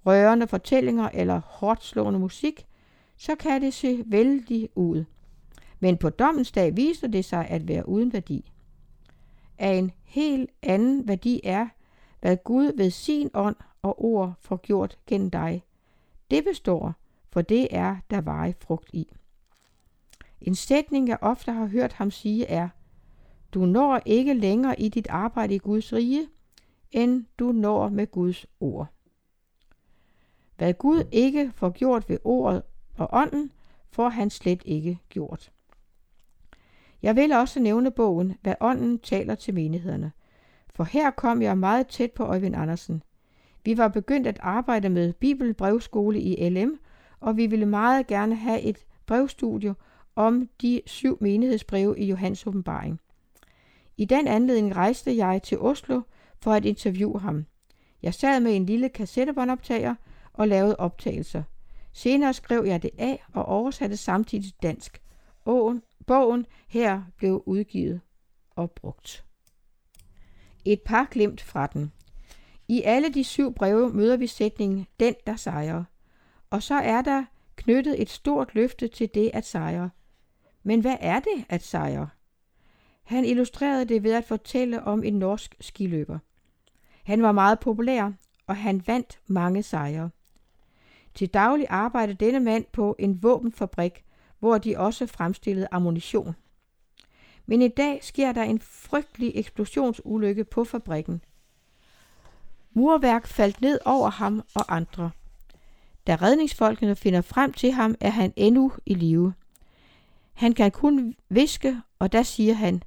rørende 0.07 0.47
fortællinger 0.47 1.09
eller 1.15 1.41
hårdt 1.45 1.85
slående 1.85 2.19
musik, 2.19 2.67
så 3.17 3.35
kan 3.35 3.63
det 3.63 3.75
se 3.75 4.03
vældig 4.07 4.69
ud. 4.75 5.05
Men 5.81 5.97
på 5.97 6.11
dommens 6.11 6.53
dag 6.53 6.77
viser 6.77 7.09
det 7.09 7.25
sig 7.25 7.47
at 7.49 7.69
være 7.69 7.89
uden 7.89 8.13
værdi. 8.13 8.53
Af 9.59 9.73
en 9.73 9.91
helt 10.05 10.51
anden 10.63 11.09
værdi 11.09 11.41
er, 11.45 11.69
hvad 12.21 12.37
Gud 12.45 12.77
ved 12.77 12.91
sin 12.91 13.31
ånd 13.35 13.57
og 13.83 14.05
ord 14.05 14.35
får 14.41 14.57
gjort 14.57 14.99
gennem 15.07 15.31
dig. 15.31 15.63
Det 16.31 16.45
består, 16.45 16.95
for 17.31 17.43
det 17.43 17.69
er 17.71 17.97
der 18.11 18.21
varig 18.21 18.55
frugt 18.61 18.91
i. 18.93 19.09
En 20.41 20.55
sætning, 20.55 21.09
jeg 21.09 21.19
ofte 21.21 21.53
har 21.53 21.67
hørt 21.67 21.93
ham 21.93 22.11
sige, 22.11 22.47
er, 22.47 22.69
du 23.55 23.67
når 23.67 24.01
ikke 24.07 24.35
længere 24.35 24.81
i 24.81 24.89
dit 24.89 25.07
arbejde 25.11 25.55
i 25.55 25.59
Guds 25.59 25.93
rige, 25.93 26.29
end 26.91 27.25
du 27.39 27.53
når 27.53 27.89
med 27.89 28.07
Guds 28.11 28.47
ord. 28.61 28.87
Hvad 30.57 30.75
Gud 30.75 31.05
ikke 31.13 31.53
får 31.55 31.71
gjort 31.71 32.09
ved 32.09 32.19
ordet 32.25 32.63
og 32.97 33.09
ånden, 33.13 33.53
får 33.91 34.09
han 34.09 34.31
slet 34.31 34.63
ikke 34.65 34.99
gjort. 35.09 35.53
Jeg 37.03 37.17
vil 37.17 37.33
også 37.33 37.61
nævne 37.61 37.91
bogen, 37.91 38.35
hvad 38.43 38.55
ånden 38.61 38.99
taler 38.99 39.35
til 39.35 39.55
menighederne. 39.55 40.13
For 40.75 40.85
her 40.85 41.11
kom 41.11 41.43
jeg 41.43 41.59
meget 41.59 41.87
tæt 41.87 42.13
på 42.13 42.25
Øjvind 42.25 42.57
Andersen. 42.57 43.03
Vi 43.65 43.77
var 43.77 43.89
begyndt 43.89 44.27
at 44.27 44.39
arbejde 44.41 44.89
med 44.89 45.13
Bibelbrevskole 45.13 46.21
i 46.21 46.49
LM, 46.49 46.79
og 47.21 47.37
vi 47.37 47.47
ville 47.47 47.67
meget 47.67 48.07
gerne 48.07 48.35
have 48.35 48.61
et 48.61 48.87
brevstudie 49.07 49.75
om 50.17 50.49
de 50.63 50.81
syv 50.87 51.19
menighedsbreve 51.21 51.99
i 51.99 52.07
Johans 52.07 52.47
åbenbaring. 52.47 53.01
I 53.97 54.05
den 54.05 54.27
anledning 54.27 54.77
rejste 54.77 55.17
jeg 55.17 55.43
til 55.43 55.59
Oslo 55.59 56.01
for 56.41 56.53
at 56.53 56.65
interviewe 56.65 57.21
ham. 57.21 57.47
Jeg 58.03 58.15
sad 58.15 58.41
med 58.41 58.57
en 58.57 58.67
lille 58.67 58.89
kassettebåndoptager 58.89 59.95
og 60.33 60.49
lavede 60.49 60.77
optagelser. 60.77 61.43
Senere 61.93 62.35
skrev 62.35 62.65
jeg 62.67 62.83
det 62.83 62.91
af 62.99 63.25
og 63.33 63.45
oversatte 63.45 63.97
samtidig 63.97 64.45
til 64.45 64.55
dansk. 64.63 65.03
Åen, 65.47 65.83
bogen 66.07 66.47
her 66.69 67.03
blev 67.17 67.43
udgivet 67.47 68.01
og 68.51 68.71
brugt. 68.71 69.25
Et 70.65 70.81
par 70.81 71.09
glimt 71.11 71.41
fra 71.41 71.67
den. 71.67 71.93
I 72.69 72.83
alle 72.83 73.15
de 73.15 73.25
syv 73.25 73.55
breve 73.55 73.91
møder 73.91 74.17
vi 74.17 74.27
sætningen 74.27 74.87
den, 75.01 75.15
der 75.27 75.37
sejrer. 75.37 75.85
Og 76.51 76.63
så 76.63 76.75
er 76.75 77.03
der 77.03 77.25
knyttet 77.57 78.03
et 78.03 78.11
stort 78.11 78.55
løfte 78.55 78.89
til 78.89 79.11
det 79.15 79.31
at 79.35 79.47
sejre. 79.47 79.91
Men 80.63 80.81
hvad 80.81 80.97
er 81.01 81.21
det 81.21 81.45
at 81.49 81.63
sejre? 81.63 82.09
Han 83.03 83.25
illustrerede 83.25 83.85
det 83.85 84.03
ved 84.03 84.13
at 84.13 84.25
fortælle 84.25 84.83
om 84.83 85.05
en 85.05 85.15
norsk 85.15 85.55
skiløber. 85.61 86.19
Han 87.05 87.23
var 87.23 87.33
meget 87.33 87.61
populær, 87.61 88.13
og 88.47 88.57
han 88.57 88.83
vandt 88.87 89.21
mange 89.27 89.63
sejre. 89.63 90.11
Til 91.15 91.29
daglig 91.29 91.67
arbejdede 91.71 92.25
denne 92.25 92.41
mand 92.41 92.65
på 92.73 92.97
en 92.99 93.23
våbenfabrik, 93.23 94.05
hvor 94.39 94.59
de 94.59 94.79
også 94.79 95.07
fremstillede 95.07 95.69
ammunition. 95.71 96.35
Men 97.47 97.63
i 97.63 97.69
dag 97.69 98.05
sker 98.05 98.33
der 98.33 98.43
en 98.43 98.61
frygtelig 98.61 99.33
eksplosionsulykke 99.35 100.45
på 100.45 100.65
fabrikken. 100.65 101.23
Murværk 102.73 103.27
faldt 103.27 103.61
ned 103.61 103.79
over 103.85 104.11
ham 104.11 104.43
og 104.55 104.77
andre. 104.77 105.11
Da 106.07 106.17
redningsfolkene 106.17 106.97
finder 106.97 107.21
frem 107.21 107.53
til 107.53 107.73
ham, 107.73 107.95
er 108.01 108.11
han 108.11 108.33
endnu 108.37 108.73
i 108.87 108.95
live. 108.95 109.35
Han 110.33 110.53
kan 110.53 110.71
kun 110.71 111.15
viske, 111.29 111.81
og 111.99 112.13
der 112.13 112.23
siger 112.23 112.55
han, 112.55 112.83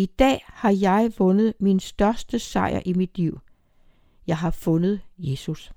i 0.00 0.06
dag 0.06 0.44
har 0.46 0.70
jeg 0.70 1.12
vundet 1.18 1.54
min 1.58 1.80
største 1.80 2.38
sejr 2.38 2.80
i 2.84 2.92
mit 2.92 3.18
liv. 3.18 3.40
Jeg 4.26 4.36
har 4.36 4.50
fundet 4.50 5.00
Jesus. 5.18 5.72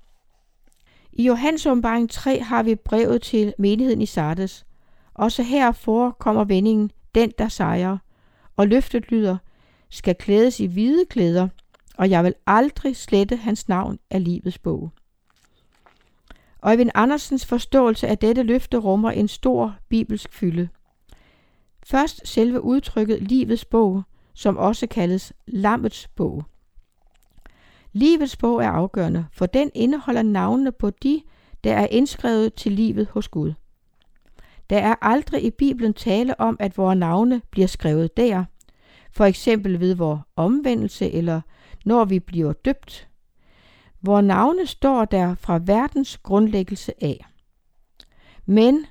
I 1.12 1.26
Johannes 1.26 1.66
åbenbaring 1.66 2.10
3 2.10 2.40
har 2.40 2.62
vi 2.62 2.74
brevet 2.74 3.22
til 3.22 3.54
menigheden 3.58 4.02
i 4.02 4.06
Sardes. 4.06 4.66
Også 5.14 5.42
her 5.42 5.72
forekommer 5.72 6.44
vendingen, 6.44 6.90
den 7.14 7.32
der 7.38 7.48
sejrer, 7.48 7.98
og 8.56 8.68
løftet 8.68 9.10
lyder, 9.10 9.36
skal 9.90 10.14
klædes 10.14 10.60
i 10.60 10.66
hvide 10.66 11.04
klæder, 11.06 11.48
og 11.96 12.10
jeg 12.10 12.24
vil 12.24 12.34
aldrig 12.46 12.96
slette 12.96 13.36
hans 13.36 13.68
navn 13.68 13.98
af 14.10 14.24
livets 14.24 14.58
bog. 14.58 14.90
Øjvind 16.62 16.90
Andersens 16.94 17.46
forståelse 17.46 18.08
af 18.08 18.18
dette 18.18 18.42
løfte 18.42 18.76
rummer 18.76 19.10
en 19.10 19.28
stor 19.28 19.76
bibelsk 19.88 20.32
fylde. 20.32 20.68
Først 21.86 22.28
selve 22.28 22.60
udtrykket 22.60 23.22
livets 23.22 23.64
bog, 23.64 24.02
som 24.34 24.56
også 24.56 24.86
kaldes 24.86 25.32
lammets 25.46 26.08
bog. 26.08 26.44
Livets 27.92 28.36
bog 28.36 28.62
er 28.62 28.68
afgørende, 28.68 29.26
for 29.32 29.46
den 29.46 29.70
indeholder 29.74 30.22
navnene 30.22 30.72
på 30.72 30.90
de, 30.90 31.22
der 31.64 31.74
er 31.74 31.86
indskrevet 31.90 32.54
til 32.54 32.72
livet 32.72 33.08
hos 33.10 33.28
Gud. 33.28 33.52
Der 34.70 34.78
er 34.78 34.94
aldrig 35.02 35.44
i 35.44 35.50
Bibelen 35.50 35.94
tale 35.94 36.40
om, 36.40 36.56
at 36.60 36.78
vores 36.78 36.98
navne 36.98 37.42
bliver 37.50 37.66
skrevet 37.66 38.16
der, 38.16 38.44
for 39.12 39.24
eksempel 39.24 39.80
ved 39.80 39.94
vores 39.94 40.20
omvendelse 40.36 41.10
eller 41.10 41.40
når 41.84 42.04
vi 42.04 42.20
bliver 42.20 42.52
døbt. 42.52 43.08
Vores 44.02 44.24
navne 44.24 44.66
står 44.66 45.04
der 45.04 45.34
fra 45.34 45.60
verdens 45.64 46.18
grundlæggelse 46.18 47.04
af. 47.04 47.26
Men 48.46 48.86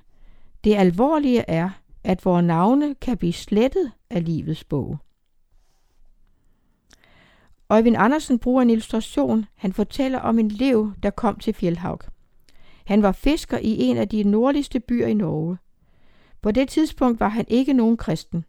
det 0.63 0.75
alvorlige 0.75 1.49
er, 1.49 1.69
at 2.03 2.25
vores 2.25 2.45
navne 2.45 2.95
kan 2.95 3.17
blive 3.17 3.33
slettet 3.33 3.91
af 4.09 4.25
livets 4.25 4.63
bog. 4.63 4.97
Øjvind 7.73 7.95
Andersen 7.97 8.39
bruger 8.39 8.61
en 8.61 8.69
illustration. 8.69 9.45
Han 9.55 9.73
fortæller 9.73 10.19
om 10.19 10.39
en 10.39 10.47
lev, 10.47 10.93
der 11.03 11.09
kom 11.09 11.39
til 11.39 11.53
Fjellhavg. 11.53 11.99
Han 12.85 13.01
var 13.01 13.11
fisker 13.11 13.57
i 13.57 13.77
en 13.77 13.97
af 13.97 14.09
de 14.09 14.23
nordligste 14.23 14.79
byer 14.79 15.07
i 15.07 15.13
Norge. 15.13 15.57
På 16.41 16.51
det 16.51 16.69
tidspunkt 16.69 17.19
var 17.19 17.27
han 17.27 17.45
ikke 17.47 17.73
nogen 17.73 17.97
kristen. 17.97 18.45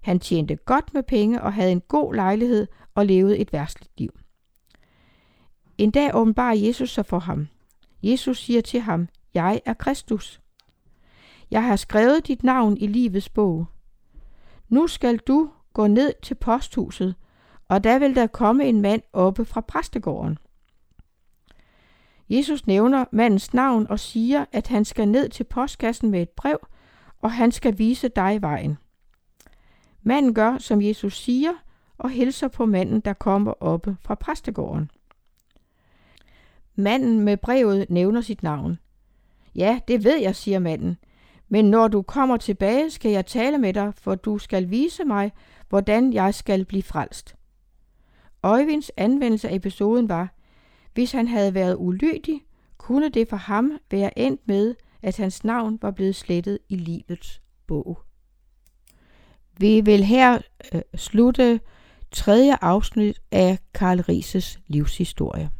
Han 0.00 0.20
tjente 0.20 0.56
godt 0.56 0.94
med 0.94 1.02
penge 1.02 1.42
og 1.42 1.52
havde 1.52 1.72
en 1.72 1.80
god 1.80 2.14
lejlighed 2.14 2.66
og 2.94 3.06
levede 3.06 3.38
et 3.38 3.52
værstligt 3.52 3.92
liv. 3.98 4.10
En 5.78 5.90
dag 5.90 6.14
åbenbarer 6.14 6.54
Jesus 6.54 6.90
sig 6.90 7.06
for 7.06 7.18
ham. 7.18 7.48
Jesus 8.02 8.38
siger 8.38 8.60
til 8.60 8.80
ham, 8.80 9.08
jeg 9.34 9.60
er 9.64 9.74
Kristus. 9.74 10.40
Jeg 11.50 11.64
har 11.64 11.76
skrevet 11.76 12.26
dit 12.26 12.42
navn 12.42 12.76
i 12.76 12.86
livets 12.86 13.28
bog. 13.28 13.66
Nu 14.68 14.86
skal 14.86 15.18
du 15.18 15.50
gå 15.72 15.86
ned 15.86 16.12
til 16.22 16.34
posthuset, 16.34 17.14
og 17.68 17.84
der 17.84 17.98
vil 17.98 18.14
der 18.14 18.26
komme 18.26 18.64
en 18.64 18.80
mand 18.80 19.02
oppe 19.12 19.44
fra 19.44 19.60
præstegården. 19.60 20.38
Jesus 22.28 22.66
nævner 22.66 23.04
mandens 23.12 23.54
navn 23.54 23.86
og 23.86 24.00
siger, 24.00 24.44
at 24.52 24.66
han 24.66 24.84
skal 24.84 25.08
ned 25.08 25.28
til 25.28 25.44
postkassen 25.44 26.10
med 26.10 26.22
et 26.22 26.30
brev, 26.30 26.58
og 27.20 27.32
han 27.32 27.52
skal 27.52 27.78
vise 27.78 28.08
dig 28.08 28.42
vejen. 28.42 28.78
Manden 30.02 30.34
gør, 30.34 30.58
som 30.58 30.82
Jesus 30.82 31.22
siger, 31.22 31.52
og 31.98 32.10
hilser 32.10 32.48
på 32.48 32.66
manden, 32.66 33.00
der 33.00 33.12
kommer 33.12 33.52
oppe 33.62 33.96
fra 34.00 34.14
præstegården. 34.14 34.90
Manden 36.74 37.20
med 37.20 37.36
brevet 37.36 37.90
nævner 37.90 38.20
sit 38.20 38.42
navn. 38.42 38.78
Ja, 39.54 39.80
det 39.88 40.04
ved 40.04 40.16
jeg, 40.20 40.36
siger 40.36 40.58
manden. 40.58 40.96
Men 41.48 41.64
når 41.64 41.88
du 41.88 42.02
kommer 42.02 42.36
tilbage, 42.36 42.90
skal 42.90 43.10
jeg 43.10 43.26
tale 43.26 43.58
med 43.58 43.72
dig, 43.72 43.92
for 43.94 44.14
du 44.14 44.38
skal 44.38 44.70
vise 44.70 45.04
mig, 45.04 45.32
hvordan 45.68 46.12
jeg 46.12 46.34
skal 46.34 46.64
blive 46.64 46.82
frelst. 46.82 47.36
Øjvinds 48.44 48.90
anvendelse 48.96 49.48
af 49.48 49.54
episoden 49.54 50.08
var, 50.08 50.34
hvis 50.94 51.12
han 51.12 51.28
havde 51.28 51.54
været 51.54 51.76
ulydig, 51.78 52.42
kunne 52.78 53.08
det 53.08 53.28
for 53.28 53.36
ham 53.36 53.72
være 53.90 54.18
endt 54.18 54.40
med, 54.48 54.74
at 55.02 55.16
hans 55.16 55.44
navn 55.44 55.78
var 55.82 55.90
blevet 55.90 56.16
slettet 56.16 56.58
i 56.68 56.76
livets 56.76 57.42
bog. 57.66 57.98
Vi 59.58 59.80
vil 59.80 60.04
her 60.04 60.38
øh, 60.74 60.82
slutte 60.94 61.60
tredje 62.10 62.56
afsnit 62.60 63.20
af 63.32 63.58
Karl 63.74 64.00
Rises 64.00 64.60
livshistorie. 64.66 65.50